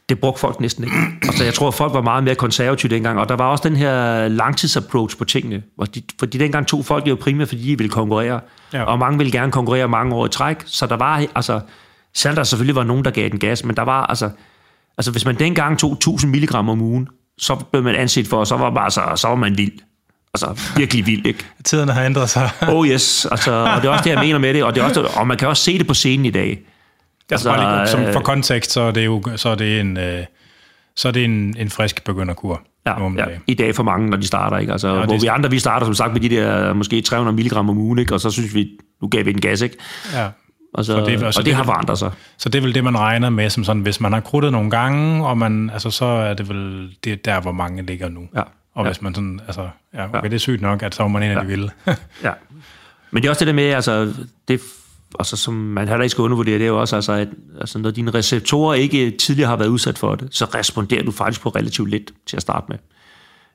[0.08, 0.96] Det brugte folk næsten ikke.
[1.30, 4.28] Altså, jeg tror, folk var meget mere konservative dengang, og der var også den her
[4.28, 5.62] langtidsapproach på tingene.
[5.78, 8.40] Fordi, fordi dengang tog folk jo primært, fordi de ville konkurrere.
[8.72, 8.82] Ja.
[8.82, 10.56] Og mange ville gerne konkurrere mange år i træk.
[10.66, 11.60] Så der var, altså,
[12.14, 14.30] Selvom der selvfølgelig var nogen, der gav den gas, men der var altså...
[14.98, 17.08] Altså, hvis man dengang tog 1000 mg om ugen,
[17.38, 19.72] så blev man anset for, og så var, bare, så, så var man vild.
[20.34, 21.44] Altså, virkelig vild, ikke?
[21.64, 22.50] Tiderne har ændret sig.
[22.72, 24.84] oh yes, altså, og det er også det, jeg mener med det, og, det er
[24.84, 26.60] også, og man kan også se det på scenen i dag.
[27.30, 30.24] Altså, altså lige, som for kontekst, så er det jo så er det en, øh,
[30.96, 32.62] så er det en, en frisk begynderkur.
[32.86, 34.58] Ja, ja, i dag for mange, når de starter.
[34.58, 34.72] Ikke?
[34.72, 35.22] Altså, ja, hvor det...
[35.22, 38.14] vi andre, vi starter som sagt med de der måske 300 mg om ugen, ikke?
[38.14, 38.68] og så synes vi,
[39.02, 39.76] nu gav vi den gas, ikke?
[40.14, 40.28] Ja.
[40.74, 42.12] Og, så, det, altså og det, det har forandret sig.
[42.38, 44.70] Så det er vel det, man regner med, som sådan, hvis man har krudtet nogle
[44.70, 48.28] gange, og man, altså, så er det vel det der, hvor mange ligger nu.
[48.34, 48.42] Ja.
[48.74, 48.90] Og ja.
[48.90, 50.28] hvis man sådan, altså, ja, okay, ja.
[50.28, 51.40] det er sygt nok, at så er man en af ja.
[51.40, 51.70] de vilde.
[52.24, 52.32] ja.
[53.10, 54.14] Men det er også det der med, altså,
[54.48, 54.60] det,
[55.18, 57.28] altså, som man heller ikke skal undervurdere, det er jo også, altså, at
[57.60, 61.40] altså, når dine receptorer ikke tidligere har været udsat for det, så responderer du faktisk
[61.40, 62.78] på relativt lidt til at starte med.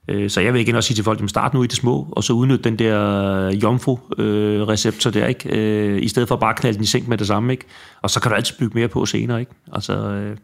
[0.07, 2.07] Øh, så jeg vil igen også sige til folk, at start nu i det små,
[2.11, 5.49] og så udnytte den der jomfru-receptor der, ikke?
[5.49, 7.53] Øh, i stedet for bare at knalde den i seng med det samme.
[7.53, 7.65] Ikke?
[8.01, 9.39] Og så kan du altid bygge mere på senere.
[9.39, 9.51] Ikke?
[9.73, 10.37] Altså, øh,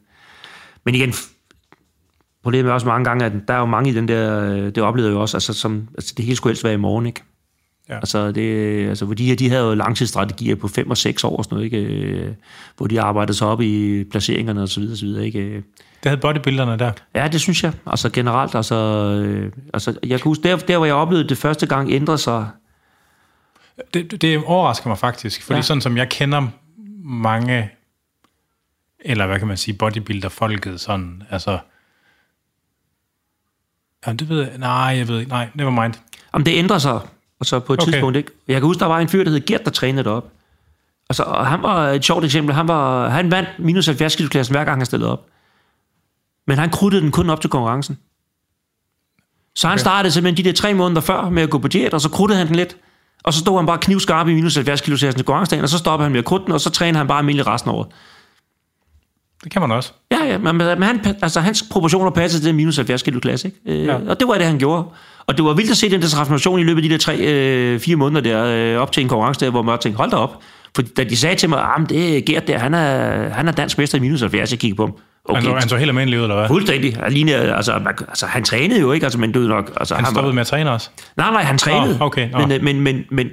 [0.86, 1.14] men igen,
[2.44, 5.12] problemet er også mange gange, at der er jo mange i den der, det oplevede
[5.12, 7.22] jeg jo også, altså, som, altså det hele skulle helst være i morgen, ikke?
[7.90, 7.96] Ja.
[7.96, 11.42] Altså, det, altså, hvor de her, de havde jo langtidsstrategier på 5 og 6 år,
[11.42, 12.36] sådan noget, ikke?
[12.78, 15.64] hvor de arbejdede sig op i placeringerne og så videre, så videre ikke?
[16.04, 16.92] Det havde bodybuilderne der?
[17.16, 17.74] Ja, det synes jeg.
[17.86, 21.66] Altså generelt, altså, øh, altså jeg kan huske, der, der hvor jeg oplevede det første
[21.66, 22.48] gang ændre sig.
[23.94, 25.62] Det, det overrasker mig faktisk, fordi ja.
[25.62, 26.48] sådan som jeg kender
[27.04, 27.70] mange,
[29.00, 31.60] eller hvad kan man sige, bodybuilder-folket, sådan, altså,
[34.08, 34.52] Ja, det ved jeg.
[34.58, 35.32] Nej, jeg ved ikke.
[35.32, 35.94] Nej, never mind.
[36.34, 37.00] Jamen, det ændrer sig
[37.40, 37.92] og så på et okay.
[37.92, 38.32] tidspunkt, ikke?
[38.48, 40.32] Jeg kan huske, der var en fyr, der hed Gert, der trænede op.
[41.10, 42.56] Altså, og han var et sjovt eksempel.
[42.56, 45.26] Han, var, han vandt minus 70 kg klassen hver gang han stillede op.
[46.48, 47.98] Men han kryddede den kun op til konkurrencen.
[49.56, 49.82] Så han okay.
[49.82, 52.38] startede simpelthen de der tre måneder før med at gå på diæt, og så kryddede
[52.38, 52.78] han den lidt.
[53.24, 55.78] Og så stod han bare knivskarp i minus 70 kg klassen til konkurrencedagen, og så
[55.78, 57.88] stoppede han med at krydde den, og så trænede han bare almindelig resten af året.
[59.44, 59.94] Det kan man også.
[60.12, 63.48] Ja, ja, men, men han, altså, hans proportioner passede til den minus 70 kg klasse,
[63.48, 63.82] ikke?
[63.82, 63.96] Øh, ja.
[64.08, 64.86] Og det var det, han gjorde.
[65.28, 67.18] Og det var vildt at se den der transformation i løbet af de der tre,
[67.18, 70.18] øh, fire måneder der, øh, op til en konkurrence der, hvor man tænkte, hold da
[70.18, 70.42] op.
[70.76, 73.48] For da de sagde til mig, at ah, det er Gert der, han er, han
[73.48, 74.96] er dansk mester i minus 70, jeg kiggede på ham.
[75.26, 75.42] Okay.
[75.42, 76.48] Han, så, han så helt almindelig ud, eller hvad?
[76.48, 77.04] Fuldstændig.
[77.04, 79.72] Alene, altså, man, altså, han trænede jo ikke, altså, men det nok...
[79.78, 80.90] Altså, han, han stoppede var, med at træne også?
[81.18, 81.96] Nej, nej, han trænede.
[81.96, 82.30] Oh, okay.
[82.34, 82.50] Oh.
[82.50, 83.30] Men, men, men, men,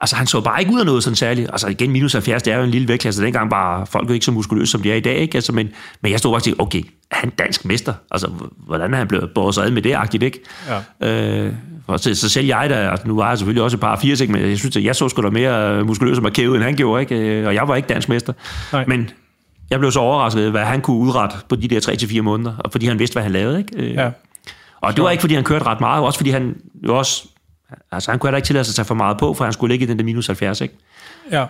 [0.00, 1.50] Altså, han så bare ikke ud af noget sådan særligt.
[1.52, 3.22] Altså, igen, minus 70, det er jo en lille vægtklasse.
[3.22, 5.34] Dengang var folk jo ikke så muskuløse, som de er i dag, ikke?
[5.34, 5.68] Altså, men,
[6.02, 7.94] men jeg stod bare og tænkte, okay, er han dansk mester?
[8.10, 8.30] Altså,
[8.66, 10.40] hvordan er han blevet båret ad med det, agtigt, ikke?
[11.00, 11.46] Ja.
[11.46, 11.52] Øh,
[11.96, 14.50] så, så selv jeg, der, altså, nu var jeg selvfølgelig også et par 80, men
[14.50, 17.16] jeg synes, at jeg så sgu da mere muskuløs og markeret, end han gjorde, ikke?
[17.16, 18.32] Øh, og jeg var ikke dansk mester.
[18.72, 18.84] Nej.
[18.86, 19.10] Men
[19.70, 21.80] Jeg blev så overrasket, ved, hvad han kunne udrette på de der
[22.18, 23.58] 3-4 måneder, og fordi han vidste, hvad han lavede.
[23.58, 23.76] Ikke?
[23.76, 24.10] Øh, Ja.
[24.80, 26.56] Og det var ikke, fordi han kørte ret meget, også fordi han
[26.86, 27.24] jo også...
[27.92, 29.72] Altså, han kunne heller ikke tillade sig at tage for meget på, for han skulle
[29.72, 30.74] ligge i den der minus 70, ikke?
[31.32, 31.44] Ja.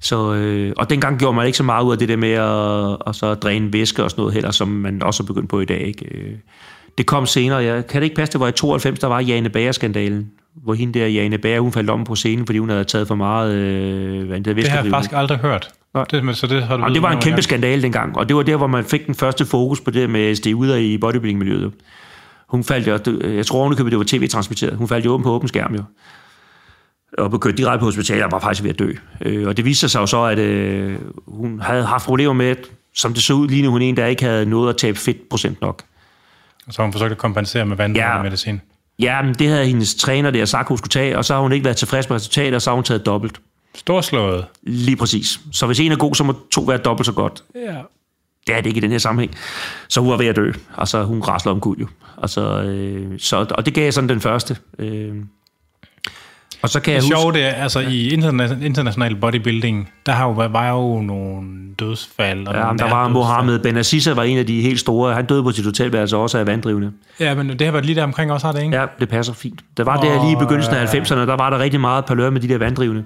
[0.00, 2.44] Så, øh, og dengang gjorde man ikke så meget ud af det der med at,
[3.06, 5.64] og så dræne væske og sådan noget heller, som man også er begyndt på i
[5.64, 5.80] dag.
[5.80, 6.04] Ikke?
[6.14, 6.32] Øh,
[6.98, 7.56] Det kom senere.
[7.58, 10.98] Jeg, kan det ikke passe, det var i 92, der var Jane Bager-skandalen, hvor hende
[10.98, 14.26] der, Jane Bager, hun faldt om på scenen, fordi hun havde taget for meget øh,
[14.26, 15.68] hvad det, Det har jeg faktisk aldrig hørt.
[15.94, 16.04] Nej.
[16.10, 18.42] Det, så det, har du og det var en kæmpe skandale dengang, og det var
[18.42, 21.72] der, hvor man fik den første fokus på det med SDU'er i bodybuilding-miljøet.
[22.48, 25.48] Hun faldt jo, jeg tror hun det var tv-transmitteret, hun faldt jo åben på åben
[25.48, 25.82] skærm jo.
[27.18, 28.92] Og blev kørt direkte på hospitalet og var faktisk ved at dø.
[29.20, 32.56] Øh, Og det viste sig jo så, at øh, hun havde haft problemer med,
[32.94, 35.82] som det så ud, lignede hun en, der ikke havde nået at tabe fedtprocent nok.
[36.70, 38.16] Så har hun forsøgt at kompensere med vand Ja.
[38.18, 38.60] og medicin.
[38.98, 41.52] Ja, men det havde hendes træner der sagt, hun skulle tage, og så har hun
[41.52, 43.40] ikke været tilfreds med resultatet, og så har hun taget dobbelt.
[43.74, 44.44] Storslået.
[44.62, 45.40] Lige præcis.
[45.52, 47.42] Så hvis en er god, så må to være dobbelt så godt.
[47.54, 47.74] Ja.
[48.46, 49.34] Det er det ikke i den her sammenhæng.
[49.88, 50.52] Så hun var ved at dø.
[50.78, 51.86] Altså, hun græsler om jo.
[52.22, 54.56] Altså, øh, så, og det gav jeg sådan den første.
[54.78, 55.14] Øh,
[56.62, 57.20] og så kan jeg Det huske...
[57.20, 61.48] sjove det er, altså i interna- international bodybuilding, der har jo, var jo nogle
[61.78, 62.46] dødsfald.
[62.46, 63.08] Og Ja, nogle der var.
[63.08, 65.14] Mohammed Ben Aziza var en af de helt store.
[65.14, 66.92] Han døde på sit hotelværelse også af vanddrivende.
[67.20, 68.76] Ja, men det har været lige der omkring også, har det ikke?
[68.76, 69.60] Ja, det passer fint.
[69.76, 72.40] Der var der lige i begyndelsen af 90'erne, der var der rigtig meget palør med
[72.40, 73.04] de der vanddrivende.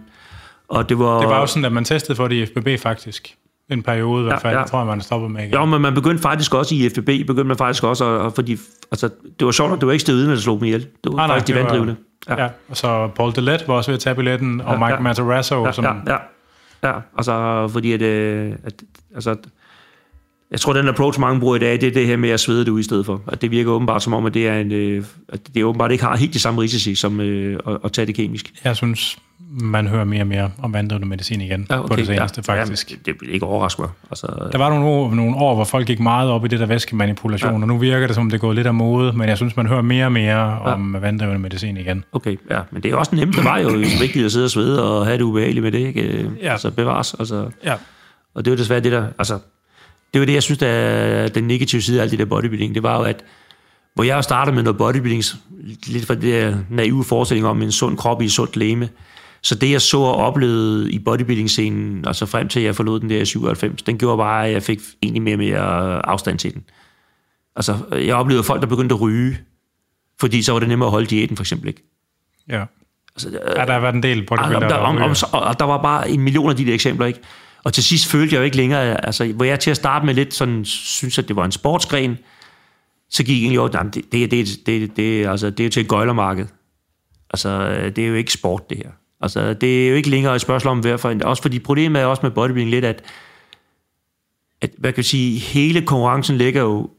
[0.73, 1.21] Og det var...
[1.21, 3.35] Det var jo sådan, at man testede for det i FBB faktisk.
[3.71, 4.61] En periode i hvert Ja, fald, ja.
[4.61, 5.53] ja, tror jeg, man stoppet med igen.
[5.55, 8.57] Jo, men man begyndte faktisk også i FBB, begyndte man faktisk også, at, at fordi,
[8.93, 9.09] altså,
[9.39, 10.81] det var sjovt, at det var ikke stedet, der slog dem ihjel.
[10.81, 11.97] Det var Nej, nej, faktisk de det var- vanddrivende.
[12.29, 12.43] Ja.
[12.43, 12.49] ja.
[12.69, 15.01] Og så Paul Delet var også ved at tage billetten, og Ja, Mike ja.
[15.01, 15.85] Matarazzo, Ja, som...
[15.85, 16.19] ja, ja,
[16.89, 18.83] ja, altså, fordi at, øh, at
[19.15, 19.37] altså,
[20.51, 22.65] jeg tror, den approach, mange bruger i dag, det er det her med at svede
[22.65, 23.23] det ud i stedet for.
[23.27, 26.05] At det virker åbenbart som om, at det, er en, øh, at det åbenbart ikke
[26.05, 28.53] har helt de samme risici som øh, at, at tage det kemisk.
[28.65, 29.19] Jeg synes,
[29.51, 32.55] man hører mere og mere om vanddrivende medicin igen ja, okay, på det seneste, ja.
[32.55, 32.91] faktisk.
[32.91, 33.91] Ja, det, det vil ikke overraske mig.
[34.11, 36.67] Altså, Der var nogle år, nogle år, hvor folk gik meget op i det der
[36.67, 37.61] væskemanipulation, ja.
[37.61, 39.67] og nu virker det som, det er gået lidt af mode, men jeg synes, man
[39.67, 40.73] hører mere og mere ja.
[40.73, 42.05] om vanddrivende medicin igen.
[42.13, 44.51] Okay, ja, men det er også nemt vej jo, hvis man ikke gider sidde og
[44.51, 46.31] svede og have det ubehageligt med det, ikke?
[46.43, 46.53] Ja.
[46.53, 47.51] Altså bevares, altså...
[47.65, 47.75] Ja.
[48.35, 49.39] Og det er jo desværre det der, altså,
[50.13, 52.75] det var det, jeg synes, der er den negative side af alt det der bodybuilding,
[52.75, 53.25] det var jo, at
[53.95, 55.25] hvor jeg startede med noget bodybuilding,
[55.87, 58.89] lidt fra det der naive forestilling om en sund krop i et sundt læme,
[59.43, 63.21] så det, jeg så og oplevede i bodybuilding-scenen, altså frem til jeg forlod den der
[63.21, 66.65] i 97, den gjorde bare, at jeg fik egentlig mere og mere afstand til den.
[67.57, 69.39] Altså, jeg oplevede folk, der begyndte at ryge,
[70.21, 71.83] fordi så var det nemmere at holde diæten, for eksempel, ikke?
[72.49, 72.65] Ja.
[73.15, 75.27] Altså, Ja, der har været en del bodybuildere, der, om, der om, ryger.
[75.33, 77.21] og der var bare en million af de der eksempler, ikke?
[77.65, 80.15] Og til sidst følte jeg jo ikke længere, altså, hvor jeg til at starte med
[80.15, 82.19] lidt sådan, synes, at det var en sportsgren,
[83.11, 85.65] så gik jeg egentlig over, "Nej, men det, det, det, det, det, altså, det er
[85.65, 86.47] jo til et gøjlermarked.
[87.31, 88.91] Altså, det er jo ikke sport, det her.
[89.23, 92.21] Altså, det er jo ikke længere et spørgsmål om, hvorfor, også fordi problemet er også
[92.23, 93.03] med bodybuilding lidt, at,
[94.61, 96.91] at hvad kan jeg sige, hele konkurrencen ligger jo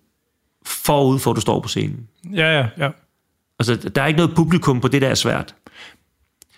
[0.66, 2.08] forud for, at du står på scenen.
[2.34, 2.90] Ja, ja, ja.
[3.60, 5.56] Altså, der er ikke noget publikum på det, der er svært.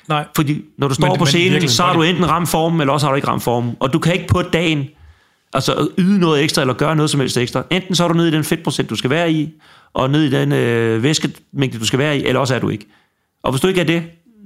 [0.09, 2.93] Nej, Fordi når du står Men- på scenen, så har du enten ramt formen, eller
[2.93, 3.76] også har du ikke ramt formen.
[3.80, 4.88] Og du kan ikke på dagen
[5.53, 7.63] altså yde noget ekstra, eller gøre noget som helst ekstra.
[7.70, 9.53] Enten så er du nede i den fedtprocent, du skal være i,
[9.93, 12.86] og nede i den øh, væskemængde, du skal være i, eller også er du ikke.
[13.43, 14.03] Og hvis du ikke er det,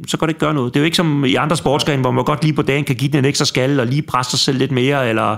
[0.08, 0.74] så kan det ikke gøre noget.
[0.74, 2.96] Det er jo ikke som i andre sportsgrene, hvor man godt lige på dagen kan
[2.96, 5.38] give den en ekstra skalle, og lige presse sig selv lidt mere, eller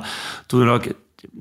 [0.51, 0.87] du ved nok...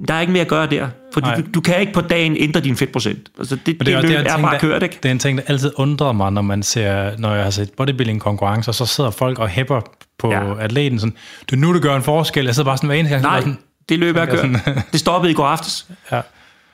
[0.09, 1.37] Der er ikke mere at gøre der, fordi Nej.
[1.37, 3.29] du, du, kan ikke på dagen ændre din fedtprocent.
[3.39, 4.99] Altså det, det, Men det, det en er, ting, bare kørt, ikke?
[5.03, 7.71] Det er en ting, der altid undrer mig, når man ser, når jeg har set
[7.77, 9.81] bodybuilding-konkurrencer, så sidder folk og hæpper
[10.19, 10.59] på ja.
[10.61, 11.15] Atleten sådan,
[11.47, 12.45] det er nu, det gør en forskel.
[12.45, 13.23] Jeg sidder bare sådan hver eneste gang.
[13.23, 13.59] Nej, Sådan,
[13.89, 14.47] det løb er kørt.
[14.93, 15.87] Det stoppede i går aftes.
[16.13, 16.21] ja.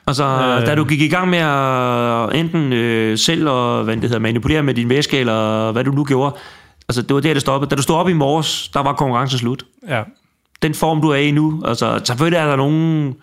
[0.07, 0.65] Altså, øh.
[0.65, 4.63] da du gik i gang med at enten øh, selv og, hvad det hedder, manipulere
[4.63, 6.35] med din væske, eller hvad du nu gjorde,
[6.89, 7.69] altså det var der, det stoppede.
[7.69, 9.63] Da du stod op i morges, der var konkurrencen slut.
[9.87, 10.03] ja.
[10.61, 13.15] Den form, du er i nu, altså selvfølgelig er der nogen,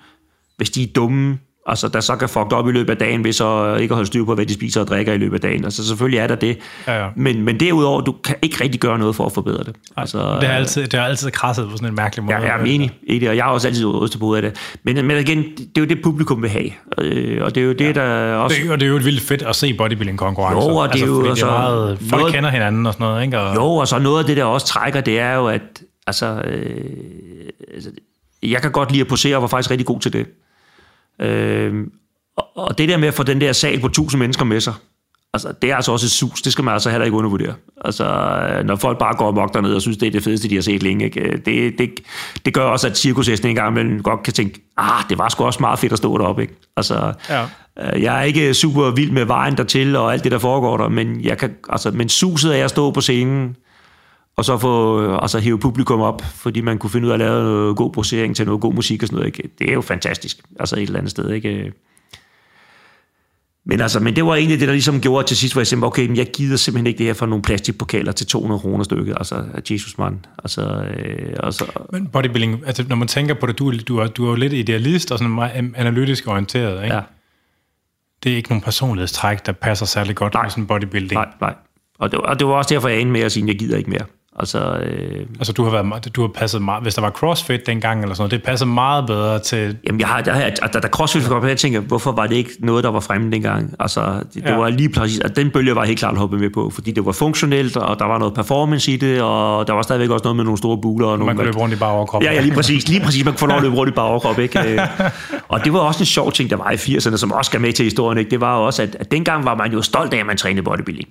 [0.57, 3.37] hvis de er dumme, altså der så kan fuck op i løbet af dagen, hvis
[3.37, 5.65] så ikke at holde styr på, hvad de spiser og drikker i løbet af dagen.
[5.65, 6.59] Altså selvfølgelig er der det.
[6.87, 7.09] Ja, ja.
[7.17, 9.77] Men, men derudover, du kan ikke rigtig gøre noget for at forbedre det.
[9.97, 12.37] Altså, Det har altid, det har altid krasset på sådan en mærkelig måde.
[12.37, 14.57] Ja, jeg er enig i det, og jeg har også altid rystet på af det.
[14.83, 16.71] Men, men igen, det er jo det, publikum vil have.
[17.01, 17.93] Øh, Og det er jo det, ja.
[17.93, 18.57] der også...
[18.63, 20.71] Det, og det er jo vildt fedt at se bodybuilding-konkurrencer.
[20.71, 23.07] Jo, og det er jo altså det er meget, folk noget- kender hinanden og sådan
[23.07, 23.41] noget, ikke?
[23.41, 25.61] Og, Jo, og så noget af det, der også trækker, det er jo, at
[26.07, 26.81] altså, øh,
[27.75, 27.91] altså,
[28.43, 30.27] jeg kan godt lide at posere, og var faktisk rigtig god til det.
[31.21, 31.75] Øh,
[32.37, 34.75] og, og det der med at få den der sal på 1000 mennesker med sig,
[35.35, 36.43] altså, det er altså også et sus.
[36.43, 37.55] Det skal man altså heller ikke undervurdere.
[37.85, 38.05] Altså,
[38.65, 40.83] når folk bare går amok dernede og synes, det er det fedeste, de har set
[40.83, 41.21] længe, ikke?
[41.21, 41.91] Øh, Det, det,
[42.45, 45.45] det gør også, at cirkushesten en gang imellem godt kan tænke, ah, det var sgu
[45.45, 46.55] også meget fedt at stå deroppe, ikke?
[46.77, 47.43] Altså, Ja.
[47.43, 50.89] Øh, Jeg er ikke super vild med vejen dertil og alt det, der foregår der,
[50.89, 53.57] men, jeg kan, altså, men suset af at stå på scenen
[54.37, 57.43] og så få altså, hæve publikum op, fordi man kunne finde ud af at lave
[57.43, 59.27] noget god posering til noget god musik og sådan noget.
[59.27, 59.49] Ikke?
[59.59, 61.31] Det er jo fantastisk, altså et eller andet sted.
[61.31, 61.73] Ikke?
[63.67, 65.87] Men, altså, men det var egentlig det, der ligesom gjorde til sidst, hvor jeg simpelthen,
[65.87, 69.15] okay, men jeg gider simpelthen ikke det her for nogle plastikpokaler til 200 kroner stykket.
[69.17, 70.19] Altså, Jesus mand.
[70.45, 74.25] Altså, øh, altså, men bodybuilding, altså når man tænker på det, du, du, er, du
[74.25, 76.95] er jo lidt idealist og sådan meget analytisk orienteret, ikke?
[76.95, 77.03] Ja.
[78.25, 80.43] Det er ikke nogen personlighedstræk, der passer særlig godt nej.
[80.43, 81.13] med sådan bodybuilding.
[81.13, 81.55] Nej, nej.
[81.99, 83.77] Og det, og det var også derfor, jeg endte med at sige, at jeg gider
[83.77, 84.05] ikke mere.
[84.39, 88.03] Altså, øh, altså du har, været, du har passet meget, hvis der var CrossFit dengang
[88.03, 89.77] eller sådan noget, det passede meget bedre til...
[89.87, 92.85] Jamen jeg har, har da, da CrossFit kom jeg tænker, hvorfor var det ikke noget,
[92.85, 93.75] der var fremme dengang?
[93.79, 94.51] Altså det, ja.
[94.51, 97.07] det var lige præcis, at den bølge var helt klart hoppet med på, fordi det
[97.07, 100.37] var funktionelt, og der var noget performance i det, og der var stadigvæk også noget
[100.37, 101.07] med nogle store buler.
[101.07, 102.23] Og man nogle, kunne løbe rundt i bare overkrop.
[102.23, 104.07] Ja, ja, lige præcis, lige præcis, man kunne få lov at løbe rundt i bare
[104.07, 104.81] overkrop, ikke?
[105.49, 107.73] og det var også en sjov ting, der var i 80'erne, som også skal med
[107.73, 108.31] til historien, ikke?
[108.31, 111.09] Det var også, at, at dengang var man jo stolt af, at man trænede bodybuilding.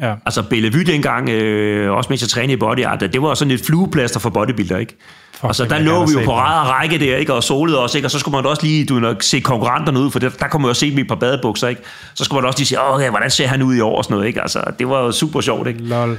[0.00, 0.14] Ja.
[0.24, 3.60] Altså Bellevue dengang, øh, også mens jeg trænede i body art, det var sådan et
[3.66, 4.96] flueplaster for bodybuilder, ikke?
[5.32, 7.34] Fuck, altså der lå vi jo på ræd og række der, ikke?
[7.34, 8.06] Og solede os, ikke?
[8.06, 10.62] Og så skulle man også lige du nok, se konkurrenterne ud, for det, der kunne
[10.62, 11.82] man jo se dem i et par badebukser, ikke?
[12.14, 14.14] Så skulle man også lige sige, okay, hvordan ser han ud i år og sådan
[14.14, 14.40] noget, ikke?
[14.40, 15.82] Altså, det var jo super sjovt, ikke?
[15.82, 16.18] Lol.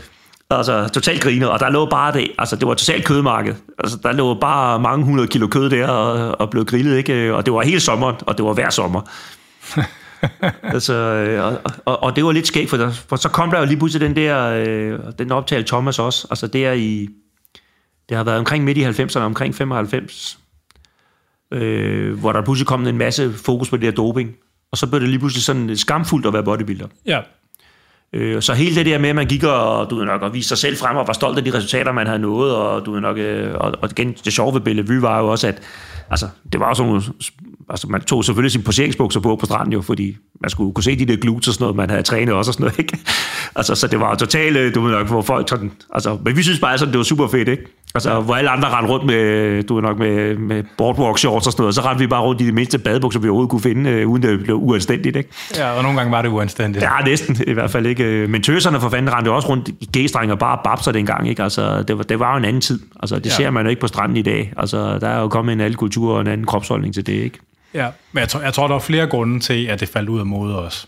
[0.49, 3.53] Altså, totalt griner, og der lå bare det, altså det var totalt kødmarked.
[3.80, 7.36] Altså, der lå bare mange hundrede kilo kød der og, og blev grillet, ikke?
[7.36, 9.01] Og det var hele sommeren, og det var hver sommer.
[10.76, 13.59] altså, øh, og, og, og det var lidt skægt, for, der, for så kom der
[13.59, 17.07] jo lige pludselig den der, øh, den optale Thomas også, altså det er i,
[18.09, 20.39] det har været omkring midt i 90'erne, omkring 95,
[21.51, 24.36] øh, hvor der pludselig kom en masse fokus på det der doping,
[24.71, 26.88] og så blev det lige pludselig sådan skamfuldt at være bodybuilder.
[27.05, 27.19] Ja.
[28.13, 30.47] Øh, så hele det der med, at man gik og, du ved nok, og viste
[30.47, 33.01] sig selv frem og var stolt af de resultater, man havde nået, og, du ved
[33.01, 35.61] nok, øh, og, og igen, det sjove ved Bellevue var jo også, at
[36.09, 37.01] altså, det var også nogle
[37.74, 40.99] altså man tog selvfølgelig sin poseringsbukser på på stranden jo, fordi man skulle kunne se
[40.99, 42.97] de der glutes og sådan noget, man havde trænet også og sådan noget, ikke?
[43.55, 46.43] Altså, så det var totalt, øh, du ved nok, hvor folk sådan, altså, men vi
[46.43, 47.63] synes bare sådan, det var super fedt, ikke?
[47.95, 51.51] Altså, hvor alle andre rendte rundt med, du ved nok, med, med boardwalk shorts og
[51.51, 53.89] sådan noget, så rendte vi bare rundt i de mindste badebukser, vi overhovedet kunne finde,
[53.89, 55.30] øh, uden det blev uanstændigt, ikke?
[55.57, 56.84] Ja, og nogle gange var det uanstændigt.
[56.84, 58.28] Ja, næsten i hvert fald, ikke?
[58.28, 61.43] Men tøserne for fanden rendte også rundt i g og bare babser dengang, ikke?
[61.43, 62.80] Altså, det var, det var jo en anden tid.
[62.99, 63.30] Altså, det ja.
[63.30, 64.53] ser man jo ikke på stranden i dag.
[64.57, 67.39] Altså, der er jo kommet en anden kultur og en anden kropsholdning til det, ikke?
[67.74, 70.19] Ja, men jeg tror, jeg tror, der var flere grunde til, at det faldt ud
[70.19, 70.88] af mode også.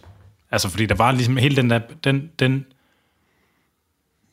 [0.51, 2.65] Altså, fordi der var ligesom hele den der, den, den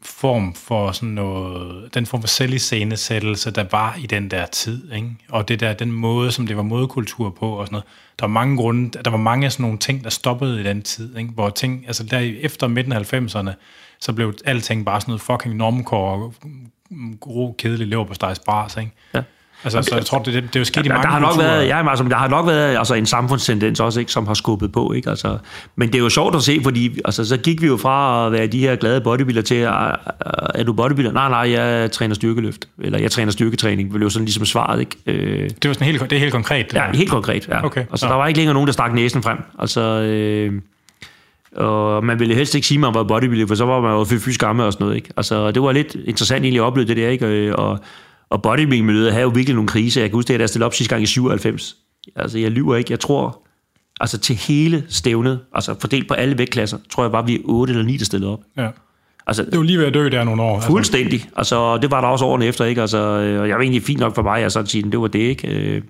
[0.02, 5.10] form for sådan noget, den form for selviscenesættelse, der var i den der tid, ikke?
[5.28, 7.84] Og det der, den måde, som det var modekultur på og sådan noget.
[8.18, 10.82] Der var mange grunde, der var mange af sådan nogle ting, der stoppede i den
[10.82, 11.30] tid, ikke?
[11.30, 13.50] Hvor ting, altså der efter midten af 90'erne,
[14.00, 16.32] så blev alting bare sådan noget fucking normcore,
[17.20, 18.92] gro, kedelig lever på stegs bars, ikke?
[19.14, 19.22] Ja.
[19.64, 21.20] Altså, så jeg tror, det, det, det er jo sket ja, i mange der har
[21.20, 24.34] nok været, ja, altså, der har nok været altså, en samfundstendens også, ikke, som har
[24.34, 24.92] skubbet på.
[24.92, 25.10] Ikke?
[25.10, 25.38] Altså,
[25.76, 28.32] men det er jo sjovt at se, fordi altså, så gik vi jo fra at
[28.32, 29.72] være de her glade bodybuilder til, at,
[30.54, 31.12] er du bodybuilder?
[31.12, 32.68] Nej, nej, jeg træner styrkeløft.
[32.78, 33.90] Eller jeg træner styrketræning.
[33.90, 34.80] Det blev sådan ligesom svaret.
[34.80, 34.96] Ikke?
[35.06, 36.74] Øh, det, var sådan helt, det er helt konkret?
[36.74, 37.48] Ja, helt konkret.
[37.48, 37.64] Ja.
[37.64, 37.84] Okay.
[37.90, 38.12] Altså, ja.
[38.12, 39.38] der var ikke længere nogen, der stak næsen frem.
[39.58, 40.52] Altså, øh,
[41.56, 44.04] og man ville helst ikke sige, at man var bodybuilder, for så var man jo
[44.04, 44.96] fysisk gammel og sådan noget.
[44.96, 45.08] Ikke?
[45.16, 47.56] Altså, det var lidt interessant egentlig at opleve det der, ikke?
[47.56, 47.78] Og,
[48.32, 50.00] og bodybuilding-miljøet havde jo virkelig nogle kriser.
[50.00, 51.76] Jeg kan huske, at jeg stillede op sidste gang i 97.
[52.16, 52.92] Altså, jeg lyver ikke.
[52.92, 53.42] Jeg tror,
[54.00, 57.72] altså til hele stævnet, altså fordelt på alle vægtklasser, tror jeg bare, vi er 8
[57.72, 58.40] eller 9, der stillede op.
[58.56, 58.68] Ja.
[59.26, 60.54] Altså, det var lige ved at dø der nogle år.
[60.54, 60.68] Altså.
[60.68, 61.28] Fuldstændig.
[61.36, 62.80] Altså, det var der også årene efter, ikke?
[62.80, 65.06] Altså, øh, og jeg var egentlig fint nok for mig, at sådan sige, det var
[65.06, 65.48] det, ikke?
[65.48, 65.82] Øh,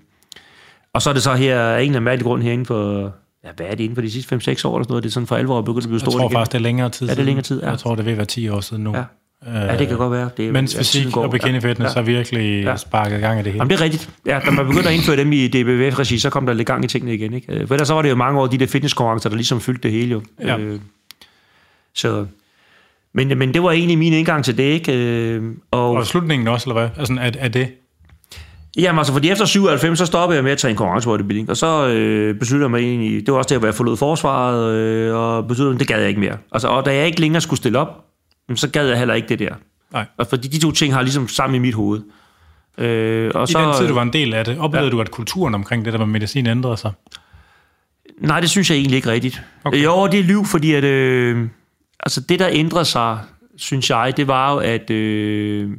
[0.94, 3.12] og så er det så her, en eller anden mærkelig grund her inden for,
[3.44, 5.02] ja, hvad er det inden for de sidste 5-6 år eller sådan noget?
[5.02, 6.36] Det er sådan for alvor begyndt at blive stort Jeg tror igen.
[6.36, 7.62] faktisk, det er længere tid Er det længere tid?
[7.62, 7.70] Ja.
[7.70, 8.96] Jeg tror, det vil være 10 år siden nu.
[8.96, 9.02] Ja.
[9.46, 10.30] Ja, det kan godt være.
[10.36, 12.00] Det Mens fysik og bikini fitness ja.
[12.00, 12.76] har virkelig ja.
[12.76, 13.58] sparket gang i det hele.
[13.58, 14.10] Jamen, det er rigtigt.
[14.26, 16.88] Ja, da man begyndte at indføre dem i DBF-regi, så kom der lidt gang i
[16.88, 17.34] tingene igen.
[17.34, 17.66] Ikke?
[17.66, 19.90] For ellers så var det jo mange år, de der fitnesskonkurrencer, der ligesom fyldte det
[19.90, 20.22] hele jo.
[20.40, 20.58] Ja.
[20.58, 20.80] Øh,
[21.94, 22.26] så,
[23.14, 24.92] men, men det var egentlig min indgang til det, ikke?
[24.92, 26.90] Øh, og, og slutningen også, eller hvad?
[26.98, 27.68] Altså, er, er det?
[28.76, 31.88] Jamen altså, fordi efter 97, så stoppede jeg med at tage en konkurrencebodybuilding, og så
[31.88, 35.48] øh, besluttede jeg mig egentlig, det var også der, hvor jeg forlod forsvaret, øh, og
[35.48, 36.36] besluttede, det gad jeg ikke mere.
[36.52, 38.04] Altså, og da jeg ikke længere skulle stille op,
[38.54, 39.54] så gad jeg heller ikke det der.
[39.92, 40.06] Nej.
[40.16, 42.02] Og fordi de to ting har ligesom sammen i mit hoved.
[42.78, 44.92] Øh, og I så, den tid, du var en del af det, oplevede ja.
[44.92, 46.92] du, at kulturen omkring det der med medicin ændrede sig?
[48.20, 49.42] Nej, det synes jeg egentlig ikke rigtigt.
[49.64, 49.84] Okay.
[49.84, 51.48] Jo, det er liv, fordi at, øh,
[52.00, 53.18] altså det, der ændrede sig,
[53.56, 55.70] synes jeg, det var jo, at øh,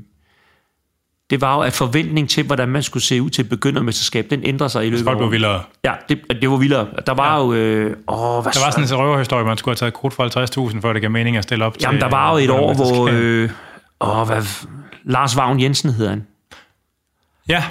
[1.34, 4.70] det var jo, at forventning til, hvordan man skulle se ud til begyndermesterskab, den ændrede
[4.70, 5.62] sig i løbet af var vildere.
[5.86, 6.88] Ja, det, det var vildere.
[7.06, 7.44] Der var ja.
[7.44, 7.54] jo...
[7.54, 10.82] Øh, åh, hvad der var sådan en røverhistorie, man skulle have taget krudt for 50.000,
[10.82, 11.86] for det gav mening at stille op Jamen, til...
[11.86, 13.10] Jamen, der var jo et år, hvor...
[13.12, 13.50] Øh,
[14.02, 14.68] åh, hvad,
[15.04, 16.28] Lars Vagn Jensen hedder han.
[17.50, 17.64] Ja.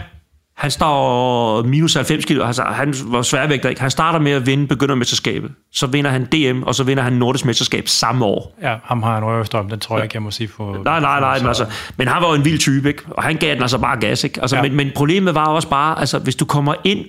[0.63, 3.81] Han står minus 90 kilo, altså han var sværvægter, ikke?
[3.81, 7.45] Han starter med at vinde begyndermesterskabet, så vinder han DM, og så vinder han Nordisk
[7.45, 8.59] Mesterskab samme år.
[8.63, 10.77] Ja, ham har en røverstrøm, den tror jeg ikke, jeg må sige på...
[10.85, 11.67] Nej, nej, nej, men, altså,
[11.97, 13.03] men han var jo en vild type, ikke?
[13.11, 14.25] og han gav den altså bare gas.
[14.25, 14.41] Ikke?
[14.41, 14.63] Altså, Ja.
[14.63, 17.05] men, men problemet var også bare, altså, hvis du kommer ind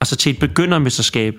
[0.00, 1.34] altså, til et begyndermesterskab,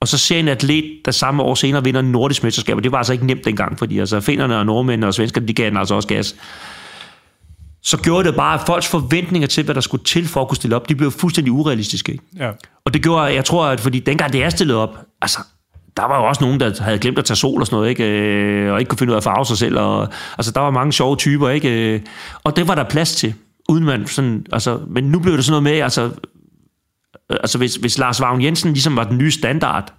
[0.00, 2.92] og så ser en atlet, der samme år senere vinder en nordisk mesterskab, og det
[2.92, 5.76] var altså ikke nemt dengang, fordi altså, finnerne og nordmændene og svenskerne, de gav den
[5.76, 6.36] altså også gas.
[7.86, 10.56] Så gjorde det bare, at folks forventninger til, hvad der skulle til for at kunne
[10.56, 12.18] stille op, de blev fuldstændig urealistiske.
[12.38, 12.50] Ja.
[12.84, 15.38] Og det gjorde, jeg tror, at fordi dengang det er stillet op, altså,
[15.96, 18.04] der var jo også nogen, der havde glemt at tage sol og sådan noget, ikke?
[18.04, 19.78] Øh, og ikke kunne finde ud af at farve sig selv.
[19.78, 20.08] Og,
[20.38, 21.94] altså, der var mange sjove typer, ikke?
[21.94, 22.00] Øh,
[22.44, 23.34] Og det var der plads til,
[23.68, 26.02] uden man sådan, altså, men nu blev det sådan noget med, altså,
[27.30, 29.92] øh, altså hvis, hvis Lars Vagn Jensen ligesom var den nye standard,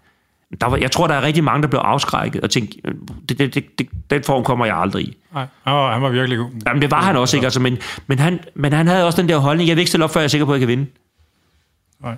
[0.61, 2.93] der var, jeg tror, der er rigtig mange, der blev afskrækket og tænkte, øh,
[3.29, 5.17] det, det, det, det, den form kommer jeg aldrig i.
[5.33, 6.49] Nej, han var, han var virkelig god.
[6.67, 7.45] Jamen, det var han også, ikke?
[7.45, 10.03] Altså, men, men, han, men han havde også den der holdning, jeg vil ikke stille
[10.03, 10.85] op, før jeg er sikker på, at jeg kan vinde.
[12.03, 12.15] Nej.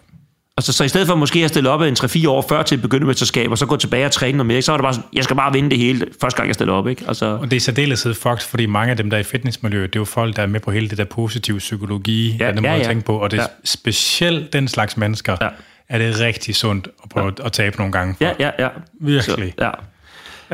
[0.58, 2.82] Altså, så i stedet for måske at stille op en 3-4 år før til et
[2.82, 5.24] begyndermesterskab, og så gå tilbage og træne noget mere, så var det bare sådan, jeg
[5.24, 6.88] skal bare vinde det hele, første gang jeg stiller op.
[6.88, 7.06] Ikke?
[7.08, 10.00] Altså, Og det er særdeleshed fucked, fordi mange af dem, der er i fitnessmiljøet, det
[10.00, 12.62] er jo folk, der er med på hele det der positive psykologi, Ja, den ja,
[12.62, 12.88] måde at ja.
[12.88, 13.48] tænke på, og det er Ja.
[13.66, 15.48] specielt den slags mennesker, Ja.
[15.90, 18.24] Er det rigtig sundt at prøve at tabe nogle gange for.
[18.24, 18.68] ja, ja, ja.
[19.02, 19.54] Virkelig.
[19.60, 19.72] Så, ja.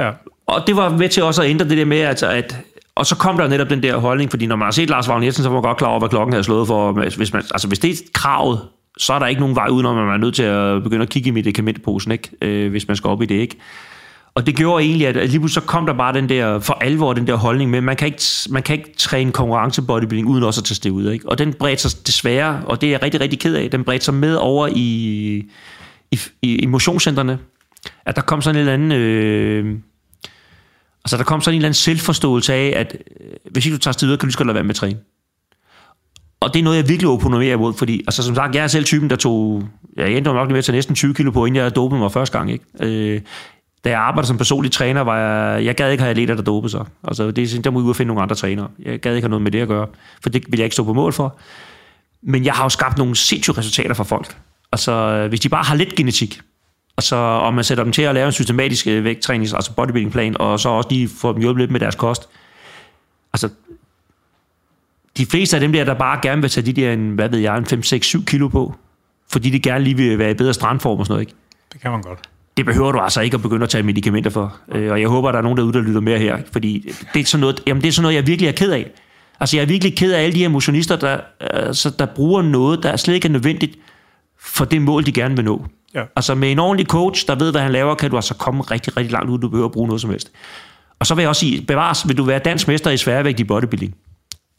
[0.05, 0.11] ja.
[0.47, 2.57] Og det var med til også at ændre det der med, altså, at
[2.95, 5.23] og så kom der netop den der holdning, fordi når man har set Lars Vagn
[5.23, 6.91] Jensen, så var man godt klar over, hvad klokken havde slået for.
[6.91, 8.59] Hvis, man, altså, hvis det er kravet,
[8.97, 11.09] så er der ikke nogen vej udenom, at man er nødt til at begynde at
[11.09, 12.29] kigge i medikamentposen, ikke?
[12.41, 13.35] Øh, hvis man skal op i det.
[13.35, 13.55] Ikke?
[14.35, 17.13] Og det gjorde egentlig, at lige pludselig så kom der bare den der, for alvor
[17.13, 20.65] den der holdning med, man kan ikke, man kan ikke træne konkurrencebodybuilding uden også at
[20.65, 21.11] tage det ud.
[21.11, 21.29] Ikke?
[21.29, 24.05] Og den bredte sig desværre, og det er jeg rigtig, rigtig ked af, den bredte
[24.05, 25.49] sig med over i,
[26.11, 27.39] i, i, motionscentrene.
[28.05, 28.91] At der kom sådan en eller anden...
[28.91, 29.77] Øh,
[31.05, 33.93] altså der kom sådan en eller anden selvforståelse af, at øh, hvis ikke du tager
[33.93, 34.97] sted ud, kan du lige godt lade være med at træne.
[36.39, 38.85] Og det er noget, jeg virkelig oponerer imod, fordi altså, som sagt, jeg er selv
[38.85, 39.63] typen, der tog...
[39.97, 42.37] Jeg endte nok med at tage næsten 20 kilo på, inden jeg dopede mig første
[42.37, 42.51] gang.
[42.51, 42.65] Ikke?
[42.79, 43.21] Øh,
[43.85, 46.71] da jeg arbejdede som personlig træner, var jeg, jeg gad ikke have atleter, der dopede
[46.71, 46.85] sig.
[47.03, 48.67] Altså, det er sådan, der må ud og finde nogle andre trænere.
[48.79, 49.87] Jeg gad ikke have noget med det at gøre,
[50.21, 51.37] for det vil jeg ikke stå på mål for.
[52.21, 54.37] Men jeg har jo skabt nogle sindssyge resultater for folk.
[54.71, 56.41] Altså, hvis de bare har lidt genetik,
[56.97, 60.37] altså, og man sætter dem til at lave en systematisk øh, vægttrænings, vægttræning, altså bodybuilding-plan,
[60.39, 62.29] og så også lige får dem hjulpet lidt med deres kost.
[63.33, 63.49] Altså,
[65.17, 67.39] de fleste af dem der, der bare gerne vil tage de der, en, hvad ved
[67.39, 68.75] jeg, en 5, 6, 7 kilo på,
[69.31, 71.33] fordi de gerne lige vil være i bedre strandform og sådan noget, ikke?
[71.73, 72.29] Det kan man godt.
[72.57, 74.55] Det behøver du altså ikke at begynde at tage medicamenter for.
[74.71, 76.37] Øh, Og jeg håber, der er nogen derude, der lytter mere her.
[76.51, 78.91] Fordi det er sådan noget, jamen det er sådan noget, jeg virkelig er ked af.
[79.39, 82.83] Altså jeg er virkelig ked af alle de her motionister, der, altså, der bruger noget,
[82.83, 83.77] der slet ikke er nødvendigt
[84.39, 85.65] for det mål, de gerne vil nå.
[85.95, 86.03] Ja.
[86.15, 88.97] Altså med en ordentlig coach, der ved, hvad han laver, kan du altså komme rigtig,
[88.97, 90.31] rigtig langt ud, du behøver at bruge noget som helst.
[90.99, 93.43] Og så vil jeg også sige, bevares, vil du være dansk mester i sværvægt i
[93.43, 93.95] bodybuilding,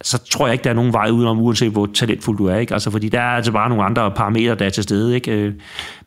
[0.02, 2.56] så tror jeg ikke, der er nogen vej udenom, uanset hvor talentfuld du er.
[2.56, 2.72] Ikke?
[2.74, 5.14] Altså, fordi der er altså bare nogle andre parametre, der er til stede.
[5.14, 5.30] Ikke?
[5.30, 5.54] Øh,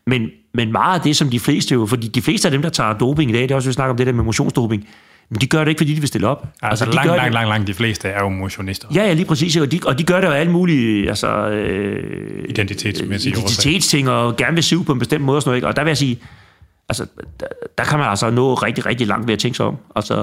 [0.07, 2.69] Men, men meget af det, som de fleste jo, fordi de fleste af dem, der
[2.69, 4.87] tager doping i dag, det er også, vi snakker om det der med motionsdoping,
[5.29, 6.47] men de gør det ikke, fordi de vil stille op.
[6.61, 8.87] Altså, de langt, langt, langt, langt de fleste er jo motionister.
[8.95, 9.57] Ja, ja, lige præcis.
[9.57, 14.53] Og de, og de gør det jo alle mulige altså, øh, Identitetsmæssige identitetsting, og gerne
[14.53, 15.57] vil se ud på en bestemt måde og sådan noget.
[15.57, 15.67] Ikke?
[15.67, 16.19] Og der vil jeg sige,
[16.89, 17.05] altså,
[17.39, 17.45] der,
[17.77, 19.77] der kan man altså nå rigtig, rigtig langt ved at tænke sig om.
[19.95, 20.13] Altså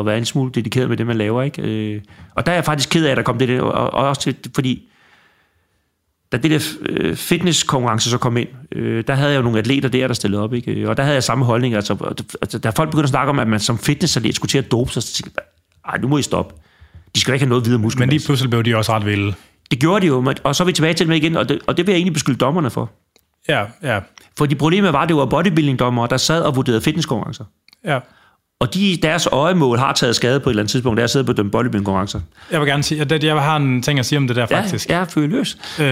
[0.00, 1.42] at være en smule dedikeret med det, man laver.
[1.42, 1.62] Ikke?
[1.62, 2.00] Øh,
[2.34, 4.22] og der er jeg faktisk ked af, at der kom det der, og, og også
[4.22, 4.88] til, fordi
[6.34, 9.88] da det der øh, fitnesskonkurrence så kom ind, øh, der havde jeg jo nogle atleter
[9.88, 10.88] der, der stillede op, ikke?
[10.90, 11.74] og der havde jeg samme holdning.
[11.74, 14.70] Altså, altså, da folk begyndte at snakke om, at man som fitnessatlet skulle til at
[14.72, 15.44] dope sig, så tænkte jeg,
[15.92, 16.54] ej, nu må I stoppe.
[17.14, 18.18] De skal ikke have noget videre Men muskelmasse.
[18.18, 19.34] lige pludselig blev de også ret vilde.
[19.70, 21.58] Det gjorde de jo, men- og så er vi tilbage til dem igen, og det,
[21.66, 22.90] og det vil jeg egentlig beskylde dommerne for.
[23.48, 24.00] Ja, ja,
[24.38, 27.44] Fordi problemet var, at det var bodybuilding-dommere, der sad og vurderede fitnesskonkurrencer.
[27.84, 27.98] ja.
[28.60, 31.32] Og de, deres øjemål har taget skade på et eller andet tidspunkt, der sidder på
[31.32, 32.20] den bodybuilding-konkurrencer.
[32.50, 34.90] Jeg vil gerne sige, at jeg har en ting at sige om det der faktisk.
[34.90, 35.58] Ja, ja, føle løs.
[35.80, 35.84] Øh,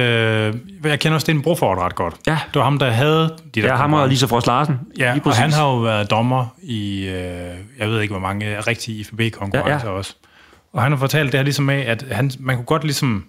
[0.84, 2.14] jeg kender Sten Broford ret godt.
[2.26, 2.39] Ja.
[2.47, 4.74] Det var ham, der havde de der Ja, ham og Lisa Frost Larsen.
[4.98, 7.14] Ja, og han har jo været dommer i, øh,
[7.78, 9.98] jeg ved ikke hvor mange, rigtige IFB-konkurrencer Ja, ja.
[9.98, 10.14] også.
[10.72, 13.24] Og han har fortalt det her ligesom med, at han, man kunne godt ligesom,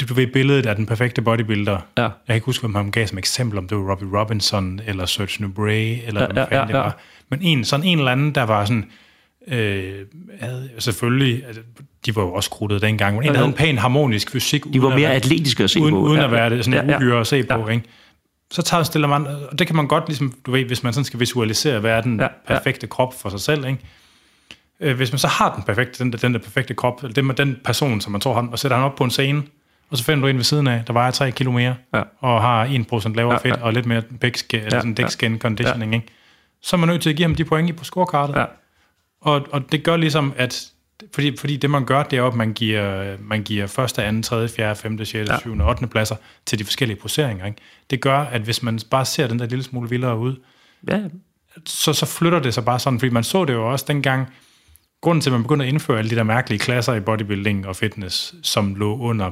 [0.00, 1.78] du, ved billedet af den perfekte bodybuilder.
[1.98, 2.02] Ja.
[2.02, 5.06] Jeg kan ikke huske, hvem han gav som eksempel, om det var Robbie Robinson, eller
[5.06, 6.78] Serge Nubray, eller Ja, hvem ja, ja, det ja.
[6.78, 6.96] var.
[7.30, 8.90] Men en, sådan en eller anden, der var sådan,
[9.48, 9.94] øh,
[10.40, 11.62] havde, selvfølgelig, altså,
[12.06, 13.34] de var jo også krudtet dengang, men en, jo.
[13.34, 14.64] havde en pæn harmonisk fysik.
[14.72, 16.00] De var mere være- atletiske at se uden, på.
[16.00, 17.68] uden Ja, at være det sådan ja, ja, uhyre at se på, ja.
[17.74, 17.84] ikke?
[18.52, 21.04] Så tager, stiller man, og det kan man godt ligesom, du ved, hvis man sådan
[21.04, 22.54] skal visualisere, hvad er den Ja, ja, ja.
[22.54, 23.78] perfekte krop for sig selv, ikke?
[24.80, 27.28] Øh, Hvis man så har den perfekte, den der, den der perfekte krop, eller den,
[27.36, 29.42] den person, som man tror, han, og sætter han op på en scene,
[29.90, 32.02] og så finder du en ved siden af, der vejer 3 kilo mere, Ja.
[32.18, 33.64] og har 1% lavere Ja, fedt, ja.
[33.64, 35.02] og lidt mere pækskin, eller Ja, sådan ja.
[35.02, 36.06] dick skin conditioning, ikke?
[36.62, 38.34] Så er man nødt til at give ham de point i på scorekartet.
[38.36, 38.44] Ja.
[39.20, 40.66] Og, og det gør ligesom, at
[41.14, 44.22] fordi, fordi det man gør, det er jo, at man giver, man giver første, anden,
[44.22, 45.38] tredje, fjerde, femte, sjette, Ja.
[45.38, 45.86] syvende 8.
[45.86, 47.46] pladser til de forskellige poseringer.
[47.46, 47.58] Ikke?
[47.90, 50.36] Det gør, at hvis man bare ser den der lille smule vildere ud,
[50.90, 51.00] Ja,
[51.66, 54.26] så, så flytter det sig bare sådan, fordi man så det jo også dengang,
[55.00, 57.76] grunden til, at man begyndte at indføre alle de der mærkelige klasser i bodybuilding og
[57.76, 59.30] fitness, som lå under,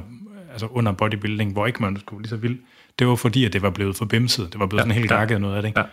[0.51, 2.57] altså under bodybuilding, hvor ikke man skulle lige så vild,
[2.99, 4.47] det var fordi, at det var blevet for bimset.
[4.53, 5.15] Det var blevet ja, sådan helt ja.
[5.17, 5.69] gakket noget af det.
[5.69, 5.79] Ikke?
[5.79, 5.85] Ja.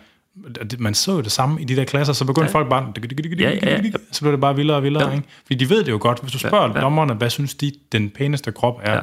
[0.79, 2.53] Man så jo det samme i de der klasser, så begyndte ja.
[2.53, 2.93] folk bare,
[3.39, 3.81] Ja, ja, ja.
[4.11, 5.07] så blev det bare vildere og vildere.
[5.09, 5.15] Ja.
[5.15, 5.27] Ikke?
[5.45, 6.19] Fordi de ved det jo godt.
[6.21, 6.81] Hvis du spørger ja, ja.
[6.81, 8.99] dommerne, hvad synes de, den pæneste krop er, Ja.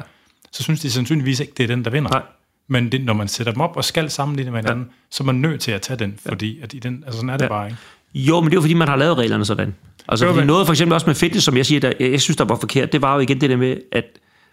[0.51, 2.09] så synes de sandsynligvis ikke, det er den, der vinder.
[2.09, 2.21] Nej.
[2.67, 4.91] Men det, når man sætter dem op og skal sammenligne med hinanden, ja.
[5.11, 7.37] så er man nødt til at tage den, fordi at i den, altså sådan er
[7.37, 7.45] det Ja.
[7.45, 7.49] ja.
[7.59, 7.65] bare.
[7.67, 7.77] Ikke?
[8.15, 9.75] Jo, men det er jo fordi, man har lavet reglerne sådan.
[10.07, 12.21] Altså, Jo, fordi men- noget for eksempel også med fitness, som jeg siger, der, jeg
[12.21, 14.05] synes, der var forkert, det var jo igen det der med, at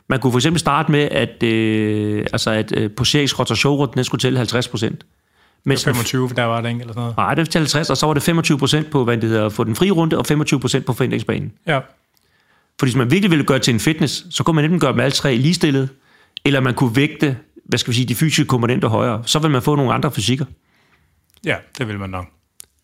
[0.08, 4.38] man kunne for eksempel starte med, at, øh, altså, at øh, poseringsrotation, den skulle tælle
[4.38, 5.04] 50 procent.
[5.64, 7.16] Den- 25, der var det ikke, eller sådan noget.
[7.16, 9.64] Nej, det var 50, og så var det 25 procent på, hvad det hedder, for
[9.64, 11.52] den frie runde, og 25 procent på forhindringsbanen.
[11.66, 11.76] Ja.
[12.78, 14.92] Fordi hvis man virkelig ville gøre det til en fitness, så kunne man enten gøre
[14.92, 15.88] dem alle tre ligestillet,
[16.44, 19.22] eller man kunne vægte, hvad skal vi sige, de fysiske komponenter højere.
[19.26, 20.44] Så vil man få nogle andre fysikker.
[21.44, 22.26] ja, det vil man nok.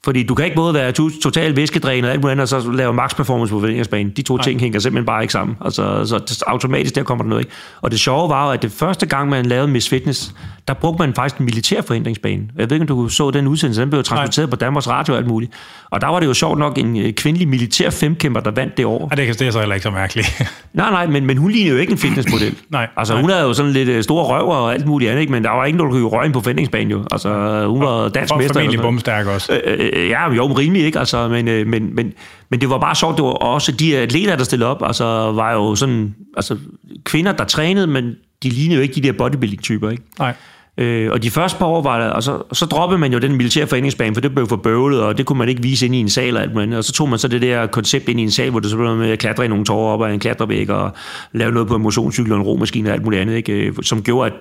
[0.04, 2.70] Fordi du kan ikke både være to- total væskedrænet og alt muligt andet, og så
[2.70, 4.12] lave max performance på forhindringsbanen.
[4.16, 4.44] De to Nej.
[4.44, 5.56] ting hænger simpelthen bare ikke sammen.
[5.64, 7.52] Altså, så automatisk der kommer der noget ikke.
[7.80, 10.34] Og det sjove var jo, at det første gang, man lavede Miss Fitness,
[10.68, 12.42] der brugte man faktisk en militær forhindringsbane.
[12.58, 15.18] Jeg ved ikke, om du så den udsendelse, den blev transporteret på Danmarks Radio og
[15.18, 15.52] alt muligt.
[15.90, 18.84] Og der var det jo sjovt nok en øh, kvindelig militær femkæmper, der vandt det
[18.86, 19.08] år.
[19.10, 20.42] Ej, det, kan- det er så heller ikke så mærkeligt.
[20.74, 22.54] Nej, nej, men, men hun lignede jo ikke en fitnessmodel.
[22.70, 23.20] Nej, Altså, nej.
[23.20, 25.32] hun havde jo sådan lidt øh, store røver og alt muligt andet, ikke?
[25.32, 27.04] men der var ikke nogen, der kunne røge på forhindringsbanen jo.
[27.10, 27.28] Altså,
[27.68, 28.54] hun var dansk og mester.
[28.54, 28.92] familie sådan noget.
[28.94, 29.60] bumstærk også.
[29.64, 32.12] Øh, øh, ja, jo, rimelig ikke, altså, men, øh, men, men,
[32.50, 35.52] men det var bare sjovt, det var også de atleter, der stillede op, altså, var
[35.52, 36.58] jo sådan, altså,
[37.04, 40.02] kvinder, der trænede, men de lignede jo ikke de der bodybuilding-typer, ikke?
[40.18, 40.34] Nej.
[40.78, 43.36] Øh, og de første par år var der, og så, så droppede man jo den
[43.36, 45.98] militære foreningsbane, for det blev for bøvlet, og det kunne man ikke vise ind i
[45.98, 46.74] en sal og alt muligt.
[46.74, 48.76] Og så tog man så det der koncept ind i en sal, hvor det så
[48.76, 50.92] blev med at klatre i nogle tårer op ad en klatrevæg, og
[51.32, 53.52] lave noget på en motionscykel og en romaskine og alt muligt andet, ikke?
[53.52, 54.36] Øh, som gjorde, at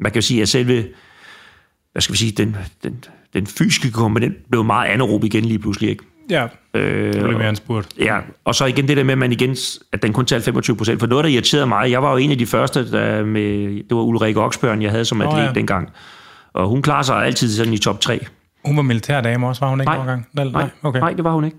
[0.00, 0.84] man kan jo sige, at selve,
[1.92, 3.04] hvad skal vi sige, den, den,
[3.34, 6.04] den fysiske komponent blev meget anaerob igen lige pludselig, ikke?
[6.30, 7.88] Ja, Øh, det blev mere end spurgt.
[7.98, 9.56] Ja, og så igen det der med, at man igen,
[9.92, 11.00] at den kun talte 25 procent.
[11.00, 13.96] For noget, der irriterede mig, jeg var jo en af de første, der med, det
[13.96, 15.44] var Ulrike Oksbjørn, jeg havde som atlet ja.
[15.44, 15.52] ja.
[15.52, 15.90] dengang.
[16.52, 18.26] Og hun klarer sig altid sådan i top 3.
[18.64, 20.06] Hun var militærdame også, var hun ikke Nej.
[20.06, 20.26] gang?
[20.32, 21.00] Nej, Nej, okay.
[21.00, 21.56] nej, det var hun ikke.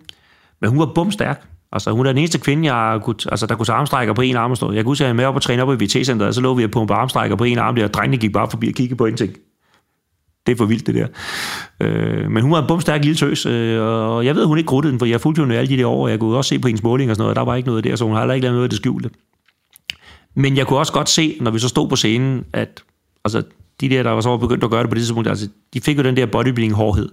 [0.61, 1.41] Men hun var bumstærk.
[1.71, 4.35] Altså, hun er den eneste kvinde, jeg kunne, altså, der kunne tage armstrækker på en
[4.35, 4.71] arm og stå.
[4.71, 6.53] Jeg kunne huske, at jeg med op og træne op i VT-centeret, og så lå
[6.53, 8.97] vi at pumpe armstrækker på en arm der, og drengene gik bare forbi og kiggede
[8.97, 9.33] på en ting.
[10.45, 11.07] Det er for vildt, det der.
[11.79, 14.91] Øh, men hun var en bumstærk lille tøs, øh, og jeg ved, hun ikke gruttede
[14.91, 16.67] den, for jeg fulgte hende alle de der år, og jeg kunne også se på
[16.67, 18.33] hendes måling og sådan noget, og der var ikke noget der, så hun har heller
[18.33, 19.09] ikke lavet noget af det skjulte.
[20.35, 22.83] Men jeg kunne også godt se, når vi så stod på scenen, at
[23.25, 23.43] altså,
[23.81, 25.97] de der, der var så begyndt at gøre det på det tidspunkt, altså, de fik
[25.97, 27.09] jo den der bodybuilding-hårdhed,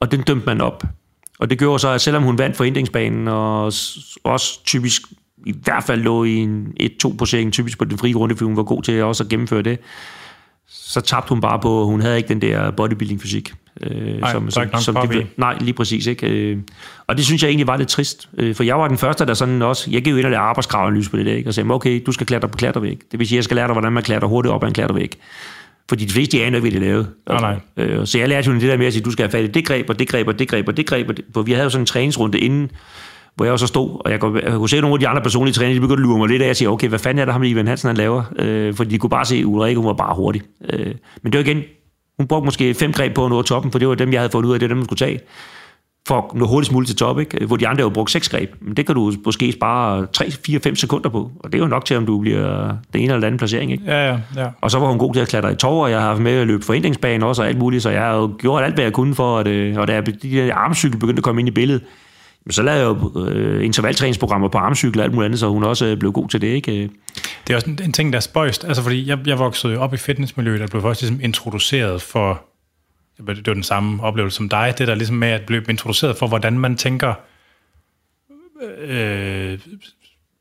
[0.00, 0.82] og den dømte man op.
[1.38, 3.64] Og det gjorde så, at selvom hun vandt forhindringsbanen, og
[4.24, 5.02] også typisk
[5.46, 8.56] i hvert fald lå i en 1-2 posering, typisk på den frie runde, fordi hun
[8.56, 9.78] var god til også at gennemføre det,
[10.86, 13.52] så tabte hun bare på, hun havde ikke den der bodybuilding-fysik.
[13.80, 15.26] Øh, Nej, der er ikke nok pop de, i.
[15.36, 16.06] Nej, lige præcis.
[16.06, 16.26] Ikke?
[16.26, 16.58] Øh,
[17.06, 19.34] og det synes jeg egentlig var lidt trist, øh, for jeg var den første, der
[19.34, 21.50] sådan også, jeg gik jo ind og lavede arbejdskraveanalyse på det der, ikke?
[21.50, 22.98] og sagde, okay, du skal klatre på klatrevæg.
[23.12, 25.18] Det vil sige, jeg skal lære dig, hvordan man klatrer hurtigt op ad en klatrevæg.
[25.88, 27.08] Fordi de fleste, aner hvad de lavede.
[27.28, 27.84] Nej, nej.
[27.84, 29.46] Øh, så jeg lærte jo det der med at sige, du skal have fat i
[29.46, 31.08] det greb, og det greb, og det greb, og det greb.
[31.08, 32.70] Og det, for vi havde jo sådan en træningsrunde inden,
[33.36, 35.22] hvor jeg jo så stod, og jeg kunne, jeg kunne se nogle af de andre
[35.22, 37.24] personlige trænere, de begyndte at lure mig lidt af, og sige, okay, hvad fanden er
[37.24, 38.22] det, ham Ivan Hansen han laver?
[38.38, 40.42] Øh, fordi de kunne bare se, at Ulrike, hun var bare hurtig.
[40.70, 41.62] Øh, men det var igen,
[42.18, 44.30] hun brugte måske fem greb på at nå toppen, for det var dem, jeg havde
[44.30, 45.20] fundet ud af, det var dem, man skulle tage
[46.08, 47.46] for at nå hurtigst muligt til top, ikke?
[47.46, 48.54] hvor de andre jo brugt seks greb.
[48.60, 51.68] Men det kan du måske spare 3, 4, 5 sekunder på, og det er jo
[51.68, 53.72] nok til, om du bliver den ene eller anden placering.
[53.72, 53.84] Ikke?
[53.86, 54.46] Ja, ja, ja.
[54.60, 56.32] Og så var hun god til at klatre i tår, og jeg har haft med
[56.32, 58.92] at løbe forhindringsbanen også og alt muligt, så jeg har jo gjort alt, hvad jeg
[58.92, 61.82] kunne for, at, øh, og da de der armcykel begyndte at komme ind i billedet,
[62.44, 65.64] men så lavede jeg jo øh, intervaltræningsprogrammer på armcykler og alt muligt andet, så hun
[65.64, 66.46] også øh, blev god til det.
[66.46, 66.90] Ikke?
[67.46, 68.64] Det er også en, en ting, der er spøjst.
[68.64, 72.44] Altså, fordi jeg, jeg voksede jo op i fitnessmiljøet, og blev først ligesom introduceret for...
[73.16, 76.26] Det var den samme oplevelse som dig, det der ligesom med at blive introduceret for,
[76.26, 77.14] hvordan man tænker
[78.78, 79.58] øh,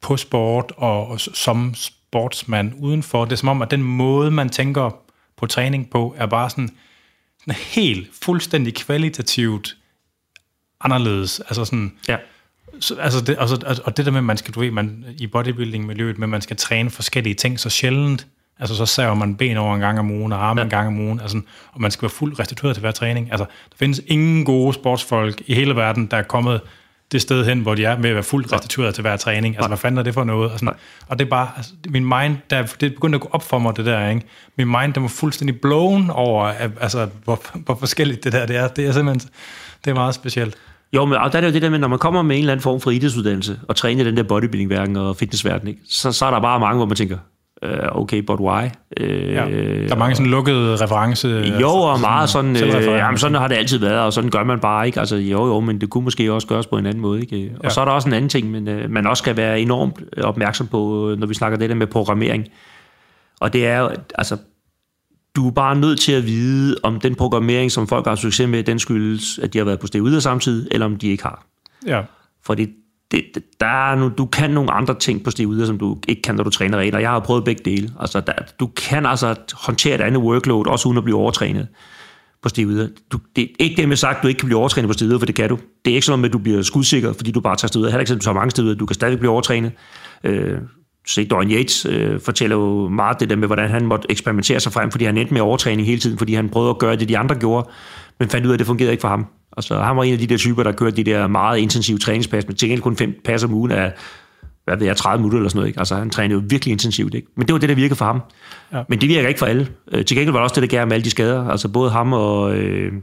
[0.01, 3.25] på sport og, og som sportsmand udenfor.
[3.25, 4.89] Det er som om, at den måde, man tænker
[5.37, 6.69] på træning på, er bare sådan,
[7.39, 9.77] sådan helt fuldstændig kvalitativt
[10.83, 11.39] anderledes.
[11.39, 12.17] Altså sådan, Ja.
[12.79, 15.05] så, altså det, altså, og- og det der med, at man skal, du ved, man,
[15.17, 18.27] i bodybuilding-miljøet, med at man skal træne forskellige ting så sjældent,
[18.59, 20.63] altså så saver man ben over en gang om ugen, og arme ja.
[20.65, 21.41] en gang om ugen, altså,
[21.73, 23.31] og man skal være fuldt restitueret til hver træning.
[23.31, 26.61] Altså, der findes ingen gode sportsfolk i hele verden, der er kommet
[27.11, 29.55] det sted hen, hvor de er med at være fuldt restitueret til hver træning.
[29.55, 30.51] Altså, hvad fanden er det for noget?
[30.51, 30.73] Og, sådan,
[31.07, 33.77] og det er bare, altså, min mind, der, det begyndte at gå op for mig,
[33.77, 34.21] det der, ikke?
[34.57, 36.45] Min mind, den var fuldstændig blown over,
[36.81, 38.67] altså, hvor, hvor forskelligt det der det er.
[38.67, 39.29] Det er simpelthen,
[39.85, 40.55] det er meget specielt.
[40.95, 42.39] Jo, men og der er det jo det der med, når man kommer med en
[42.39, 45.79] eller anden form for idrætsuddannelse, og træner den der bodybuilding-verden og fitnessverden, ikke?
[45.89, 47.17] Så, så er der bare mange, hvor man tænker,
[47.65, 48.63] uh, okay, but why?
[49.01, 49.45] Uh, Ja.
[49.87, 51.27] Der er mange sådan lukkede reference...
[51.61, 53.03] Jo, og meget sådan, øh, selvrefererende.
[53.05, 54.99] jamen, sådan har det altid været, og sådan gør man bare ikke.
[54.99, 57.21] Altså, jo, jo, men det kunne måske også gøres på en anden måde.
[57.21, 57.51] Ikke?
[57.57, 57.69] Og Ja.
[57.69, 60.67] så er der også en anden ting, men øh, man også skal være enormt opmærksom
[60.67, 62.45] på, øh, når vi snakker det der med programmering.
[63.41, 64.37] Og det er jo, altså,
[65.35, 68.63] du er bare nødt til at vide, om den programmering, som folk har succes med,
[68.63, 71.45] den skyldes, at de har været på stedet samtidig, eller om de ikke har.
[71.85, 72.01] Ja.
[72.45, 72.67] Fordi
[73.11, 73.23] det,
[73.59, 76.43] der er nu, du kan nogle andre ting på stedet som du ikke kan, når
[76.43, 77.93] du træner og jeg har prøvet begge dele.
[77.99, 81.67] Altså, der, du kan altså håndtere et andet workload, også uden at blive overtrænet
[82.41, 82.93] på stedet.
[83.11, 85.21] Du, det er ikke det med sagt, at du ikke kan blive overtrænet på stedet,
[85.21, 85.57] for det kan du.
[85.85, 87.87] Det er ikke sådan, at du bliver skudsikker, fordi du bare tager stedet.
[87.87, 88.75] Heller ikke sådan, at du tager mange steder.
[88.75, 89.71] Du kan stadig blive overtrænet.
[90.23, 90.57] Øh,
[91.07, 94.71] se, Dorian Yates øh, fortæller jo meget det der med, hvordan han måtte eksperimentere sig
[94.71, 97.17] frem, fordi han endte med overtræning hele tiden, fordi han prøvede at gøre det, de
[97.17, 97.69] andre gjorde,
[98.19, 99.25] men fandt ud af, at det fungerede ikke for ham.
[99.57, 102.47] Altså, han var en af de der typer, der kørte de der meget intensive træningspas,
[102.47, 103.93] med til gengæld kun fem pas om ugen af,
[104.65, 105.67] hvad ved jeg, 30 minutter eller sådan noget.
[105.67, 105.79] Ikke?
[105.79, 107.13] Altså, han trænede jo virkelig intensivt.
[107.13, 107.27] Ikke?
[107.35, 108.21] Men det var det, der virkede for ham.
[108.73, 108.83] Ja.
[108.89, 109.67] Men det virker ikke for alle.
[109.91, 111.49] Øh, til gengæld var det også det, der gav med alle de skader.
[111.49, 112.55] Altså, både ham og...
[112.55, 112.93] Øh,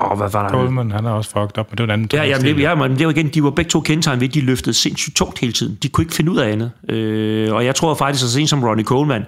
[0.00, 0.48] åh, hvad var der?
[0.50, 2.74] Coleman, han er også fucked up, men det var en anden Ja, jamen, det, ja,
[2.74, 5.38] men det var igen, de var begge to kendetegn ved, at de løftede sindssygt tungt
[5.38, 5.78] hele tiden.
[5.82, 6.70] De kunne ikke finde ud af andet.
[6.88, 9.24] Øh, og jeg tror faktisk, så sent som Ronnie Coleman,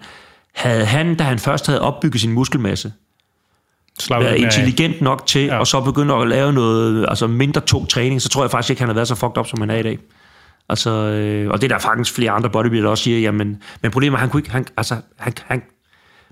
[0.55, 2.93] havde han, da han først havde opbygget sin muskelmasse,
[3.99, 4.45] Slap været mere af.
[4.57, 5.59] intelligent nok til, Ja.
[5.59, 8.83] og så begynde at lave noget altså mindre tung træning, så tror jeg faktisk ikke,
[8.83, 9.99] han har været så fucked up, som han er i dag.
[10.69, 13.91] Altså, øh, og det er der faktisk flere andre bodybuildere, der også siger, jamen, men
[13.91, 15.63] problemet er, han kunne ikke, han, altså, han, han,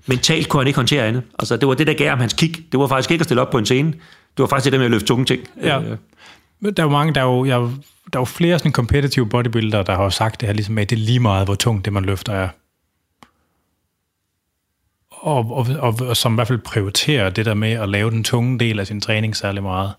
[0.07, 1.23] mentalt kunne han ikke håndtere andet.
[1.39, 2.71] Altså, det var det, der gav ham hans kick.
[2.71, 3.93] Det var faktisk ikke at stille op på en scene.
[4.37, 5.41] Det var faktisk det der med at løfte tunge ting.
[5.61, 5.81] Ja.
[5.81, 5.97] Øh,
[6.61, 7.59] Der er jo mange, der er jo, jeg,
[8.13, 10.89] der er jo flere sådan competitive bodybuildere, der har sagt det her ligesom med, at
[10.89, 12.49] det er lige meget, hvor tungt det, man løfter er.
[15.11, 18.23] Og, og, og, og som i hvert fald prioriterer det der med at lave den
[18.23, 19.93] tunge del af sin træning særlig meget.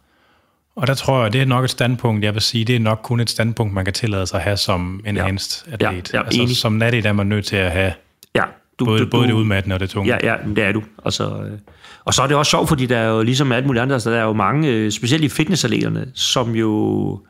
[0.77, 3.01] Og der tror jeg, det er nok et standpunkt, jeg vil sige, det er nok
[3.03, 5.73] kun et standpunkt, man kan tillade sig at have som enhanced ja.
[5.73, 6.15] atlet.
[6.15, 6.57] ja, altså, enig.
[6.57, 7.93] som natty, der er man nødt til at have
[8.35, 8.43] ja,
[8.79, 10.13] du, både, du, både det du, udmattende og det tunge.
[10.25, 10.83] Ja, ja, det er du.
[11.05, 11.59] Altså, øh,
[12.07, 14.11] og så er det også sjovt, fordi der er jo ligesom alt muligt andet, altså,
[14.11, 17.21] der er jo mange, øh, specielt i fitnessatleterne, som jo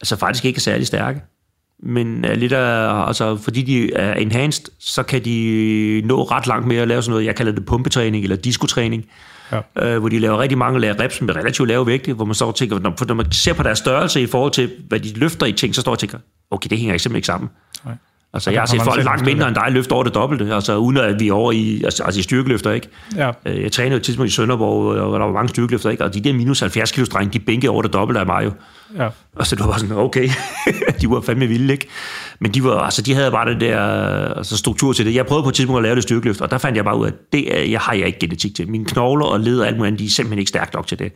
[0.00, 1.20] altså faktisk ikke er særlig stærke.
[1.82, 6.66] Men er lidt af, altså, fordi de er enhanced, så kan de nå ret langt
[6.66, 9.04] med at lave sådan noget, jeg kalder det pumpetræning eller diskotræning,
[9.52, 9.60] Ja.
[9.86, 12.46] øh, hvor de laver rigtig mange laver reps med relativt lave vægte, hvor man står
[12.46, 15.52] og tænker, når, man ser på deres størrelse i forhold til, hvad de løfter i
[15.52, 16.18] ting, så står og tænker,
[16.50, 17.50] okay, det hænger ikke simpelthen ikke sammen.
[17.84, 17.94] Nej.
[18.32, 20.96] Altså, jeg har set folk langt mindre end dig løfte over det dobbelte, altså uden
[20.96, 22.88] at vi er over i, altså, altså i styrkeløfter, ikke?
[23.16, 23.30] Ja.
[23.46, 26.04] Øh, Jeg trænede jo et tidspunkt i Sønderborg, og der var mange styrkeløfter, ikke?
[26.04, 28.52] Og de der minus 70 kilo drenge, de bænkede over det dobbelte af mig jo.
[28.96, 29.08] Ja.
[29.36, 30.28] Og så det var bare sådan, okay,
[31.00, 31.88] de var fandme vilde, ikke?
[32.38, 33.80] Men de, var, altså, de havde bare den der
[34.36, 35.14] altså, struktur til det.
[35.14, 37.06] Jeg prøvede på et tidspunkt at lave det styrkeløft, og der fandt jeg bare ud
[37.06, 38.70] af, at det er, jeg har jeg ikke genetik til.
[38.70, 40.98] Mine knogler og led og alt muligt andet, de er simpelthen ikke stærkt nok til
[40.98, 41.12] det.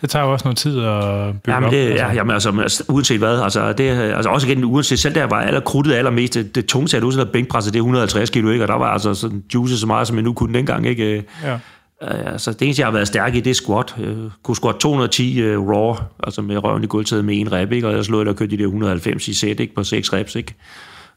[0.00, 1.72] Det tager jo også noget tid at bygge Jamen, op.
[1.72, 2.04] det, altså.
[2.04, 5.40] ja, jamen, altså, altså, uanset hvad, altså, det, altså også igen, uanset selv der var
[5.40, 8.64] aller krudtet allermest, det, det nogensinde havde bænkpresset, det er 150 kilo, ikke?
[8.64, 11.24] og der var altså sådan juice så meget, som jeg nu kunne dengang, ikke?
[11.44, 11.58] Ja.
[12.00, 13.94] Altså, det eneste, jeg har været stærk i, det er squat.
[13.98, 17.88] Jeg kunne squat 210 uh, raw, altså med røven i gulvtaget med en rep, ikke?
[17.88, 19.74] og jeg slog der kørte de der 190 i sæt ikke?
[19.74, 20.34] på 6 reps.
[20.34, 20.54] Ikke?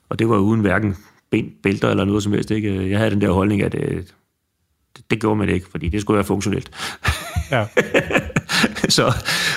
[0.10, 0.98] Og det var uden hverken
[1.32, 2.52] ben, bælter eller noget som helst.
[2.52, 2.90] Ikke?
[2.90, 4.14] Jeg havde den der holdning, at uh, det,
[5.10, 6.72] det gjorde man ikke, fordi det skulle være funktionelt.
[7.52, 7.66] ja.
[8.90, 9.14] så,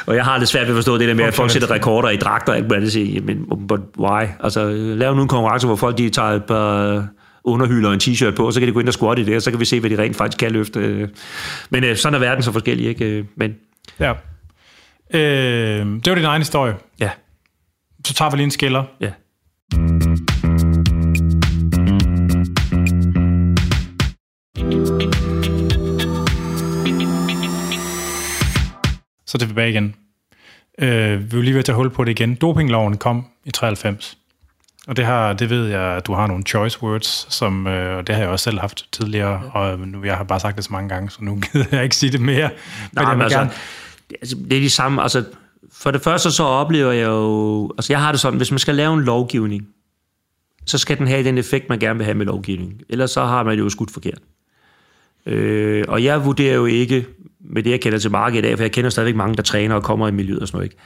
[0.06, 2.10] og jeg har det svært ved at forstå det der med, at folk sætter rekorder
[2.10, 2.92] i dragter og alt muligt.
[2.92, 4.26] Siger, men but why?
[4.40, 7.06] Altså, lav nu en konkurrence, hvor folk de tager et par
[7.46, 9.36] underhylder og en t-shirt på, og så kan de gå ind og squatte i det,
[9.36, 11.10] og så kan vi se, hvad de rent faktisk kan løfte.
[11.70, 13.26] Men øh, sådan er verden så forskellig, ikke?
[13.36, 13.54] Men
[14.00, 14.12] ja.
[15.14, 16.74] Øh, det var din egen historie.
[17.00, 17.10] ja,
[18.06, 18.84] Så tager vi lige en skiller.
[19.00, 19.10] ja.
[29.26, 29.94] Så er det tilbage igen.
[30.78, 32.34] Øh, vi vil lige ved at tage hul på det igen.
[32.34, 34.18] Dopingloven kom i 93.
[34.86, 38.06] Og det, har, det ved jeg, at du har nogle choice words, som, øh, og
[38.06, 40.72] det har jeg også selv haft tidligere, og nu jeg har bare sagt det så
[40.72, 42.50] mange gange, så nu gider jeg ikke sige det mere.
[42.50, 43.50] Men Nej, men vil altså, gerne,
[44.10, 45.24] det, altså, det er de samme, altså,
[45.72, 48.74] for det første så oplever jeg jo, altså jeg har det sådan, hvis man skal
[48.74, 49.68] lave en lovgivning,
[50.66, 52.80] så skal den have den effekt, man gerne vil have med lovgivningen.
[52.88, 54.18] Ellers så har man det jo skudt forkert.
[55.26, 57.06] Øh, og jeg vurderer jo ikke,
[57.40, 59.74] med det jeg kender til markedet i dag, for jeg kender stadigvæk mange, der træner
[59.74, 60.76] og kommer i miljøet og sådan noget, ikke?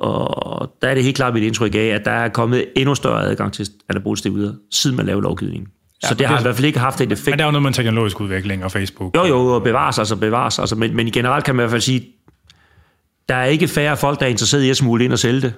[0.00, 3.22] Og der er det helt klart mit indtryk af, at der er kommet endnu større
[3.24, 5.68] adgang til anabole steroider, siden man lavede lovgivningen.
[6.02, 7.28] Ja, så det, det- har i hvert fald ikke haft en effekt.
[7.30, 9.16] men der er jo noget med teknologisk udvikling og Facebook.
[9.16, 10.58] Jo, jo, og bevares, altså bevares.
[10.58, 12.06] Altså, men, men i generelt kan man i hvert fald sige,
[13.28, 15.52] der er ikke færre folk, der er interesseret i at smule ind og sælge det,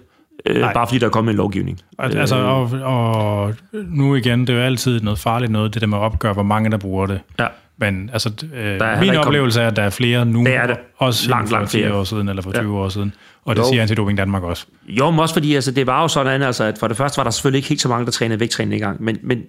[0.46, 0.72] øh, Nej.
[0.72, 1.80] bare fordi der er kommet en lovgivning.
[1.98, 5.98] Altså, og, og nu igen, det er jo altid noget farligt noget, det der med
[5.98, 7.20] at opgøre, hvor mange der bruger det.
[7.40, 7.46] Ja.
[7.78, 10.74] Men altså, øh, min oplevelse er, at der er flere nu, Det er der.
[10.98, 11.94] også Langt, for langt 10 flere.
[11.94, 12.84] år siden, eller for 20 Ja.
[12.84, 13.14] år siden.
[13.44, 13.68] Og det Jo.
[13.68, 14.66] siger Antidoping Danmark også.
[14.86, 17.24] Jo, men også fordi altså, det var jo sådan, altså, at for det første var
[17.24, 19.42] der selvfølgelig ikke helt så mange, der trænede vægttræning i gang, men, men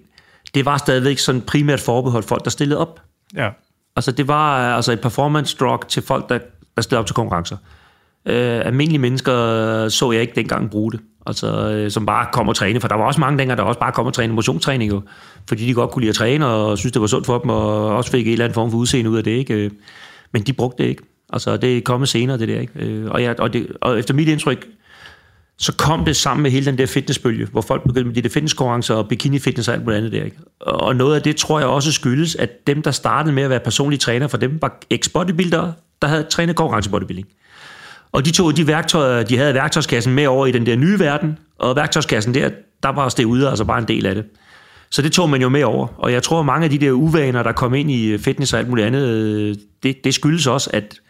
[0.54, 3.00] det var stadigvæk sådan primært forbeholdt folk, der stillede op.
[3.36, 3.48] Ja.
[3.96, 6.38] Altså det var øh, altså et performance drug til folk, der,
[6.76, 7.56] der stillede op til konkurrencer.
[8.26, 9.32] Øh, almindelige mennesker
[9.88, 11.00] så jeg ikke dengang bruge det.
[11.26, 12.80] Altså, øh, som bare kom og træne.
[12.80, 15.02] For der var også mange dengang, der også bare kom og træne motionstræning, jo,
[15.48, 17.96] fordi de godt kunne lide at træne, og synes, det var sundt for dem, og
[17.96, 19.30] også fik en eller anden form for udseende ud af det.
[19.30, 19.54] Ikke?
[19.54, 19.70] Øh,
[20.32, 21.02] Men de brugte det ikke.
[21.34, 22.60] Altså, det er kommet senere, det der.
[22.60, 22.72] Ikke?
[22.76, 24.66] Øh, Og, jeg, og, det, og efter mit indtryk,
[25.58, 28.28] så kom det sammen med hele den der fitnessbølge, hvor folk begyndte med de der
[28.28, 30.24] fitnesskonkurrencer og bikini-fitness og alt muligt andet der.
[30.24, 30.36] Ikke?
[30.60, 33.60] Og noget af det tror jeg også skyldes, at dem, der startede med at være
[33.60, 37.28] personlige træner, for dem var ex-bodybuildere, der havde trænet konkurrencebodybuilding.
[38.12, 41.38] Og de tog de værktøjer, de havde værktøjskassen med over i den der nye verden,
[41.58, 42.50] og værktøjskassen der,
[42.82, 44.24] der var det ude, altså bare en del af det.
[44.90, 45.86] Så det tog man jo med over.
[45.98, 48.58] Og jeg tror, at mange af de der uvaner, der kom ind i fitness og
[48.58, 51.00] alt muligt andet, øh, det, det skyldes også, at,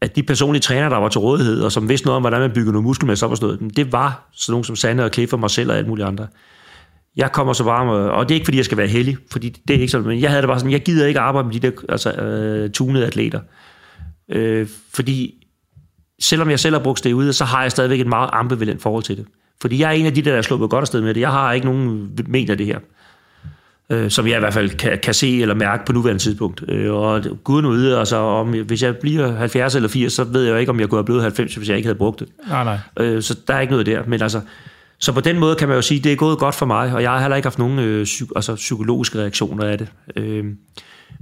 [0.00, 2.50] at de personlige trænere, der var til rådighed, og som vidste noget om, hvordan man
[2.52, 5.32] bygger noget muskelmasse op og sådan noget, det var sådan nogen som Sande og Cliff
[5.32, 6.26] og mig selv og alt muligt andre.
[7.16, 9.48] Jeg kommer så bare med, og det er ikke, fordi jeg skal være heldig, fordi
[9.48, 11.60] det er ikke sådan, men jeg havde det bare sådan, jeg gider ikke arbejde med
[11.60, 13.40] de der altså, øh, tunede atleter.
[14.28, 15.46] Øh, fordi
[16.20, 19.02] selvom jeg selv har brugt det ude, så har jeg stadigvæk et meget ambivalent forhold
[19.02, 19.26] til det.
[19.60, 21.20] Fordi jeg er en af de der, der er sluppet godt afsted med det.
[21.20, 22.78] Jeg har ikke nogen mener det her.
[23.92, 26.64] Øh, som jeg i hvert fald kan, kan se eller mærke på nuværende tidspunkt.
[26.68, 30.52] Øh, og guden ude, altså om, hvis jeg bliver 70 eller 80, så ved jeg
[30.52, 32.28] jo ikke, om jeg kunne have blevet 90, hvis jeg ikke havde brugt det.
[32.48, 32.78] Nej, nej.
[33.00, 34.02] Øh, så der er ikke noget der.
[34.06, 34.40] Men altså,
[34.98, 36.94] så på den måde kan man jo sige, at det er gået godt for mig,
[36.94, 39.88] og jeg har heller ikke haft nogen øh, psy- altså, psykologiske reaktioner af det.
[40.16, 40.44] Øh,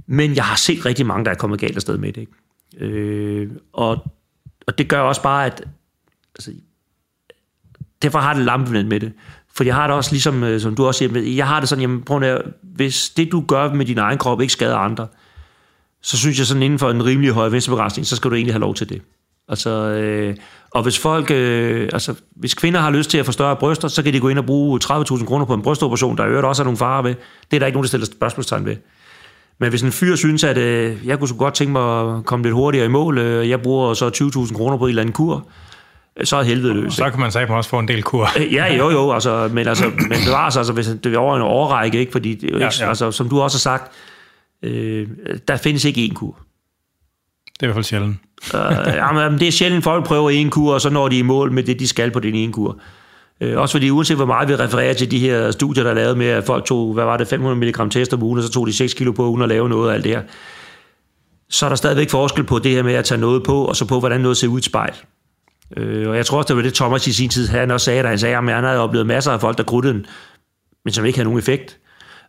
[0.07, 2.21] men jeg har set rigtig mange, der er kommet galt afsted med det.
[2.21, 2.85] Ikke?
[2.85, 4.11] Øh, og,
[4.67, 5.63] og det gør også bare, at
[6.35, 6.51] altså,
[8.01, 9.11] derfor har det lampevendt med det.
[9.59, 11.81] For jeg har det også ligesom, øh, som du også siger, jeg har det sådan,
[11.81, 12.41] jamen, prøv at,
[12.75, 15.07] hvis det du gør med din egen krop ikke skader andre,
[16.01, 18.59] så synes jeg sådan inden for en rimelig høj venstrebegrænsning, så skal du egentlig have
[18.61, 19.01] lov til det.
[19.47, 20.35] Altså, øh,
[20.71, 24.03] og hvis folk, øh, altså, hvis kvinder har lyst til at få større bryster, så
[24.03, 26.61] kan de gå ind og bruge 30.000 kroner på en brystoperation, der i øvrigt også
[26.61, 27.15] er nogle farer ved.
[27.51, 28.75] Det er der ikke nogen, der stiller spørgsmålstegn ved.
[29.59, 32.43] Men hvis en fyr synes, at øh, jeg kunne så godt tænke mig at komme
[32.43, 34.09] lidt hurtigere i mål, øh, jeg bruger så
[34.47, 35.47] 20.000 kroner på en eller anden kur,
[36.23, 36.93] så er helvede løs.
[36.93, 38.29] Så kan man sige, også få en del kur.
[38.39, 41.41] Øh, Ja, jo, jo, altså, men, altså, men var altså, hvis det er over en
[41.41, 42.11] overrække, ikke?
[42.11, 42.89] fordi det, jo Ja, ikke, ja.
[42.89, 43.91] Altså, som du også har sagt,
[44.63, 45.07] øh,
[45.47, 46.39] der findes ikke én kur.
[47.59, 48.17] Det er i hvert fald sjældent.
[48.55, 51.51] Øh, jamen, det er sjældent, folk prøver en kur, og så når de i mål
[51.51, 52.77] med det, de skal på den ene kur.
[53.41, 56.17] Øh, også fordi uanset hvor meget vi refererer til de her studier, der er lavet
[56.17, 58.67] med, at folk tog, hvad var det, 500 mg test om ugen, og så tog
[58.67, 60.21] de 6 kilo på uden at lave noget af alt det her.
[61.49, 63.85] Så er der stadigvæk forskel på det her med at tage noget på, og så
[63.85, 64.93] på, hvordan noget ser ud i spejl.
[65.77, 68.03] Øh, og jeg tror også, det var det, Thomas i sin tid, han også sagde,
[68.03, 70.05] da han sagde, at han havde oplevet masser af folk, der kruttede den,
[70.85, 71.77] men som ikke havde nogen effekt.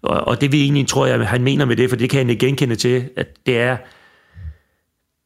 [0.02, 2.30] Og, og det vi egentlig tror jeg, han mener med det, for det kan han
[2.30, 3.76] ikke genkende til, at det er,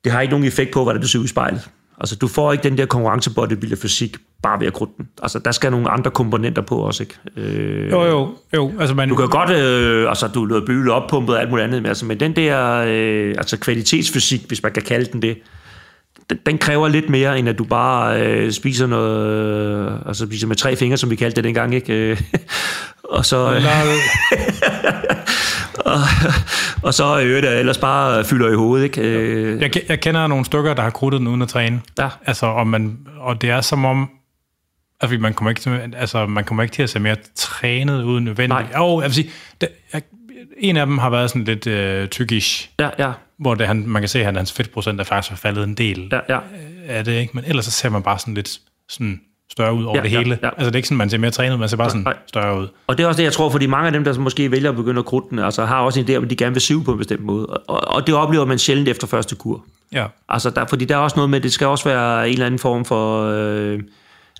[0.04, 1.68] det har ikke nogen effekt på, hvordan du ser ud i spejlet.
[2.00, 5.08] Altså, du får ikke den der konkurrencebodybuilder fysik bare ved at krudte den.
[5.22, 7.14] Altså, der skal nogle andre komponenter på også, ikke?
[7.36, 8.72] Øh, Jo, jo, jo.
[8.80, 11.82] Altså, man, du kan godt, øh, altså du er bygget oppumpet og alt muligt andet,
[11.82, 15.38] men, altså, men den der øh, altså kvalitetsfysik, hvis man kan kalde den det,
[16.30, 20.46] den, den kræver lidt mere, end at du bare øh, spiser noget, øh, altså spiser
[20.46, 21.92] med tre fingre, som vi kaldte det dengang, ikke?
[21.92, 22.20] Øh,
[23.04, 23.54] og så...
[23.54, 23.62] Øh,
[25.84, 26.00] og,
[26.82, 29.00] og så øh, det ellers bare fylder i hovedet, ikke?
[29.00, 31.80] Øh, Jeg, jeg kender nogle stykker, der har krudtet den uden at træne.
[31.98, 32.08] Ja.
[32.26, 34.10] Altså, og, man, og det er som om,
[35.00, 38.24] altså, man kommer ikke til, altså, man kommer ikke til at se mere trænet uden
[38.24, 38.70] nødvendigt.
[38.70, 38.80] Nej.
[38.82, 39.30] Jo, jeg vil sige,
[39.60, 40.02] det, jeg,
[40.58, 44.02] en af dem har været sådan lidt øh, tykkish, ja, ja, hvor det, han, man
[44.02, 46.38] kan se, at hans fedtprocent er faktisk faldet en del ja, ja.
[46.88, 47.30] af det, ikke?
[47.34, 49.20] Men ellers så ser man bare sådan lidt sådan
[49.52, 50.38] større ud over Ja, det ja, hele.
[50.42, 50.48] ja.
[50.48, 52.16] Altså, det er ikke sådan, man ser mere trænet, man ser bare sådan nej.
[52.26, 52.68] større ud.
[52.86, 54.76] Og det er også det, jeg tror, fordi mange af dem, der måske vælger at
[54.76, 56.84] begynde at krudte den, altså har også en idé om, at de gerne vil sive
[56.84, 57.46] på en bestemt måde.
[57.46, 59.64] Og, og det oplever man sjældent efter første kur.
[59.92, 60.06] Ja.
[60.28, 62.58] Altså, der, fordi der er også noget med, det skal også være en eller anden
[62.58, 63.30] form for...
[63.30, 63.80] Øh,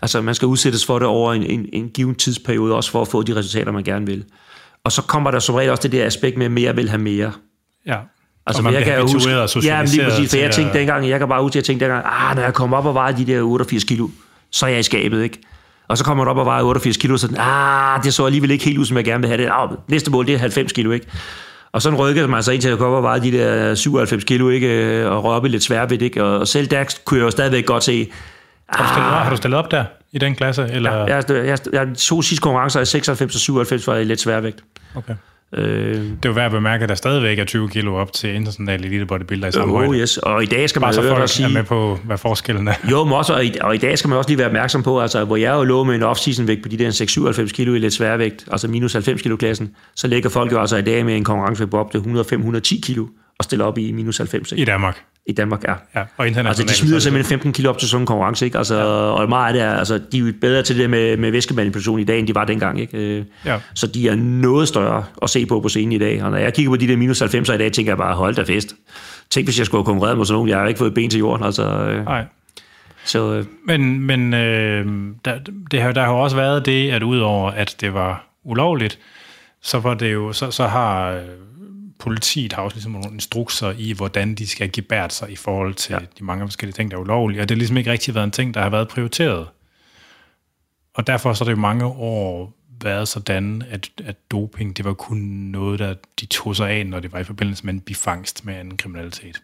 [0.03, 3.09] altså, man skal udsættes for det over en, en, en given tidsperiode, også for at
[3.09, 4.25] få de resultater, man gerne vil.
[4.85, 7.03] Og så kommer der som regel også det der aspekt med, at mere vil have
[7.03, 7.33] mere.
[7.87, 7.97] Ja.
[8.47, 9.31] Altså, og man jeg kan og huske,
[9.63, 11.85] ja, men lige præcis, for til jeg tænkte dengang, jeg kan bare at jeg tænkte
[11.85, 14.09] dengang, ah, når jeg kommer op og vejer de der 88 kilo,
[14.53, 15.39] så er jeg i skabet, ikke?
[15.89, 18.51] Og så kommer man op og vejer 88 kilo, så sådan, ah, det så alligevel
[18.51, 19.51] ikke helt ud, som jeg gerne vil have det.
[19.53, 21.07] Ah, næste mål, det er 90 kilo, ikke?
[21.73, 24.25] Og sådan rykkede man sig ind til at komme op og veje de der 97
[24.25, 25.11] kilo, ikke?
[25.11, 26.25] Og røre op i lidt sværvægt, ikke?
[26.25, 28.11] Og selv der kunne jeg jo stadigvæk godt se,
[28.69, 29.85] Har du, stillet, har du stillet op der
[30.15, 30.69] i den klasse?
[30.73, 30.91] Eller?
[31.07, 34.61] jeg, jeg, jeg, jeg to sidste konkurrencer i 96 og 97 var i lidt sværvægt.
[34.95, 35.15] Okay.
[35.57, 35.65] Øh,
[35.95, 38.85] Det er jo værd at bemærke, at der stadigvæk er 20 kilo op til international
[38.85, 40.01] elite bodybuilder i samme oh højde.
[40.01, 41.47] yes, og i dag skal man Bare så folk dig sige...
[41.47, 42.75] er med på, hvad forskellen er.
[42.91, 45.01] Jo, men også, og, i, og i dag skal man også lige være opmærksom på,
[45.01, 46.91] altså, hvor jeg jo lå med en off-season vægt på de der
[47.49, 50.77] 6-97 kilo i lidt sværvægt, altså minus 90 kilo klassen, så ligger folk jo altså
[50.77, 53.07] i dag med en konkurrencevægt på op til 105-110 kilo.
[53.39, 54.53] At stille op i minus 90.
[54.53, 54.63] Ikke?
[54.63, 55.05] I Danmark.
[55.27, 55.75] I Danmark, ja.
[55.95, 56.27] Ja, og.
[56.27, 58.59] Altså, de smider simpelthen 15 kilo op til sådan en konkurrence, ikke?
[58.59, 58.85] Altså, ja.
[58.85, 62.01] og meget af det er, altså, de er jo bedre til det med, med væskemanipulation
[62.01, 62.99] i dag, end de var dengang, ikke?
[62.99, 63.59] Øh, Ja.
[63.75, 66.23] Så de er noget større at se på på scenen i dag.
[66.23, 68.35] Og når jeg kigger på de der minus 90'er i dag, tænker jeg bare, hold
[68.35, 68.75] da fest.
[69.31, 70.49] Tænk, hvis jeg skulle have konkurreret med sådan nogen.
[70.49, 71.63] Jeg har ikke fået ben til jorden, altså.
[71.63, 72.25] Øh, Nej.
[73.05, 74.87] så øh, Men, men øh,
[75.25, 75.39] der,
[75.71, 78.99] det har, der har også været det, at udover at det var ulovligt,
[79.63, 81.21] så var det jo, så, så har
[82.05, 85.93] politiet har også ligesom nogle instrukser i, hvordan de skal gebære sig i forhold til
[85.93, 85.99] ja.
[86.19, 87.41] de mange forskellige ting, der er ulovlige.
[87.41, 89.47] Og det har ligesom ikke rigtig været en ting, der har været prioriteret.
[90.95, 92.53] Og derfor så har det jo mange år
[92.83, 97.01] været sådan, at, at doping, det var kun noget, der de tog sig af, når
[97.01, 99.43] det var i forbindelse med en bifangst med anden kriminalitet.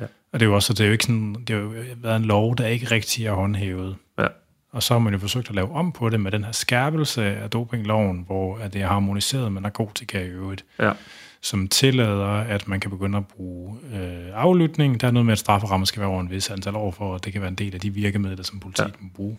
[0.00, 0.06] Ja.
[0.32, 2.24] Og det er jo også, det er jo ikke sådan, det har jo været en
[2.24, 3.96] lov, der ikke rigtig er håndhævet.
[4.18, 4.26] ja.
[4.72, 7.24] Og så har man jo forsøgt at lave om på det med den her skærpelse
[7.24, 10.92] af dopingloven, hvor at det er harmoniseret med narkotika i øvrigt, ja.
[11.40, 15.00] Som tillader, at man kan begynde at bruge øh, aflytning.
[15.00, 17.24] Der er noget med, at strafferammen skal være over en vis antal år, for at
[17.24, 18.92] det kan være en del af de virkemidler, som politiet ja.
[19.00, 19.38] må bruge.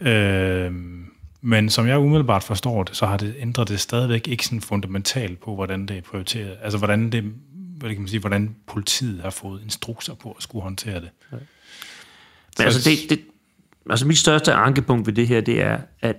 [0.00, 0.10] Ja.
[0.10, 0.74] Øh,
[1.42, 5.40] men som jeg umiddelbart forstår det, så har det ændret det stadigvæk ikke sådan fundamentalt
[5.40, 6.56] på, hvordan det er prioriteret.
[6.62, 7.24] Altså hvordan det
[7.80, 11.10] hvad kan man sige, hvordan politiet har fået instrukser på at skulle håndtere det.
[11.30, 13.20] Men altså, det, det,
[13.90, 16.16] altså mit største ankepunkt ved det her, det er, at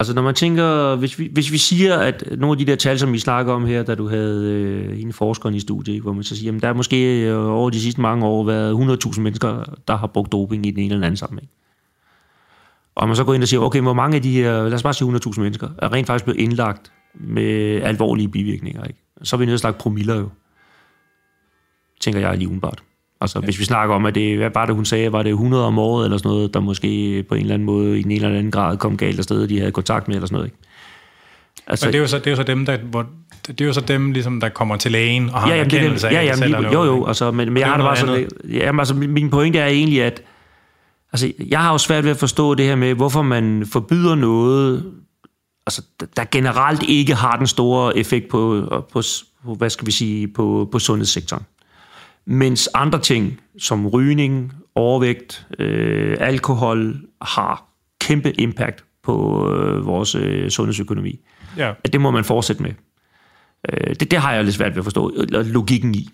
[0.00, 2.98] altså når man tænker, hvis vi, hvis vi siger, at nogle af de der tal,
[2.98, 6.12] som vi snakker om her, da du havde øh, en forsker i studiet, ikke, hvor
[6.12, 9.20] man så siger, at der er måske øh, over de sidste mange år været 100.000
[9.20, 11.50] mennesker, der har brugt doping i den ene eller anden sammenhæng.
[12.94, 14.82] Og man så går ind og siger, okay, hvor mange af de her, lad os
[14.82, 19.00] bare sige 100.000 mennesker, er rent faktisk blevet indlagt med alvorlige bivirkninger, ikke?
[19.22, 20.28] Så er vi nødt til at promiller jo,
[22.00, 22.82] tænker jeg lige umiddelbart.
[23.20, 23.44] Altså, ja.
[23.44, 25.78] hvis vi snakker om, at det, hvad var det, hun sagde, var det 100 om
[25.78, 28.50] året, eller sådan noget, der måske på en eller anden måde, i en eller anden
[28.50, 30.58] grad kom galt afsted, de havde kontakt med, eller sådan noget, ikke?
[31.66, 33.06] Altså, Men det er, jo så, det er jo så dem, der, hvor,
[33.48, 35.70] det er jo så dem, ligesom, der kommer til lægen og har ja, en jamen,
[35.72, 37.76] er erkendelse af, ja, jamen, de lige, selv jo, jo, altså, men, men jeg har
[37.76, 40.22] det bare sådan, jamen, altså, min pointe er egentlig, at
[41.12, 44.92] altså, jeg har jo svært ved at forstå det her med, hvorfor man forbyder noget,
[45.66, 49.02] altså, der- der generelt ikke har den store effekt på, på,
[49.44, 51.42] på hvad skal vi sige, på, på sundhedssektoren.
[52.26, 57.64] Mens andre ting, som rygning, overvægt, øh, alkohol, har
[58.00, 61.20] kæmpe impact på øh, vores øh, sundhedsøkonomi.
[61.56, 61.72] Ja.
[61.84, 62.72] At det må man fortsætte med.
[63.72, 66.08] Øh, det, det har jeg lidt svært ved at forstå øh, logikken i.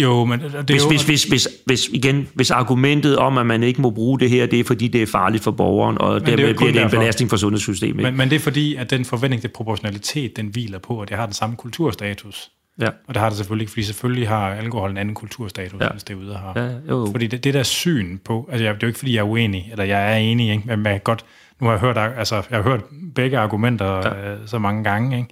[0.00, 3.46] Jo, men det er Hvis, jo, hvis, hvis, hvis, hvis, igen, hvis argumentet om, at
[3.46, 6.20] man ikke må bruge det her, det er fordi, det er farligt for borgeren, og
[6.20, 8.02] det jo dermed kun bliver det en belastning for sundhedssystemet.
[8.02, 11.16] men, men det er fordi, at den forventning til proportionalitet, den hviler på, at det
[11.16, 12.50] har den samme kulturstatus.
[12.80, 12.88] Ja.
[13.06, 15.88] Og det har det selvfølgelig ikke, fordi selvfølgelig har alkohol en anden kulturstatus, Ja.
[15.90, 16.52] hvis det er ude har.
[16.56, 17.08] Ja, jo.
[17.10, 19.24] Fordi det, det der syn på, altså jeg, det er jo ikke, fordi jeg er
[19.28, 20.76] uenig, eller jeg er enig, ikke?
[20.76, 21.24] men jeg, godt,
[21.60, 22.80] nu har jeg hørt, altså, jeg har hørt
[23.14, 24.32] begge argumenter ja.
[24.32, 25.28] øh, så mange gange, ikke?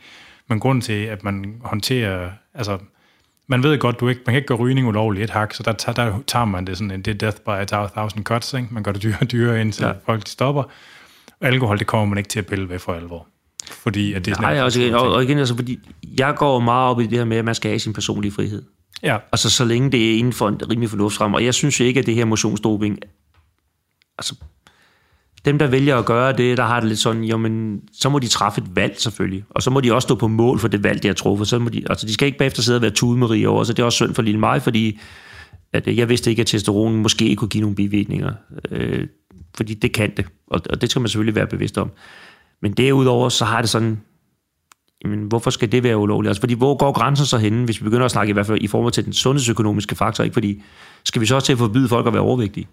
[0.48, 2.78] men grunden til, at man håndterer, altså
[3.46, 5.72] man ved godt, du ikke, man kan ikke gøre rygning ulovligt et hak, så der,
[5.72, 8.68] tager- der tager man det sådan, en, det er death by a thousand cuts, ikke?
[8.70, 9.88] man gør det dyrere og dyrere, indtil Ja.
[9.88, 9.94] ja.
[10.06, 10.62] folk de stopper.
[11.40, 13.26] Og alkohol, det kommer man ikke til at pille ved for alvor.
[13.72, 15.08] Fordi at det er sådan Nej, en også, kulturting.
[15.08, 15.78] og, og igen, altså, fordi
[16.18, 18.62] jeg går meget op i det her med, at man skal have sin personlige frihed.
[19.02, 21.36] Ja, Altså, så længe det er inden for en rimelig fornuftsramme.
[21.36, 22.98] Og jeg synes jo ikke, at det her motionsdoping...
[24.18, 24.34] Altså,
[25.44, 28.18] dem, der vælger at gøre det, der har det lidt sådan, jo, men så må
[28.18, 29.44] de træffe et valg selvfølgelig.
[29.50, 31.48] Og så må de også stå på mål for det valg, de har truffet.
[31.48, 33.82] Så må de, altså, de skal ikke bagefter sidde og være tudemarie over, så det
[33.82, 35.00] er også synd for lille mig, fordi
[35.72, 38.32] at øh, jeg vidste ikke, at testosteron måske kunne give nogle bivirkninger.
[38.70, 39.06] Øh,
[39.54, 41.90] fordi det kan det, og, og det skal man selvfølgelig være bevidst om.
[42.62, 44.00] Men derudover, så har det sådan,
[45.04, 46.28] jamen, hvorfor skal det være ulovligt?
[46.28, 48.58] Altså, fordi hvor går grænsen så henne, hvis vi begynder at snakke i hvert fald
[48.62, 50.34] i forhold til den sundhedsøkonomiske faktor, ikke?
[50.34, 50.62] Fordi
[51.04, 52.68] skal vi så også til at forbyde folk at være overvægtige?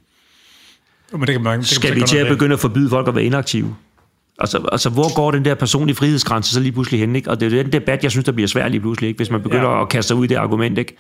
[1.11, 3.07] men det kan man, det kan Skal man vi til at begynde at forbyde folk
[3.07, 3.76] at være inaktive?
[4.41, 7.16] Altså, altså, hvor går den der personlige frihedsgrænse så lige pludselig hen?
[7.16, 7.30] Ikke?
[7.30, 9.18] Og det er den debat, jeg synes, der bliver svær lige pludselig, ikke?
[9.18, 9.82] hvis man begynder ja.
[9.82, 10.78] At kaste sig ud i det argument.
[10.78, 10.98] Ikke?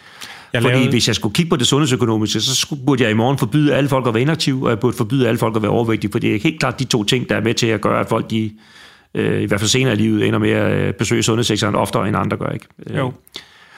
[0.53, 3.13] Jeg Fordi lavede- hvis jeg skulle kigge på det sundhedsøkonomiske, så skulle, burde jeg i
[3.13, 5.71] morgen forbyde alle folk at være inaktive, og jeg burde forbyde alle folk at være
[5.71, 7.99] overvægtige, for det er helt klart de to ting, der er med til at gøre,
[7.99, 8.51] at folk de,
[9.13, 12.17] øh, i hvert fald senere i livet ender med at øh, besøge sundhedssektoren oftere end
[12.17, 12.49] andre gør.
[12.49, 12.65] Ikke?
[12.89, 13.13] Øh, Jo.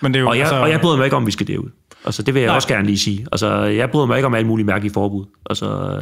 [0.01, 1.47] Men det er jo, Og jeg, altså, og jeg bryder mig ikke om, vi skal
[1.47, 1.69] derud.
[2.05, 2.55] Altså, det vil jeg Nej.
[2.55, 3.25] også gerne lige sige.
[3.31, 5.25] Altså, jeg bryder mig ikke om alle mulige mærkelige forbud.
[5.49, 5.99] Altså,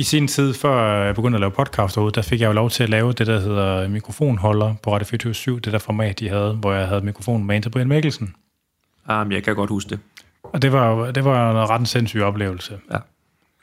[0.00, 2.70] I sin tid, før jeg begyndte at lave podcast derude, der fik jeg jo lov
[2.70, 6.52] til at lave det, der hedder mikrofonholder på Radio 24 det der format, de havde,
[6.52, 8.34] hvor jeg havde mikrofonen med ind til Brian Mikkelsen.
[9.08, 9.98] jamen, jeg kan godt huske det.
[10.42, 12.78] Og det var, det var en ret sindssyg oplevelse.
[12.92, 12.98] Ja.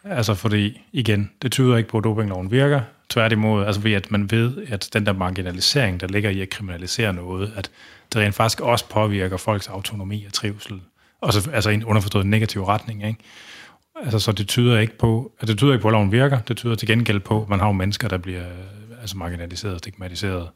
[0.03, 2.81] Altså fordi, igen, det tyder ikke på, at dopingloven virker.
[3.09, 7.13] Tværtimod, altså ved at man ved, at den der marginalisering, der ligger i at kriminalisere
[7.13, 7.71] noget, at
[8.13, 10.81] det rent faktisk også påvirker folks autonomi og trivsel.
[11.21, 13.19] Og så, altså i en underforstået negativ retning, ikke?
[14.03, 16.39] Altså, så det tyder ikke på, at det tyder ikke på, at loven virker.
[16.39, 18.43] Det tyder til gengæld på, at man har jo mennesker, der bliver
[19.01, 20.49] altså marginaliseret og stigmatiseret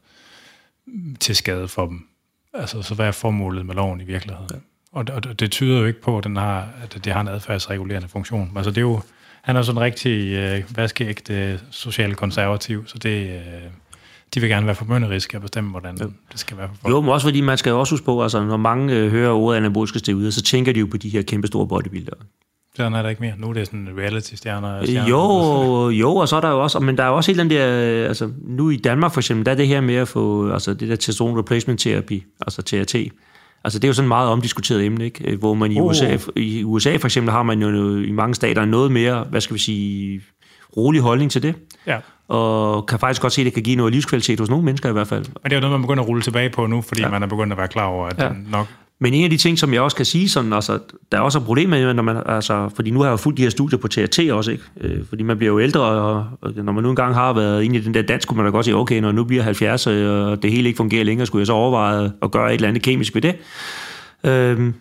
[1.20, 2.06] til skade for dem.
[2.54, 4.48] Altså, så hvad er formålet med loven i virkeligheden?
[4.52, 4.58] Ja.
[4.92, 7.28] Og, og det- det tyder jo ikke på, at, den har, at det har en
[7.28, 8.52] adfærdsregulerende funktion.
[8.56, 9.00] Altså, det er jo,
[9.42, 13.40] han er sådan en rigtig øh, vaskeægte social konservativ, så det, øh,
[14.34, 16.04] de vil gerne være formynderiske og bestemme, hvordan ja.
[16.04, 16.92] det skal være for folk.
[16.92, 19.30] Jo, men også fordi man skal jo også huske på, altså når mange øh, hører
[19.32, 22.16] ordet anaboliske steroider, så tænker de jo på de her kæmpe store bodybuildere.
[22.76, 23.32] Sådan er der ikke mere.
[23.38, 24.84] Nu er det sådan reality-stjerner.
[24.86, 25.08] stjerner.
[25.10, 27.50] Jo, jo, og så er der jo også, men der er jo også helt den
[27.50, 27.64] der,
[28.08, 30.88] altså nu i Danmark for eksempel, der er det her med at få, altså det
[30.88, 32.94] der testosteron replacement therapy, altså TRT,
[33.64, 35.30] altså det er jo sådan et meget omdiskuteret emne, ikke?
[35.30, 35.86] Øh, Hvor man i, Uh.
[35.86, 39.54] USA, i USA for eksempel har man jo i mange stater noget mere, hvad skal
[39.54, 40.20] vi sige,
[40.76, 41.54] rolig holdning til det,
[41.86, 41.98] Ja.
[42.28, 44.92] og kan faktisk godt se, at det kan give noget livskvalitet hos nogle mennesker i
[44.92, 45.24] hvert fald.
[45.24, 47.08] Men det er jo noget, man begynder at rulle tilbage på nu, fordi ja.
[47.08, 48.30] man er begyndt at være klar over, at ja.
[48.50, 48.66] Nok...
[49.02, 50.78] Men en af de ting, som jeg også kan sige, sådan, altså,
[51.12, 53.36] der er også et problem med, når man, altså, fordi nu har jeg jo fulgt
[53.36, 54.64] de her studier på TRT også, ikke?
[54.80, 57.78] Øh, fordi man bliver jo ældre, og, og når man nu engang har været inde
[57.78, 60.26] i den der dans, kunne man da godt sige, okay, når nu bliver 70, øh,
[60.26, 62.82] og det hele ikke fungerer længere, skulle jeg så overveje at gøre et eller andet
[62.82, 63.34] kemisk ved det.
[64.24, 64.72] Øh,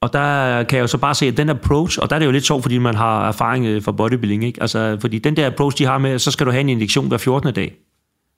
[0.00, 2.26] og der kan jeg jo så bare se, at den approach, og der er det
[2.26, 4.62] jo lidt sjovt, fordi man har erfaring øh, fra bodybuilding, ikke?
[4.62, 7.18] Altså, fordi den der approach, de har med, så skal du have en injektion hver
[7.18, 7.54] 14.
[7.54, 7.74] dag.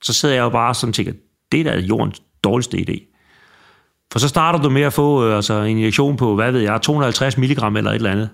[0.02, 1.12] Så sidder jeg jo bare sådan og tænker,
[1.52, 3.13] det er da jordens dårligste idé.
[4.12, 6.82] For så starter du med at få øh, altså, en injektion på, hvad ved jeg,
[6.82, 8.28] 250 mg eller et eller andet.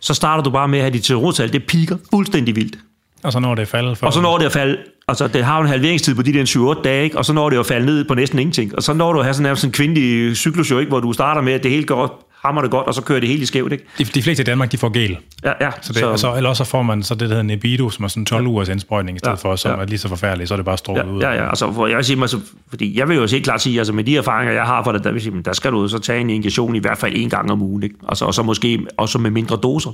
[0.00, 2.78] Så starter du bare med at have dit testosterontal, det piker fuldstændig vildt.
[3.22, 4.06] Og så når det er faldet for...
[4.06, 4.76] Og så når det at falde,
[5.08, 7.18] altså det har jo en halveringstid på de der 7-8 dage, ikke?
[7.18, 8.76] og så når det at falde ned på næsten ingenting.
[8.76, 10.88] Og så når du at have sådan nærmest en kvindelig cyklus, jo, ikke?
[10.88, 13.28] hvor du starter med, at det hele går hammer det godt, og så kører det
[13.28, 13.72] helt i skævt.
[13.72, 13.84] Ikke?
[13.98, 15.16] De, de fleste i Danmark, de får gel.
[15.44, 15.70] Ja, ja.
[15.82, 18.04] Så det, så, altså, eller også så får man så det, der hedder Nebido, som
[18.04, 19.76] er sådan 12 ugers indsprøjtning i stedet Ja, for, som ja.
[19.82, 21.20] er lige så forfærdeligt, så er det bare strålet ud.
[21.20, 23.78] Ja, ja, altså, for jeg vil sige, altså, fordi jeg vil jo helt klart sige,
[23.78, 25.88] altså med de erfaringer, jeg har fra det, der, vil sige, men der skal du
[25.88, 27.94] så tage en injektion i hvert fald en gang om ugen, ikke?
[28.08, 29.90] Altså, og så måske også med mindre doser.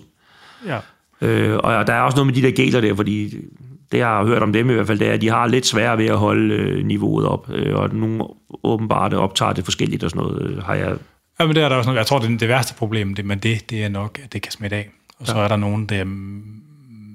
[0.66, 0.78] ja.
[1.20, 3.34] Øh, og der er også noget med de der geler der, fordi
[3.92, 5.66] det jeg har hørt om dem i hvert fald, det er, at de har lidt
[5.66, 8.24] svært ved at holde øh, niveauet op, øh, og nogle
[8.64, 10.92] åbenbart optager det forskelligt og sådan noget, øh, har jeg...
[11.40, 11.98] Ja, men det er der også noget.
[11.98, 14.52] Jeg tror, det, det værste problem, det, men det, det er nok, at det kan
[14.52, 14.90] smitte af.
[15.18, 16.04] Og så er der nogen, der,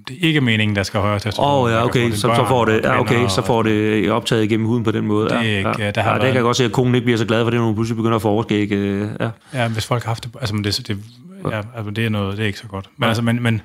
[0.07, 1.51] det er ikke meningen, der skal højere testosteron.
[1.57, 4.43] Åh oh, ja, okay, så, børn så får det, ja, okay, så får det optaget
[4.43, 5.29] igennem huden på den måde.
[5.29, 6.95] Det er ja, ikke- ja, der har ja, det kan jeg godt se, at konen
[6.95, 8.71] ikke bliver så glad for det, når hun pludselig begynder at få overskæg.
[8.71, 9.29] øh, Ja.
[9.53, 10.97] Ja, hvis folk har haft det, altså, men det, det,
[11.51, 12.89] ja, altså, det er noget, det er ikke så godt.
[12.97, 13.61] Men, altså, men, men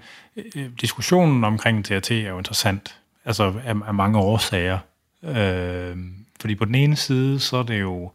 [0.56, 2.94] øh, diskussionen omkring TRT er jo interessant,
[3.24, 4.78] altså af, af mange årsager.
[5.24, 5.96] Øh,
[6.40, 8.10] fordi på den ene side, så er det jo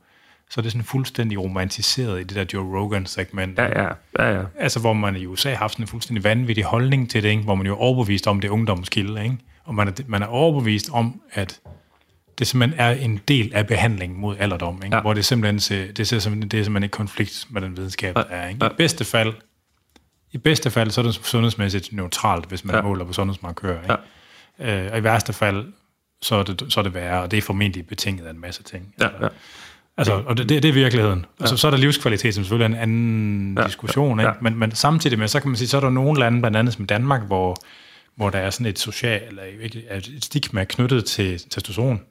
[0.50, 3.58] så er det sådan fuldstændig romantiseret i det der Joe Rogan-segment.
[3.58, 3.90] Ja, ja,
[4.20, 4.44] ja, ja.
[4.60, 7.44] Altså, hvor man i USA har haft sådan en fuldstændig vanvittig holdning til det, ikke?
[7.44, 9.38] hvor man jo er overbevist om, det er ungdommens kilde, ikke?
[9.64, 11.60] Og man er, man er overbevist om, at
[12.40, 14.88] det simpelthen er en del af behandlingen mod alderdom, ikke?
[14.88, 14.96] Ja.
[14.96, 15.02] Ja.
[15.02, 18.16] hvor det simpelthen se- det, ser simpelthen, det er simpelthen ikke konflikt med den videnskab,
[18.16, 18.48] der er.
[18.50, 18.66] Ikke?
[18.66, 19.34] I bedste fald,
[20.32, 22.78] i bedste fald, så er det sundhedsmæssigt neutralt, hvis man Ja.
[22.78, 22.84] ja.
[22.84, 23.82] måler på sundhedsmarkører.
[23.82, 23.96] Ikke?
[24.60, 24.86] Ja.
[24.86, 25.74] Øh, og i værste fald,
[26.22, 28.64] så er, det, så er det værre, og det er formentlig betinget af en masse
[28.64, 28.96] ting.
[29.00, 29.28] ja, ja.
[30.00, 31.26] Altså, og det, det, det er virkeligheden.
[31.40, 34.20] Og så, så er der livskvalitet, som selvfølgelig er en anden Ja, ja, diskussion.
[34.20, 34.36] ja, Ikke?
[34.36, 34.42] ja.
[34.42, 36.74] Men, men samtidig med, så kan man sige, så er der nogle lande, blandt andet
[36.74, 37.56] som Danmark, hvor,
[38.16, 39.44] hvor der er sådan et social, eller
[39.92, 42.02] et stigma knyttet til testosteron.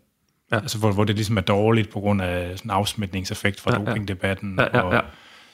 [0.53, 0.57] Ja.
[0.57, 3.77] Altså, hvor, hvor det ligesom er dårligt på grund af sådan en afsmitningseffekt fra Ja,
[3.77, 3.91] ja, ja.
[3.91, 4.99] dopingdebatten, Ja, ja, ja.
[4.99, 5.05] Og,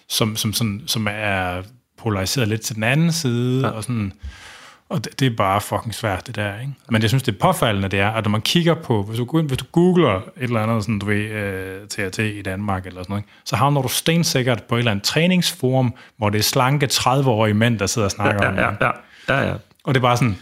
[0.08, 1.62] som, som, sådan, som er
[1.98, 3.72] polariseret lidt til den anden side, ja.
[3.72, 4.12] og sådan...
[4.88, 6.72] Og det, det er bare fucking svært, det der, ikke?
[6.90, 9.58] Men jeg synes, det påfaldende, det er, at når man kigger på, hvis du, hvis
[9.58, 11.30] du googler et eller andet, sådan, du ved,
[11.82, 13.32] uh, TRT i Danmark eller sådan noget, ikke?
[13.44, 17.78] så havner du stensikkert på et eller andet træningsforum, hvor det er slanke 30-årige mænd,
[17.78, 18.62] der sidder og snakker Ja, om det.
[18.62, 18.84] ja, ikke?
[19.28, 19.54] ja, ja, ja.
[19.84, 20.36] Og det er bare sådan,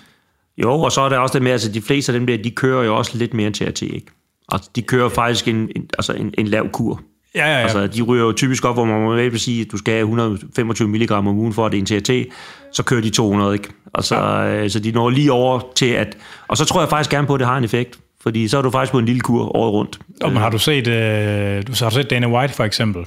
[0.59, 2.51] Jo, og så er der også det med, altså de fleste af dem der, de
[2.51, 4.07] kører jo også lidt mere end TRT, ikke?
[4.53, 7.01] Altså, de kører faktisk en, en, altså en, en lav kur.
[7.35, 7.63] Ja, ja, ja.
[7.63, 10.03] Altså, de ryger jo typisk op, hvor man må vel sige, at du skal have
[10.03, 12.33] 125 mg om ugen for, at det er en TRT,
[12.73, 13.69] så kører de 200, ikke?
[13.95, 14.69] Altså, ja.
[14.69, 16.17] så de når lige over til at...
[16.49, 18.63] Og så tror jeg faktisk gerne på, at det har en effekt, fordi så er
[18.63, 19.99] du faktisk på en lille kur året rundt.
[20.23, 23.05] Og, men har du set, øh, du, har du set Dana White for eksempel?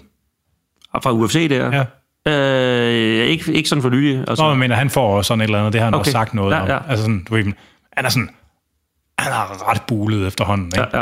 [0.94, 1.72] Og fra UFC der?
[1.76, 1.84] Ja.
[2.28, 4.24] Øh, ikke, ikke sådan for nylig.
[4.28, 6.00] Altså, Nå, men mener, han får sådan et eller andet, det har han Okay.
[6.00, 6.68] også sagt noget Ja, om.
[6.68, 6.78] ja.
[6.90, 7.44] Altså sådan, du ved,
[7.94, 8.30] han er sådan,
[9.20, 10.80] han er ret bulet efterhånden, ikke?
[10.94, 11.02] ja, ja.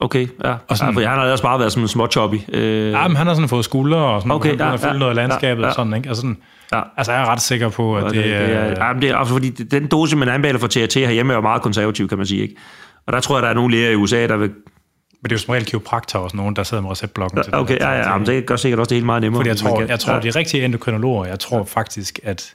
[0.00, 0.54] Okay, ja.
[0.68, 2.36] Og sådan- ja, for han har ellers bare været sådan en små choppy.
[2.52, 4.98] Øh, Ja, men han har sådan fået skuldre og sådan, Okay, ja, har fyldt ja,
[4.98, 5.74] noget af landskabet ja, og ja.
[5.74, 6.08] sådan, ikke?
[6.08, 6.36] Altså, sådan,
[6.72, 6.80] Ja.
[6.96, 9.10] altså, jeg er ret sikker på, at Og det, det, det er, ja, men det
[9.10, 12.18] er, altså, fordi den dose, man anbefaler for TRT herhjemme, er jo meget konservativ, kan
[12.18, 12.42] man sige.
[12.42, 12.54] Ikke?
[13.06, 14.48] Og der tror jeg, der er nogle læger i USA, der vil...
[14.48, 17.54] Men det er jo som regel kiropraktor og sådan nogen, der sidder med receptblokken til
[17.54, 17.80] Okay, det.
[17.80, 19.38] ja, ja, men det gør sikkert også det hele meget nemmere.
[19.38, 20.20] Fordi jeg tror, kan- jeg tror ja.
[20.20, 22.54] de rigtige endokrinologer, jeg tror faktisk, at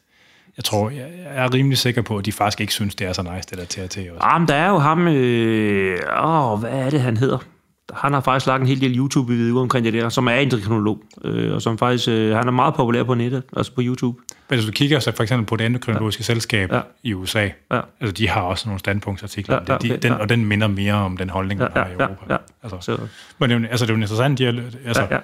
[0.61, 3.21] jeg tror, jeg er rimelig sikker på, at de faktisk ikke synes, det er så
[3.21, 4.11] nice, det der TRT også.
[4.21, 5.07] Ah, men der er jo ham...
[5.07, 7.37] Øh, åh, hvad er det, han hedder?
[7.93, 11.53] han har faktisk lagt en hel del YouTube-videoer omkring det der, som er endokrinolog, øh,
[11.55, 14.19] og som faktisk, øh, han er meget populær på nettet, altså på YouTube.
[14.49, 16.23] Men hvis du kigger så for eksempel på det endokrinologiske ja.
[16.25, 16.81] selskab ja.
[17.03, 17.39] i USA,
[17.71, 17.79] Ja.
[18.01, 20.17] altså de har også nogle standpunktsartikler, Ja, ja, ja, de, okay, den, ja.
[20.17, 22.33] og den minder mere om den holdning, man Ja, har i ja, Europa.
[22.33, 22.37] ja.
[22.63, 22.97] Altså, Så,
[23.39, 24.63] men det er, jo- altså, det er jo en interessant dialog.
[24.85, 25.19] Altså, ja, ja.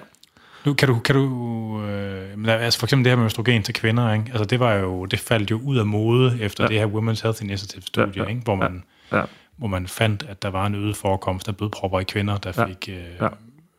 [0.64, 4.12] Nu kan du, kan du øh, altså for eksempel det her med østrogen til kvinder,
[4.12, 4.24] ikke?
[4.30, 6.68] Altså det var jo, det faldt jo ud af mode efter Ja.
[6.68, 8.40] det her Women's Health Initiative studie, Ja, ja, ikke?
[8.40, 8.82] Hvor, man,
[9.12, 9.22] ja.
[9.56, 12.64] hvor man fandt, at der var en øget forekomst af blodpropper i kvinder, der Ja.
[12.66, 13.28] fik øh, Ja.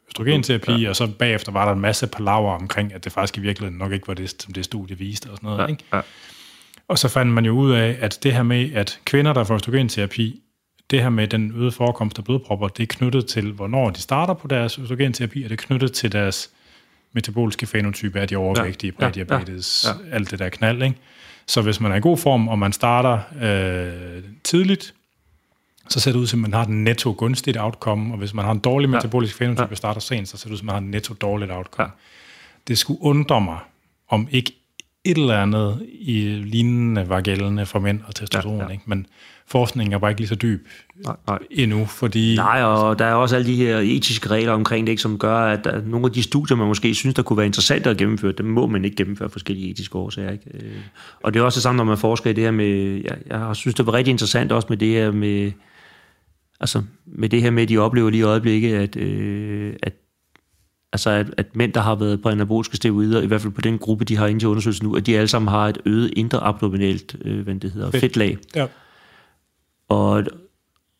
[0.07, 3.77] østrogenterapi, og så bagefter var der en masse palaver omkring, at det faktisk i virkeligheden
[3.80, 5.84] nok ikke var det, som det studie viste og sådan noget, Ja, ikke?
[5.93, 6.01] ja.
[6.88, 9.56] Og så fandt man jo ud af, at det her med, at kvinder, der får
[9.56, 10.41] østrogenterapi,
[10.89, 14.34] det her med den øgede forekomst af blodpropper, det er knyttet til, hvornår de starter
[14.34, 16.49] på deres østrogenterapi, og det er knyttet til deres
[17.14, 20.95] metaboliske fenotype, er de overvægtige, Ja, prædiabetes, ja, ja, alt det der knald, ikke?
[21.48, 24.94] Så hvis man er i god form, og man starter øh, tidligt,
[25.90, 28.45] så ser det ud til, at man har den netto gunstigt outcome, og hvis man
[28.45, 30.73] har en dårlig metabolisk fenotype og starter sent, så ser det ud til, at man
[30.73, 31.88] har en netto dårligt outcome.
[31.88, 31.94] Ja.
[32.68, 33.57] Det skulle undre mig,
[34.10, 34.59] om ikke
[35.05, 38.69] et eller andet i lignende var gældende for mænd og testosteron, Ja, ja.
[38.69, 38.84] Ikke?
[38.88, 39.05] men
[39.47, 40.67] forskningen er bare ikke lige så dyb
[41.05, 41.39] Nej, nej.
[41.51, 42.35] endnu, fordi...
[42.35, 45.38] Nej, og der er også alle de her etiske regler omkring det, ikke, som gør,
[45.38, 48.31] at der, nogle af de studier, man måske synes, der kunne være interessante at gennemføre,
[48.31, 50.31] dem må man ikke gennemføre af forskellige etiske årsager.
[50.31, 50.49] Ikke?
[50.53, 50.71] Øh,
[51.23, 53.01] Og det er også det samme, når man forsker i det her med...
[53.03, 55.51] Jeg, jeg synes, det var rigtig interessant også med det her med...
[56.59, 59.93] Altså, med det her med, at de oplever lige i øjeblikket, at, øh, at
[60.94, 63.78] Altså at, at mænd, der har været på anaboliske steroider, i hvert fald på den
[63.78, 66.40] gruppe, de har inde til undersøgelsen nu, at de alle sammen har et øget indre
[66.40, 68.02] abdominalt, øh, hvad det hedder, Fedt.
[68.02, 68.38] fedtlag.
[68.56, 68.68] Ja.
[69.90, 70.24] Og,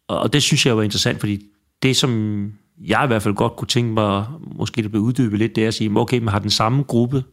[0.07, 1.45] og det synes jeg var interessant, fordi
[1.84, 5.56] det, som jeg i hvert fald godt kunne tænke mig, måske det blev uddybet lidt,
[5.56, 7.24] det er at sige, okay, man har den samme gruppe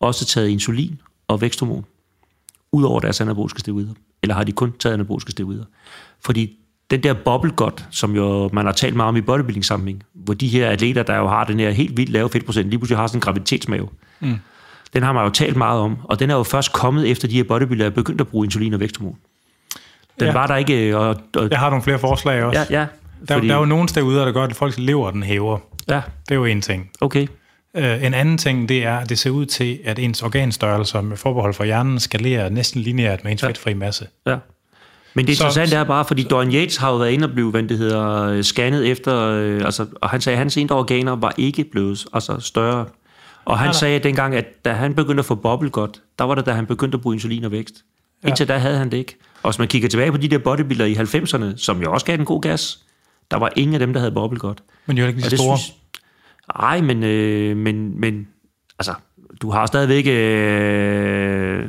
[0.00, 1.84] også taget insulin og væksthormon,
[2.72, 3.94] ud over deres anaboliske steroider?
[4.22, 5.64] Eller har de kun taget anaboliske steroider?
[6.20, 6.58] Fordi
[6.92, 10.34] den der bubble gut, som jo man har talt meget om i bodybuilding sammenhæng, hvor
[10.34, 13.06] de her atleter, der jo har den her helt vildt lave fedtprocent, lige pludselig har
[13.06, 13.88] sådan en graviditetsmave.
[14.20, 14.34] Mm.
[14.94, 17.34] Den har man jo talt meget om, og den er jo først kommet efter de
[17.34, 19.16] her bodybuildere er begyndt at bruge insulin og væksthormon.
[20.20, 20.32] Den Ja.
[20.32, 22.66] var der ikke, og, og Jeg har nogle flere forslag også.
[22.70, 22.86] ja, ja,
[23.28, 25.58] der, der er jo nogle derude, der gør, at folks lever den hæver.
[25.88, 26.90] ja, Det er jo en ting.
[27.00, 27.26] okay.
[27.78, 31.16] Uh, en anden ting, det er, at det ser ud til, at ens organstørrelse med
[31.16, 33.48] forbehold for hjernen skalerer næsten lineært med ens ja.
[33.48, 34.06] fedtfri masse.
[34.26, 34.36] Ja.
[35.14, 37.50] Men det Så- interessante er bare, fordi Dorian Yates har jo været inde og blive,
[37.50, 41.16] hvad det hedder, øh, scannet efter, øh, altså, og han sagde, at hans indre organer
[41.16, 42.86] var ikke blevet altså, større.
[43.44, 43.72] Og han Nej, nej.
[43.72, 46.96] sagde dengang, at da han begyndte at få boblegut, der var det, da han begyndte
[46.96, 47.74] at bruge insulin og vækst.
[48.22, 48.28] Ja.
[48.28, 49.16] Indtil da havde han det ikke.
[49.42, 52.16] Og hvis man kigger tilbage på de der bodybuildere i 90'erne, som jo også gav
[52.16, 52.78] den god gas,
[53.30, 54.58] der var ingen af dem, der havde boblegut.
[54.86, 55.58] Men de jo ikke det store.
[55.58, 55.76] synes...
[56.58, 58.28] Ej, men, øh, men, men
[58.78, 58.94] altså,
[59.42, 61.64] du har stadigvæk øh,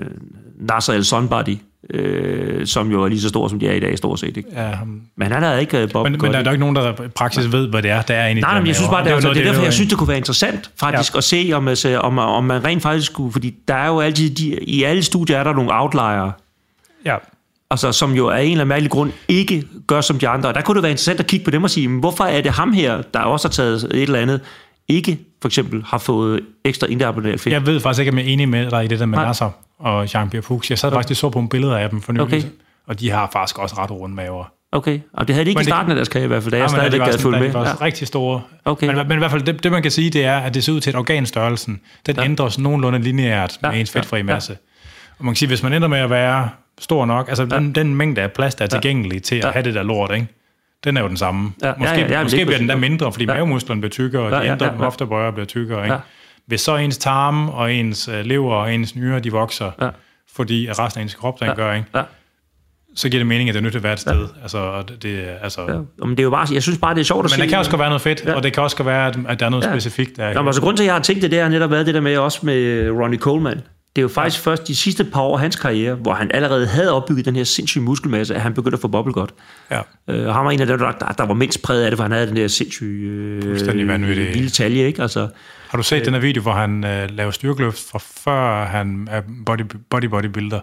[0.59, 1.57] Nasser El Sonbody,
[1.89, 4.37] øh, som jo er lige så stor, som de er i dag, stort set.
[4.37, 4.49] Ikke?
[4.55, 4.71] Ja,
[5.15, 7.07] Men han havde ikke øh, Bob men, men der er jo ikke nogen, der i
[7.07, 9.09] praksis ved, hvad det er, der er inde i Nej, men jeg synes bare, det,
[9.09, 11.17] er, altså, noget, det er derfor, jeg synes, det kunne være interessant faktisk Ja.
[11.17, 14.29] at se, om, altså, om, om man rent faktisk kunne, fordi der er jo altid,
[14.35, 16.31] de, i alle studier er der nogle outliere,
[17.05, 17.15] Ja,
[17.71, 20.49] altså, som jo af en eller anden mærkelig grund ikke gør som de andre.
[20.49, 22.51] Og der kunne det være interessant at kigge på dem og sige, hvorfor er det
[22.51, 24.41] ham her, der også har taget et eller andet,
[24.87, 27.53] ikke for eksempel har fået ekstra indaboneret fedt?
[27.53, 29.17] jeg ved faktisk ikke, om jeg er enig med dig i det der med.
[29.19, 29.49] Nasser
[29.83, 30.69] og Jean-Pierre Fuchs.
[30.69, 32.41] Jeg sad faktisk og så på nogle billeder af dem for nylig, Okay.
[32.87, 34.45] og de har faktisk også ret runde maver.
[34.71, 36.43] Okay, og det havde de ikke Men i det- starten af deres karriere i hvert
[36.43, 37.61] fald, da jeg Ja, men stadigvæk de var gad sådan- følge de med.
[37.63, 37.85] var Ja.
[37.85, 38.41] rigtig store.
[38.65, 38.87] Okay.
[38.87, 40.73] Men, men i hvert fald, det, det man kan sige, det er, at det ser
[40.73, 42.23] ud til, at organstørrelsen, den ja.
[42.23, 44.23] ændres nogenlunde lineært Ja, med ens ja, fedtfri ja.
[44.23, 44.57] masse.
[45.19, 46.49] Og man kan sige, hvis man ender med at være
[46.79, 49.51] stor nok, altså den, den mængde af plads, der er tilgængelig til at Ja.
[49.51, 50.27] have det der lort, ikke?
[50.83, 51.51] den er jo den samme.
[51.61, 53.33] Ja, ja, Måske, ja, ja, måske lige bliver den der mindre, fordi Ja.
[53.33, 54.77] mavemusklerne bliver tykkere, og Ja, de ja, indre ja, ja.
[54.77, 55.83] hoftebøjer bliver tykkere.
[55.83, 55.93] Ikke?
[55.93, 55.99] Ja.
[56.47, 59.89] Hvis så ens tarme og ens øh, lever og ens nyrer, de vokser, Ja.
[60.35, 61.53] fordi resten af ens krop, den Ja.
[61.55, 61.87] gør, ikke?
[61.95, 62.01] Ja.
[62.95, 64.27] så giver det mening, at det er nødt til at være et sted.
[64.41, 65.73] Altså, og det, altså, Ja.
[66.05, 67.41] Men det er jo bare, jeg synes bare, det er sjovt at men se.
[67.41, 68.33] der kan også godt være noget fedt, Ja.
[68.33, 69.69] og det kan også godt være, at, der er noget Ja.
[69.71, 70.17] specifikt.
[70.17, 71.85] Der, Nå, men altså, grunden til, at jeg har tænkt det, det har netop været
[71.85, 73.57] det der med, også med Ronnie Coleman.
[73.95, 74.51] Det er jo faktisk ja.
[74.51, 77.43] først de sidste par år af hans karriere, hvor han allerede havde opbygget den her
[77.43, 79.29] sindssyge muskelmasse, at han begyndte at få boblegut.
[79.71, 79.79] ja.
[80.09, 82.03] Øh, og han var en af dem, der, der, var mindst præget af det, for
[82.03, 85.01] han havde den der sindssyge øh, lille talje, ikke?
[85.01, 85.27] Altså,
[85.73, 89.21] Har du set den her video, hvor han øh, laver styrkeløft fra før han er
[89.45, 90.59] body, body bodybuilder?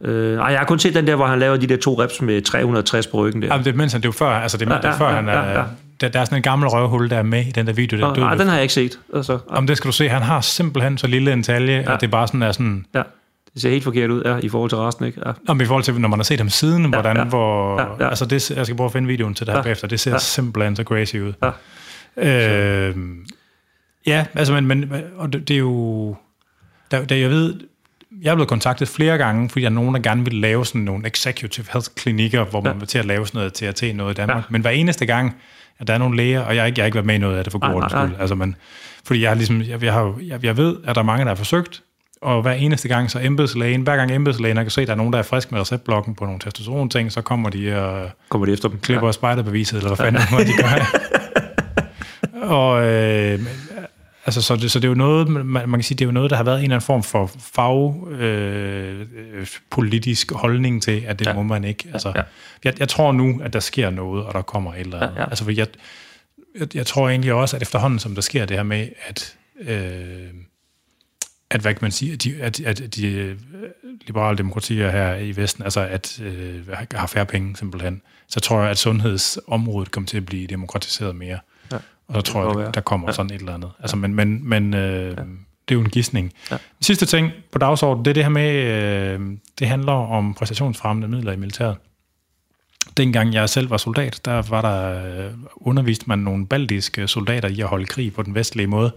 [0.00, 2.22] øh, ej, jeg har kun set den der, hvor han laver de der to reps
[2.22, 3.56] med 360 på ryggen der.
[3.56, 4.96] Ja, det, mens han, det er jo før, altså det, er, Ja, det er ja,
[4.96, 5.64] før ja, han er, ja, ja.
[6.00, 8.08] Der, der er sådan en gammel røvhul, der er med i den der video, der
[8.08, 8.98] Nå, nej, den har jeg ikke set.
[9.14, 11.94] Altså, Om det skal du se, han har simpelthen så lille en talje, ja.
[11.94, 13.02] at det bare sådan er sådan, ja,
[13.54, 15.20] det ser helt forkert ud ja, i forhold til resten, ikke?
[15.26, 15.32] Ja.
[15.48, 17.24] om i forhold til, når man har set ham siden, ja, hvordan, ja.
[17.24, 18.08] hvor, Ja, ja.
[18.08, 19.62] altså det, jeg skal prøve at finde videoen til det her Ja.
[19.62, 20.18] bagefter, det ser Ja.
[20.18, 21.32] simpelthen så crazy ud.
[21.42, 22.88] Ja.
[22.88, 22.96] Øh,
[24.06, 26.16] ja, altså, men, men og det, det er jo,
[26.90, 27.60] der, der, jeg ved,
[28.22, 30.80] jeg er blevet kontaktet flere gange, fordi der er nogen, der gerne vil lave sådan
[30.80, 32.78] nogle executive health klinikker, hvor man Ja.
[32.78, 34.36] vil til at lave sådan noget TRT noget i Danmark.
[34.36, 34.42] Ja.
[34.50, 35.36] Men hver eneste gang,
[35.78, 37.18] at der er nogle læger, og jeg har ikke, jeg har ikke været med i
[37.18, 38.20] noget af det for god skyld.
[38.20, 38.56] Altså, men,
[39.06, 41.36] fordi jeg, ligesom, jeg, jeg, har, jeg, jeg ved, at der er mange, der har
[41.36, 41.82] forsøgt,
[42.22, 45.12] og hver eneste gang, så embedslægen, hver gang embedslægen kan se, at der er nogen,
[45.12, 48.68] der er frisk med receptblokken på nogle testosteron-ting, så kommer de og Kommer det efter
[48.68, 48.78] dem?
[48.78, 49.12] klipper ja.
[49.12, 50.44] spejderbeviset, eller hvad fanden ja.
[50.44, 50.98] de gør.
[52.56, 53.40] og øh,
[54.24, 56.12] altså, så, det, så det er jo noget, man, man kan sige, det er jo
[56.12, 59.00] noget, der har været en eller anden form for fag øh,
[59.32, 59.46] øh,
[60.32, 61.32] holdning til, at det ja.
[61.32, 61.88] Må man ikke.
[61.92, 62.18] Altså, ja.
[62.18, 62.24] Ja.
[62.64, 65.16] jeg, jeg tror nu, at der sker noget, og der kommer et eller andet.
[65.16, 65.28] Ja, Ja.
[65.28, 65.66] Altså, for jeg,
[66.60, 70.28] jeg, jeg tror egentlig også, at efterhånden, som der sker det her med, at øh,
[71.52, 73.38] at hvad kan man sige, at de, at, at de øh,
[74.06, 78.70] liberale demokratier her i Vesten, altså at øh, har færre penge simpelthen, så tror jeg,
[78.70, 81.38] at sundhedsområdet kommer til at blive demokratiseret mere.
[82.08, 82.72] Og så tror kan jeg, der, være.
[82.74, 83.12] der kommer ja.
[83.12, 83.70] sådan et eller andet.
[83.80, 85.10] Altså, men men, men øh, ja.
[85.10, 85.16] det
[85.68, 86.32] er jo en gidsning.
[86.50, 86.56] Ja.
[86.80, 89.20] Sidste ting på dagsordenen, det er det her med, øh,
[89.58, 91.76] det handler om præstationsfremmende midler i militæret.
[92.96, 97.60] Dengang jeg selv var soldat, der var der øh, undervist man nogle baltiske soldater i
[97.60, 98.92] at holde krig på den vestlige måde.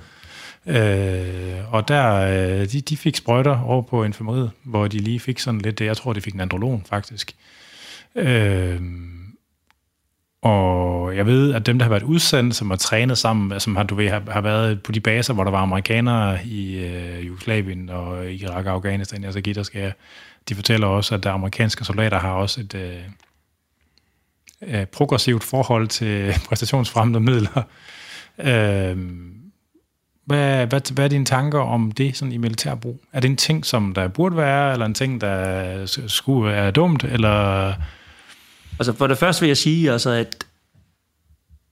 [0.66, 5.40] Øh, og der, øh, de, de fik sprøjter over på infirmeriet, hvor de lige fik
[5.40, 7.36] sådan lidt, jeg tror, de fik en androlon faktisk.
[8.16, 8.82] Øh,
[10.46, 13.84] og jeg ved, at dem, der har været udsendt, som har trænet sammen, som har,
[13.84, 17.90] du ved, har, har været på de baser, hvor der var amerikanere i øh, Jugoslavien
[17.90, 19.94] og Irak og Afghanistan, altså der skal
[20.50, 22.98] de fortæller også, at der amerikanske soldater har også et øh,
[24.62, 27.62] øh, progressivt forhold til præstationsfremmende midler.
[28.40, 28.98] Øh,
[30.26, 33.00] hvad, hvad, hvad er dine tanker om det sådan i militærbrug?
[33.14, 37.04] Er det en ting, som der burde være, eller en ting, der skulle være dumt,
[37.04, 37.74] eller...
[38.80, 40.46] Altså for det første vil jeg sige, altså, at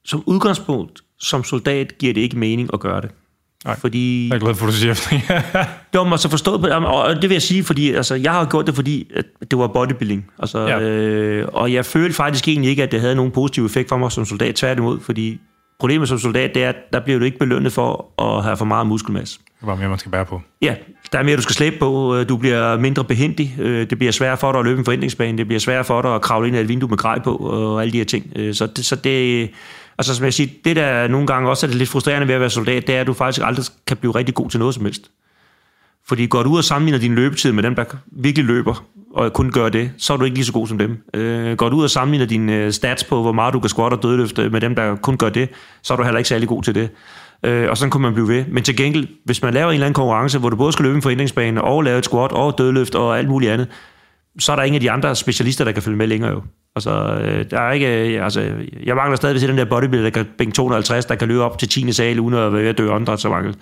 [0.06, 3.12] som udgangspunkt, som soldat, giver det ikke mening at gøre det.
[3.66, 3.80] Nej.
[3.80, 5.22] Fordi, Jeg er glad for, at du siger det.
[5.94, 8.46] det var mig så forstået på, og det vil jeg sige, fordi altså, jeg har
[8.46, 10.32] gjort det, fordi at det var bodybuilding.
[10.40, 10.80] Altså, ja.
[10.80, 14.12] øh, og jeg følte faktisk egentlig ikke, at det havde nogen positiv effekt for mig
[14.12, 15.40] som soldat, tværtimod, fordi
[15.84, 18.66] problemet som soldat, det er, at der bliver du ikke belønnet for at have for
[18.66, 19.40] meget muskelmasse.
[19.60, 20.42] Det var mere, man skal bære på.
[20.62, 20.76] Ja,
[21.12, 22.16] der er mere, du skal slæbe på.
[22.16, 23.56] Øh, Du bliver mindre behendig.
[23.60, 25.38] Øh, Det bliver sværere for dig at løbe en forhindringsbane.
[25.38, 27.82] Det bliver sværere for dig at kravle ind ad et vindue med grej på, og
[27.82, 28.32] alle de her ting.
[28.36, 29.50] Øh, Så det, så det
[29.98, 32.42] altså som jeg siger, det der nogle gange også er det lidt frustrerende ved at
[32.42, 34.84] være soldat, det er, at du faktisk aldrig kan blive rigtig god til noget som
[34.86, 35.12] helst.
[36.08, 39.52] Fordi går du ud og sammenligner din løbetid med dem, der virkelig løber, og kun
[39.52, 40.98] gør det, så er du ikke lige så god som dem.
[41.14, 43.94] Øh, går du ud og sammenligner dine øh, stats på, hvor meget du kan squat
[43.94, 45.50] og dødløfte med dem, der kun gør det,
[45.82, 46.90] så er du heller ikke særlig god til det.
[47.46, 48.46] Øh, og sådan kunne man blive ved.
[48.48, 50.96] Men til gengæld, hvis man laver en eller anden konkurrence, hvor du både skal løbe
[50.96, 53.68] en forhindringsbane, og lave et squat, og dødløft, og alt muligt andet,
[54.40, 56.42] så er der ingen af de andre specialister, der kan følge med længere jo.
[56.76, 56.92] Altså,
[57.24, 58.52] øh, der er ikke, øh, altså,
[58.84, 61.70] jeg mangler stadigvæk den der bodybuilder, der kan bænke 250, der kan løbe op til
[61.70, 61.92] 10.
[61.92, 63.54] sal, uden at være ved at dø åndedræt så mange.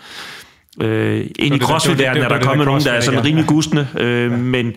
[0.81, 4.73] Øh, ind i crossfit-verdenen er der kommet nogen, der er sådan rimelig gustne, øh, men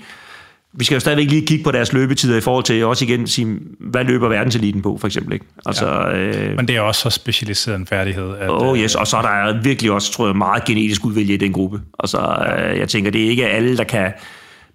[0.76, 3.58] vi skal jo stadigvæk lige kigge på deres løbetider i forhold til også igen sige,
[3.80, 5.32] hvad løber verdenseliten på, for eksempel.
[5.32, 5.46] Ikke?
[5.66, 8.36] Altså, øh, Men det er også så specialiseret en færdighed.
[8.36, 11.36] At, Oh yes, og så er der virkelig også, tror jeg, meget genetisk udvælge i
[11.36, 11.80] den gruppe.
[11.98, 14.12] Altså, øh, jeg tænker, det er ikke alle, der kan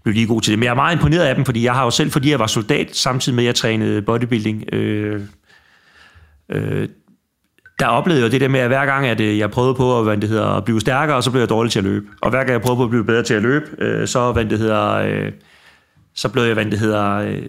[0.03, 0.59] blive lige gode til det.
[0.59, 2.47] Men jeg er meget imponeret af dem, fordi jeg har jo selv, fordi jeg var
[2.47, 5.21] soldat, samtidig med, at jeg trænede bodybuilding, øh,
[6.51, 6.87] øh,
[7.79, 10.03] der oplevede jeg det der med, at hver gang, at øh, jeg prøvede på at,
[10.03, 12.05] hvad det hedder, at blive stærkere, så blev jeg dårlig til at løbe.
[12.21, 14.45] Og hver gang jeg prøvede på at blive bedre til at løbe, øh, så, hvad
[14.45, 15.31] det hedder, øh,
[16.15, 17.41] så blev jeg, hvad det hedder, øh,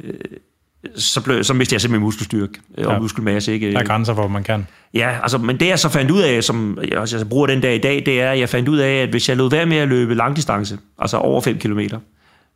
[0.97, 2.99] så, blev, så mistede jeg simpelthen muskelstyrke øh, og Ja.
[2.99, 3.53] muskelmasse.
[3.53, 3.73] Ikke?
[3.73, 4.67] der er grænser for, hvad man kan.
[4.95, 7.75] Ja, altså, men det jeg så fandt ud af, som jeg også bruger den dag
[7.75, 9.77] i dag, det er, at jeg fandt ud af, at hvis jeg lod være med
[9.77, 11.81] at løbe langdistance, altså over 5 km,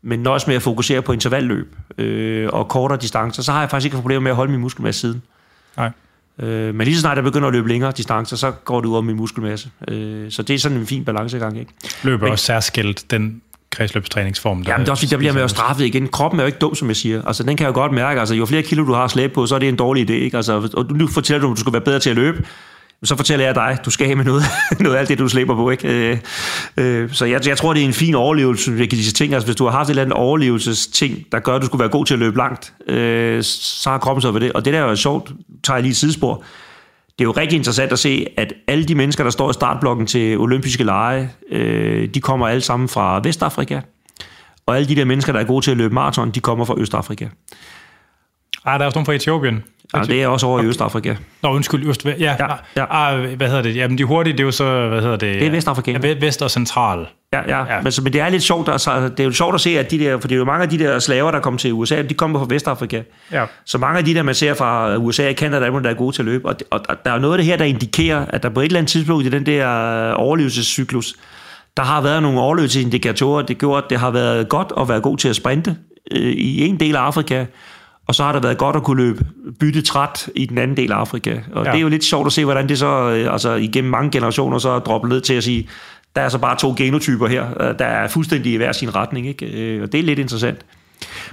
[0.03, 3.85] men nøjes med at fokusere på intervalløb øh, og kortere distancer, så har jeg faktisk
[3.87, 5.23] ikke problemer med at holde min muskelmasse siden.
[5.77, 5.91] Nej.
[6.39, 8.93] Øh, men lige så snart jeg begynder at løbe længere distancer, så går det ud
[8.93, 9.69] over min muskelmasse.
[9.89, 11.73] Øh, så det er sådan en fin balancegang, ikke?
[12.03, 13.41] Løber Men- også særskilt den
[13.71, 14.65] kredsløbstræningsform.
[14.65, 16.09] Der Jamen, det er også fordi, der bliver man jo straffet igen.
[16.09, 17.23] Kroppen er jo ikke dum, som jeg siger.
[17.27, 18.21] Altså, den kan jeg jo godt mærke.
[18.21, 20.13] Altså, jo flere kilo du har slæbt på, så er det en dårlig idé.
[20.13, 20.37] Ikke?
[20.37, 22.45] Altså, og nu fortæller du, at du skal være bedre til at løbe.
[23.05, 24.43] Så fortæller jeg dig, du skal have med noget,
[24.81, 25.71] noget af alt det, du slipper på.
[25.71, 25.89] Ikke?
[25.89, 26.19] Øh,
[26.77, 29.35] øh, så jeg, jeg tror, det er en fin overlevelse, jeg kan disse ting.
[29.35, 31.89] Altså, hvis du har haft et eller andet overlevelsesting, der gør, at du skulle være
[31.89, 34.53] god til at løbe langt, øh, så har kroppen så ved det.
[34.53, 35.33] Og det der er jo sjovt,
[35.65, 36.45] tager jeg lige et sidespor.
[37.19, 40.07] Det er jo rigtig interessant at se, at alle de mennesker, der står i startblokken
[40.07, 43.81] til olympiske lege, øh, de kommer alle sammen fra Vestafrika.
[44.67, 46.75] Og alle de der mennesker, der er gode til at løbe maraton, de kommer fra
[46.79, 47.29] Østafrika.
[48.65, 49.63] Ah, der er også nogen fra Etiopien.
[49.95, 51.15] Ja, det er også over i Østafrika.
[51.43, 52.47] Nå, undskyld, Øst, ja, ja, Ja,
[52.77, 53.15] ja.
[53.15, 53.77] Ah, hvad hedder det?
[53.77, 55.35] Jamen, de hurtige, det er jo så, hvad hedder det?
[55.35, 56.07] Det er vestafrikanere.
[56.07, 57.07] Ja, vest og central.
[57.33, 57.75] Ja, ja.
[57.75, 57.81] Ja.
[57.83, 59.91] Men, så, men det er lidt sjovt, altså, det er jo sjovt at se, at
[59.91, 62.03] de der, for det er jo mange af de der slaver, der kom til USA,
[62.03, 63.03] de kommer fra Vestafrika.
[63.33, 63.45] Ja.
[63.65, 66.23] Så mange af de der, man ser fra USA og Canada, der er gode til
[66.23, 66.49] at løbe.
[66.49, 68.65] Og, og, og der er noget af det her, der indikerer, at der på et
[68.65, 69.69] eller andet tidspunkt i den der
[70.11, 71.15] øh, overlevelsescyklus,
[71.77, 75.17] Der har været nogle overløbsindikatorer, det gjorde, at det har været godt at være god
[75.17, 75.77] til at sprinte
[76.13, 77.45] øh, i en del af Afrika,
[78.07, 79.25] og så har der været godt at kunne løbe
[79.61, 81.39] bytte træt i den anden del af Afrika.
[81.53, 81.71] Og ja.
[81.71, 84.59] det er jo lidt sjovt at se, hvordan det så øh, altså, igennem mange generationer
[84.59, 85.69] så er droppet ned til at sige,
[86.17, 89.27] der er så bare to genotyper her, øh, der er fuldstændig i hver sin retning.
[89.27, 89.47] Ikke?
[89.47, 90.65] Øh, og det er lidt interessant.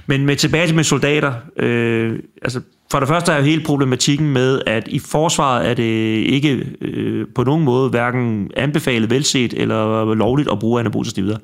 [0.06, 2.60] Men med tilbage til med soldater, øh, altså
[2.92, 5.82] for det første er jo hele problematikken med, at i forsvaret er det
[6.26, 11.38] ikke øh, på nogen måde hverken anbefalet, velset eller lovligt at bruge anabolske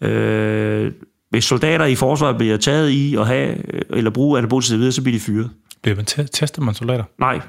[0.00, 0.92] Øh,
[1.32, 3.56] hvis soldater i forsvaret bliver taget i at have
[3.96, 5.50] eller bruge anabolske så bliver de fyret.
[5.82, 7.04] Bliver man tester man soldater?
[7.18, 7.40] Nej,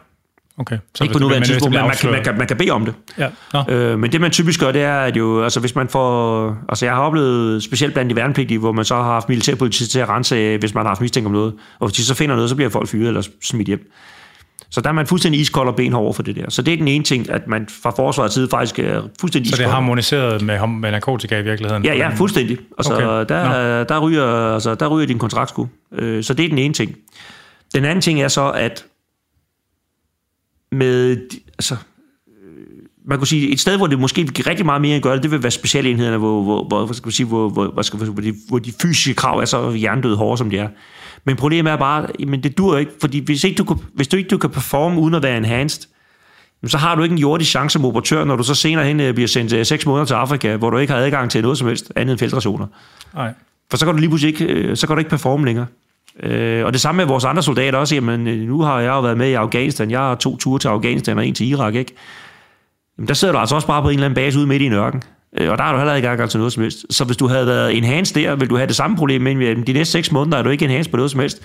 [0.57, 0.77] Okay.
[0.95, 2.93] Så ikke på nuværende tidspunkt, men man kan, man, kan, man kan bede om det.
[3.17, 3.29] Ja.
[3.69, 6.57] Øh, men det man typisk gør, det er, at jo, altså hvis man får...
[6.69, 9.99] Altså jeg har oplevet, specielt blandt de værnepligtige, hvor man så har haft militærpolitik til
[9.99, 11.53] at rense, hvis man har haft mistænkt om noget.
[11.79, 13.91] Og hvis de så finder noget, så bliver folk fyret eller smidt hjem.
[14.73, 16.49] Så der er man fuldstændig iskold og benhård over for det der.
[16.49, 19.57] Så det er den ene ting, at man fra forsvarets side faktisk er fuldstændig Så
[19.57, 21.85] det er harmoniseret med, med narkotika i virkeligheden?
[21.85, 22.57] Ja, ja, fuldstændig.
[22.77, 23.35] Altså, okay.
[23.35, 25.67] der, der, ryger, altså, der ryger din kontraktsku.
[25.91, 26.95] Øh, så det er den ene ting.
[27.75, 28.85] Den anden ting er så, at
[30.71, 31.17] med,
[31.57, 31.75] altså,
[33.05, 35.15] man kunne sige, et sted, hvor det måske vil give rigtig meget mere at gøre
[35.15, 37.99] det, det vil være specialenhederne, hvor, hvor, hvor, skal man sige, hvor, hvor, hvor, skal,
[37.99, 40.67] hvor, de, hvor de fysiske krav er så hjernedøde hårde, som de er.
[41.25, 44.17] Men problemet er bare, men det dur ikke, fordi hvis, ikke du kan, hvis du
[44.17, 45.89] ikke du kan performe uden at være enhanced,
[46.65, 49.13] så har du ikke en jordisk chance som operatør, når du så senere hen øh,
[49.13, 51.67] bliver sendt 6 øh, måneder til Afrika, hvor du ikke har adgang til noget som
[51.67, 52.67] helst andet end feltrationer.
[53.13, 53.33] Nej.
[53.71, 55.65] For så kan du lige pludselig ikke, øh, så kan du ikke performe længere.
[56.23, 57.95] Øh, og det samme med vores andre soldater også.
[57.95, 59.91] Jamen, nu har jeg jo været med i Afghanistan.
[59.91, 61.93] Jeg har to ture til Afghanistan og en til Irak, ikke?
[62.97, 64.65] Jamen, der sidder du altså også bare på en eller anden base ude midt i
[64.65, 65.03] en ørken.
[65.37, 66.85] Øh, og der har du heller ikke adgang til noget som helst.
[66.89, 69.73] Så hvis du havde været enhanced der, vil du have det samme problem, men de
[69.73, 71.41] næste seks måneder er du ikke enhanced på noget som helst.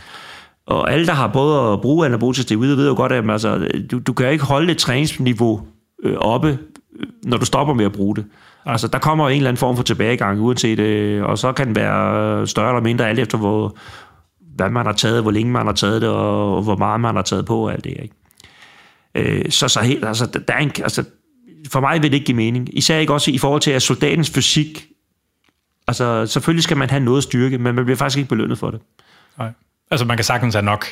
[0.66, 3.98] Og alle, der har prøvet at bruge anabolisk steroider, ved jo godt, at altså, du,
[3.98, 5.60] du kan ikke holde et træningsniveau
[6.04, 6.58] øh, oppe,
[7.00, 8.24] øh, når du stopper med at bruge det.
[8.66, 11.76] Altså, der kommer en eller anden form for tilbagegang, uanset, øh, og så kan den
[11.76, 13.76] være større eller mindre, alt efter hvor,
[14.56, 17.22] hvad man har taget, hvor længe man har taget det, og hvor meget man har
[17.22, 18.14] taget på, og alt det, ikke?
[19.14, 21.04] Øh, så, så helt, altså, der er en, altså,
[21.68, 22.78] for mig vil det ikke give mening.
[22.78, 24.86] Især ikke også i forhold til, at soldatens fysik,
[25.88, 28.80] altså selvfølgelig skal man have noget styrke, men man bliver faktisk ikke belønnet for det.
[29.38, 29.50] Nej.
[29.90, 30.86] Altså man kan sagtens have nok.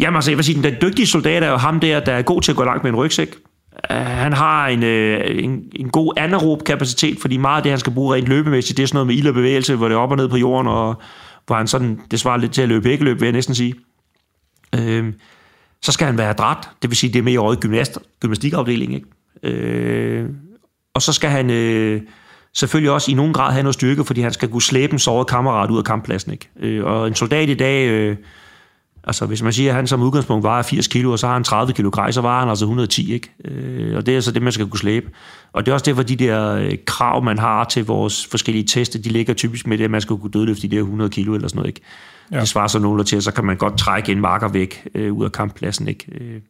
[0.00, 2.42] Jamen altså, jeg vil sige, den dygtige soldat er jo ham der, der er god
[2.42, 3.34] til at gå langt med en rygsæk.
[3.90, 7.78] Uh, han har en, uh, en, en god anaerob kapacitet, fordi meget af det, han
[7.78, 9.98] skal bruge rent løbemæssigt, det er sådan noget med ild og bevægelse, hvor det er
[9.98, 11.02] op og ned på jorden, og
[11.46, 13.74] hvor han sådan, det svarer lidt til at løbe løb, vil jeg næsten sige.
[14.78, 15.12] Øh,
[15.82, 18.94] så skal han være adræt, det vil sige, det er mere over i gymnast, gymnastikafdelingen,
[18.96, 19.08] ikke?
[19.42, 20.28] Øh,
[20.94, 22.00] og så skal han øh,
[22.54, 25.26] selvfølgelig også i nogen grad have noget styrke, fordi han skal kunne slæbe en såret
[25.26, 26.48] kammerat ud af kamppladsen, ikke?
[26.60, 28.16] Øh, og en soldat i dag, øh,
[29.04, 31.44] Altså, hvis man siger, at han som udgangspunkt vejer 80 kilo, og så har han
[31.44, 33.30] 30 kilo grej, så vejer han altså 110, ikke?
[33.44, 35.10] Øh, og det er så det, man skal kunne slæbe.
[35.52, 39.02] Og det er også derfor, de der øh, krav, man har til vores forskellige teste,
[39.02, 41.48] de ligger typisk med det, at man skal kunne dødløfte de der 100 kilo eller
[41.48, 41.80] sådan noget, ikke?
[42.32, 42.40] Ja.
[42.40, 45.24] Det svarer så nogle til, så kan man godt trække en marker væk øh, ud
[45.24, 46.06] af kamppladsen, ikke?
[46.20, 46.40] Øh.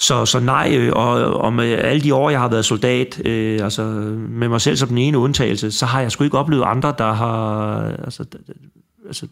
[0.00, 3.64] Så, så nej, øh, og, og med alle de år, jeg har været soldat, øh,
[3.64, 3.82] altså
[4.28, 7.12] med mig selv som den ene undtagelse, så har jeg sgu ikke oplevet andre, der
[7.12, 7.82] har...
[8.04, 8.24] Altså,
[9.06, 9.26] altså,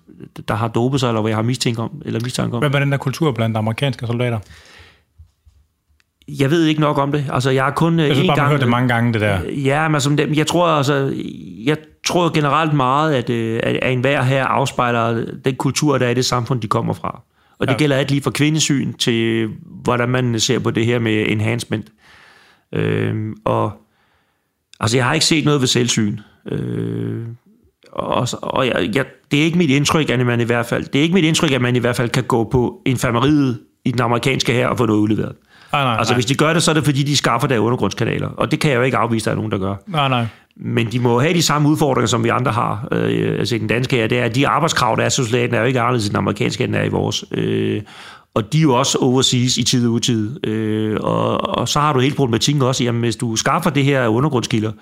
[0.49, 2.63] der har dopet sig, eller hvad jeg har mistænkt om, eller mistanke om.
[2.63, 4.39] Hvad var den der kultur blandt amerikanske soldater?
[6.29, 7.25] Jeg ved ikke nok om det.
[7.33, 8.51] Altså, jeg har kun jeg synes bare, gang...
[8.51, 9.39] hørt det mange gange, det der.
[9.51, 11.15] Ja, men altså, jeg tror, altså,
[11.65, 11.77] jeg
[12.07, 16.15] tror generelt meget, at, øh, at, at enhver her afspejler den kultur, der er i
[16.15, 17.23] det samfund, de kommer fra.
[17.59, 17.79] Og det ja.
[17.79, 19.49] gælder alt lige fra kvindesyn til,
[19.85, 21.87] hvordan man ser på det her med enhancement.
[22.75, 23.73] Øhm, og
[24.81, 26.19] altså, jeg har ikke set noget ved selvsyn.
[26.51, 27.27] Øh,
[27.93, 30.99] og, og jeg, jeg, det er ikke mit indtryk, at man i hvert fald, det
[30.99, 34.01] er ikke mit indtryk, at man i hvert fald kan gå på infirmeriet i den
[34.01, 35.37] amerikanske her og få noget udleveret.
[35.73, 36.17] Nej, nej, altså, nej.
[36.17, 38.29] hvis de gør det, så er det fordi, de skaffer der undergrundskanaler.
[38.29, 39.75] Og det kan jeg jo ikke afvise, at der er nogen, der gør.
[39.87, 40.27] Nej, nej.
[40.61, 42.89] Men de må have de samme udfordringer, som vi andre har.
[42.93, 45.61] Øh, altså den danske her, det er, at de arbejdskrav, der er så soldaten, er
[45.61, 47.25] jo ikke anderledes end den amerikanske, end er i vores.
[47.33, 47.83] Øh,
[48.35, 50.47] og de er jo også overseas i tid og utid.
[50.47, 54.09] Øh, og, og så har du hele problematikken også, jamen hvis du skaffer det her
[54.09, 54.73] undergrundskilder,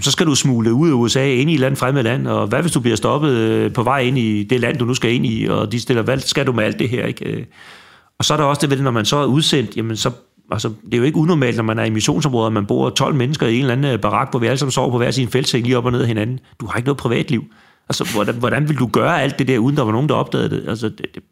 [0.00, 2.62] så skal du smule ud af USA ind i et land fremmed land, og hvad
[2.62, 5.26] hvis du bliver stoppet øh, på vej ind i det land, du nu skal ind
[5.26, 7.24] i, og de stiller, hvad skal du med alt det her, ikke?
[7.24, 7.44] Øh,
[8.18, 10.10] og så er der også det ved, når man så er udsendt, jamen så,
[10.50, 13.46] altså, det er jo ikke unormalt, når man er i missionsområder, man bor 12 mennesker
[13.46, 15.64] i en eller anden øh, barak, hvor vi alle sammen sover på hver sin feltseng
[15.64, 16.40] lige op og ned af hinanden.
[16.60, 17.44] Du har ikke noget privatliv.
[17.88, 20.50] Altså, hvordan, hvordan vil du gøre alt det der, uden der var nogen, der opdagede
[20.50, 20.68] det?
[20.68, 21.22] Altså, det, det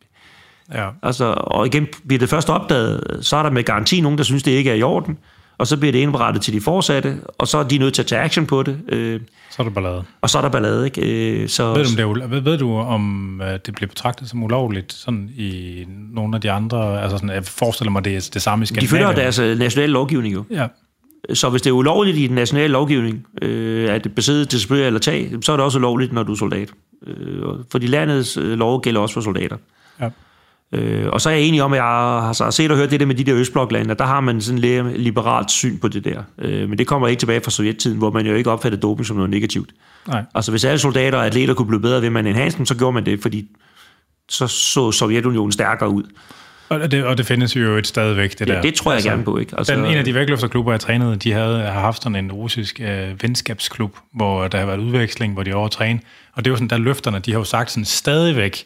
[0.75, 0.89] ja.
[1.03, 4.43] altså, og igen, bliver det først opdaget, så er der med garanti nogen, der synes,
[4.43, 5.19] det ikke er i orden
[5.63, 8.07] og så bliver det indberettet til de forsatte, og så er de nødt til at
[8.07, 8.79] tage action på det.
[8.89, 9.21] Øh,
[9.51, 10.05] så er der ballade.
[10.21, 11.41] Og så er der ballade, ikke?
[11.43, 14.29] Øh, så, ved, du, om det er, ved, ved du, om øh, det bliver betragtet
[14.29, 18.31] som ulovligt sådan i nogle af de andre, altså sådan, jeg forestiller mig, det er
[18.35, 19.01] det samme i Skandinavien?
[19.01, 20.45] De følger deres øh, nationale lovgivning jo.
[20.51, 20.67] Ja.
[21.35, 25.43] Så hvis det er ulovligt i den nationale lovgivning, øh, at besidde, distribuere eller tage,
[25.43, 26.69] så er det også ulovligt, når du er soldat.
[27.07, 29.57] Øh, fordi landets øh, lov gælder også for soldater.
[30.01, 30.09] Ja.
[30.73, 33.07] Øh, og så er jeg enig om, at jeg har, set og hørt det der
[33.07, 36.23] med de der Østbloklande, der har man sådan lidt liberalt syn på det der.
[36.39, 39.17] Øh, men det kommer ikke tilbage fra sovjettiden, hvor man jo ikke opfatter doping som
[39.17, 39.71] noget negativt.
[40.09, 40.25] Nej.
[40.35, 42.93] Altså hvis alle soldater og atleter kunne blive bedre ved, man enhanced dem, så gjorde
[42.93, 43.49] man det, fordi
[44.29, 46.03] så så Sovjetunionen stærkere ud.
[46.69, 48.61] Og det, og det findes jo et stadigvæk, det Ja, der.
[48.61, 49.55] det tror jeg altså, gerne på, ikke?
[49.59, 52.81] Altså, den, en af de vægtløfterklubber, jeg trænede, de havde har haft sådan en russisk
[52.81, 56.01] øh, venskabsklub, hvor der har været udveksling, hvor de over træne.
[56.33, 58.65] Og det er jo sådan, der løfterne, de har jo sagt sådan stadigvæk,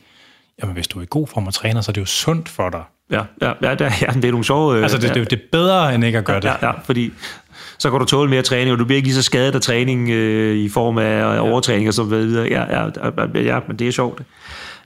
[0.63, 2.71] jamen hvis du er i god form og træner, så er det jo sundt for
[2.71, 2.83] dig.
[3.11, 4.77] Ja, ja, ja, det, ja det er nogle sjove...
[4.77, 6.45] Øh, Altså, det, ja, det, det er bedre, end ikke at gøre det.
[6.45, 7.13] Ja, ja, fordi
[7.79, 10.11] så kan du tåle mere træning, og du bliver ikke lige så skadet af træning
[10.11, 12.49] øh, i form af overtræning og så videre.
[12.49, 12.91] Ja, ja,
[13.35, 14.23] ja, ja, men det er sjovt.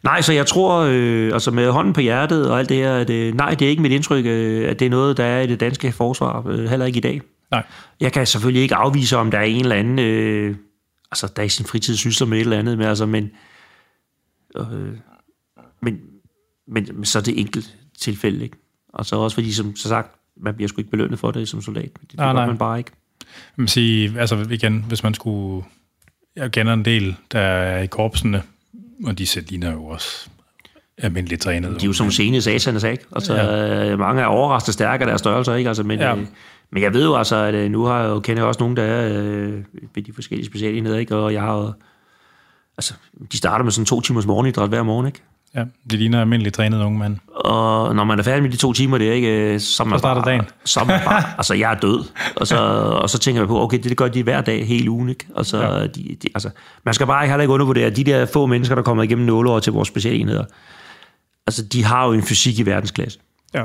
[0.02, 3.10] Nej, så jeg tror, øh, altså med hånden på hjertet og alt det her, at,
[3.10, 5.46] øh, nej, det er ikke mit indtryk, øh, at det er noget, der er i
[5.46, 7.20] det danske forsvar, øh, heller ikke i dag.
[7.50, 7.62] Nej.
[8.00, 10.56] Jeg kan selvfølgelig ikke afvise, om der er en eller anden, øh,
[11.12, 13.30] altså der i sin fritid sysler med et eller andet, men, altså, men,
[14.56, 14.64] øh,
[15.82, 16.00] men,
[16.68, 18.56] men, så er det enkelt tilfælde, ikke?
[18.88, 21.62] Og så også fordi, som så sagt, man bliver sgu ikke belønnet for det som
[21.62, 21.90] soldat.
[22.00, 22.46] Det, det Nej, nej.
[22.46, 22.90] man bare ikke.
[23.56, 25.64] Man sige, altså igen, hvis man skulle...
[26.36, 28.42] Jeg kender en del, der er i korpsene,
[29.06, 30.28] og de sæt ligner jo også
[30.98, 31.80] almindeligt trænet.
[31.80, 33.04] De er jo som sene satanes, ikke?
[33.16, 33.96] Altså, ja.
[33.96, 35.68] mange er overraskende stærke af deres størrelser, ikke?
[35.68, 36.08] Altså, men, Ja.
[36.08, 36.16] ja.
[36.16, 36.26] øh,
[36.72, 38.76] men jeg ved jo altså, at øh, nu har jeg jo, kender jeg også nogen,
[38.76, 41.16] der er øh, ved de forskellige specialenheder, ikke?
[41.16, 41.72] Og jeg har jo,
[42.76, 42.94] altså,
[43.32, 45.22] de starter med sådan to timers morgenidræt hver morgen, ikke?
[45.54, 47.16] Ja, de ligner almindeligt trænet unge mand.
[47.34, 49.98] Og når man er færdig med de to timer, det er ikke, så, man Så
[49.98, 50.44] starter bare, dagen.
[50.64, 52.04] Så man bare, altså jeg er død.
[52.36, 52.56] Og så,
[53.02, 55.26] og så tænker jeg på, okay, det, det gør de hver dag, hele ugen, ikke?
[55.34, 55.82] Og så, Ja.
[55.86, 56.50] de, de, altså,
[56.84, 59.60] man skal bare ikke heller ikke undervurdere, de der få mennesker, der kommer igennem nåleår
[59.60, 60.44] til vores specialenheder,
[61.46, 63.18] altså de har jo en fysik i verdensklasse.
[63.54, 63.64] Ja.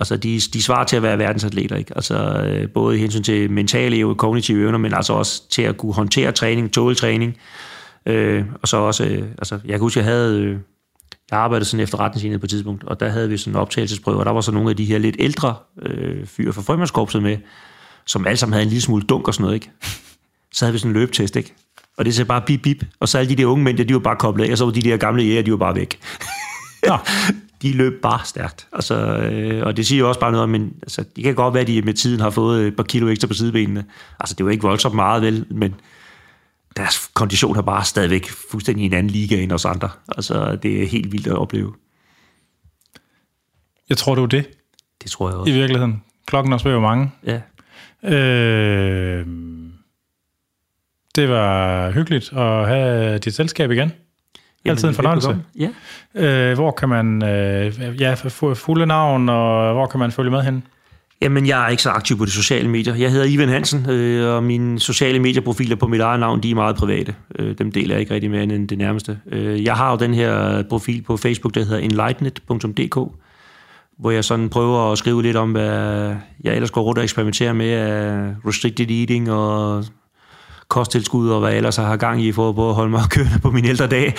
[0.00, 1.92] Altså, de, de svarer til at være verdensatleter, ikke?
[1.96, 5.76] Altså, øh, både i hensyn til mentale og kognitive evner, men altså også til at
[5.76, 7.36] kunne håndtere træning, tåle træning.
[8.06, 10.56] Øh, og så også, øh, altså, jeg kan huske, jeg havde, øh,
[11.34, 14.18] jeg arbejdede sådan efter retningslinjen på et tidspunkt, og der havde vi sådan en optagelsesprøve,
[14.18, 17.36] og der var så nogle af de her lidt ældre øh, fyre fra frømandskorpset med,
[18.04, 19.70] som alle sammen havde en lille smule dunk og sådan noget, ikke?
[20.52, 21.54] Så havde vi sådan en løbetest, ikke?
[21.96, 22.84] Og det sagde bare bip, bip.
[23.00, 24.64] Og så alle de der unge mænd, der, de var bare koblet af, og så
[24.64, 25.98] var de der gamle jæger, de var bare væk.
[26.86, 26.98] Nå,
[27.62, 28.66] de løb bare stærkt.
[28.72, 31.54] Altså, øh, og det siger jo også bare noget om, men altså, det kan godt
[31.54, 33.84] være, at de med tiden har fået et par kilo ekstra på sidebenene.
[34.20, 35.74] Altså, det jo ikke voldsomt meget, vel, men
[36.76, 39.90] deres kondition er bare stadigvæk fuldstændig i en anden liga end os andre.
[40.16, 41.74] Altså, det er helt vildt at opleve.
[43.88, 44.46] jeg tror, det var det
[45.02, 45.52] Det tror jeg i også.
[45.52, 46.02] virkeligheden.
[46.26, 47.10] Klokken også jo mange.
[47.26, 47.40] Ja.
[48.16, 49.26] Øh,
[51.14, 53.92] det var hyggeligt at have dit selskab igen.
[54.64, 55.42] Altid en fornøjelse.
[55.58, 55.68] Ja.
[56.14, 60.42] Øh, hvor kan man øh, ja, få fulde navn, og hvor kan man følge med
[60.42, 60.66] hen?
[61.22, 62.94] Jamen, jeg er ikke så aktiv på de sociale medier.
[62.94, 66.54] Jeg hedder Ivan Hansen, øh, og mine sociale medieprofiler på mit eget navn, de er
[66.54, 67.14] meget private.
[67.38, 69.18] Øh, dem deler jeg ikke rigtig mere end det nærmeste.
[69.32, 72.96] Øh, jeg har jo den her profil på Facebook, der hedder enlightened.dk,
[73.98, 76.14] hvor jeg sådan prøver at skrive lidt om, hvad
[76.44, 79.84] jeg ellers går rundt og eksperimenterer med af restricted eating og
[80.68, 83.38] kosttilskud og hvad jeg ellers har gang i for at prøve at holde mig kørende
[83.38, 84.14] på mine ældre dage.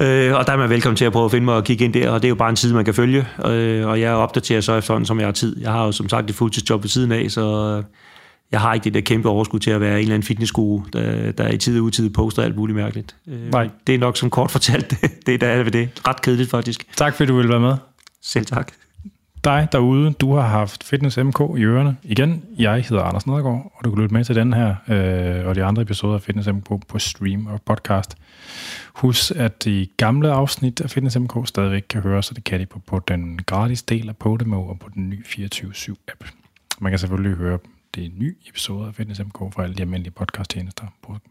[0.00, 1.92] Øh, og der er man velkommen til at prøve at finde mig og kigge ind
[1.92, 3.26] der, og det er jo bare en side, man kan følge.
[3.46, 5.60] Øh, og jeg opdaterer så efterhånden, som jeg har tid.
[5.60, 7.82] Jeg har jo som sagt et fuldtidsjob ved siden af, så
[8.52, 11.32] jeg har ikke det der kæmpe overskud til at være en eller anden fitnessguru, der,
[11.32, 13.16] der i tid og utid poster alt muligt mærkeligt.
[13.28, 13.68] Øh, Nej.
[13.86, 14.94] Det er nok som kort fortalt,
[15.26, 15.88] det der er ved det.
[16.08, 16.86] Ret kedeligt faktisk.
[16.96, 17.74] Tak fordi du ville være med.
[18.22, 18.72] Selv tak.
[19.44, 21.96] Dig derude, du har haft Fitness MK i ørerne.
[22.02, 25.54] Igen, jeg hedder Anders Nedergaard, og du kan lytte med til den her øh, og
[25.54, 28.16] de andre episoder af Fitness MK på stream og podcast.
[28.94, 32.66] Husk, at de gamle afsnit af Fitness MK stadigvæk kan høres, så det kan de
[32.66, 36.30] på, på den gratis del af Podimo og på den nye 24-7-app.
[36.78, 37.58] Man kan selvfølgelig høre
[37.94, 40.84] de nye episoder af Fitness MK fra alle de almindelige podcasttjenester.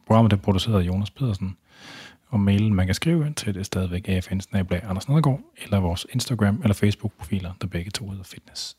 [0.08, 1.56] Programmet er produceret af Jonas Pedersen,
[2.30, 5.10] og mailen, man kan skrive ind til, det er stadigvæk afn Anders
[5.64, 8.78] eller vores Instagram eller Facebook-profiler, der begge to hedder Fitness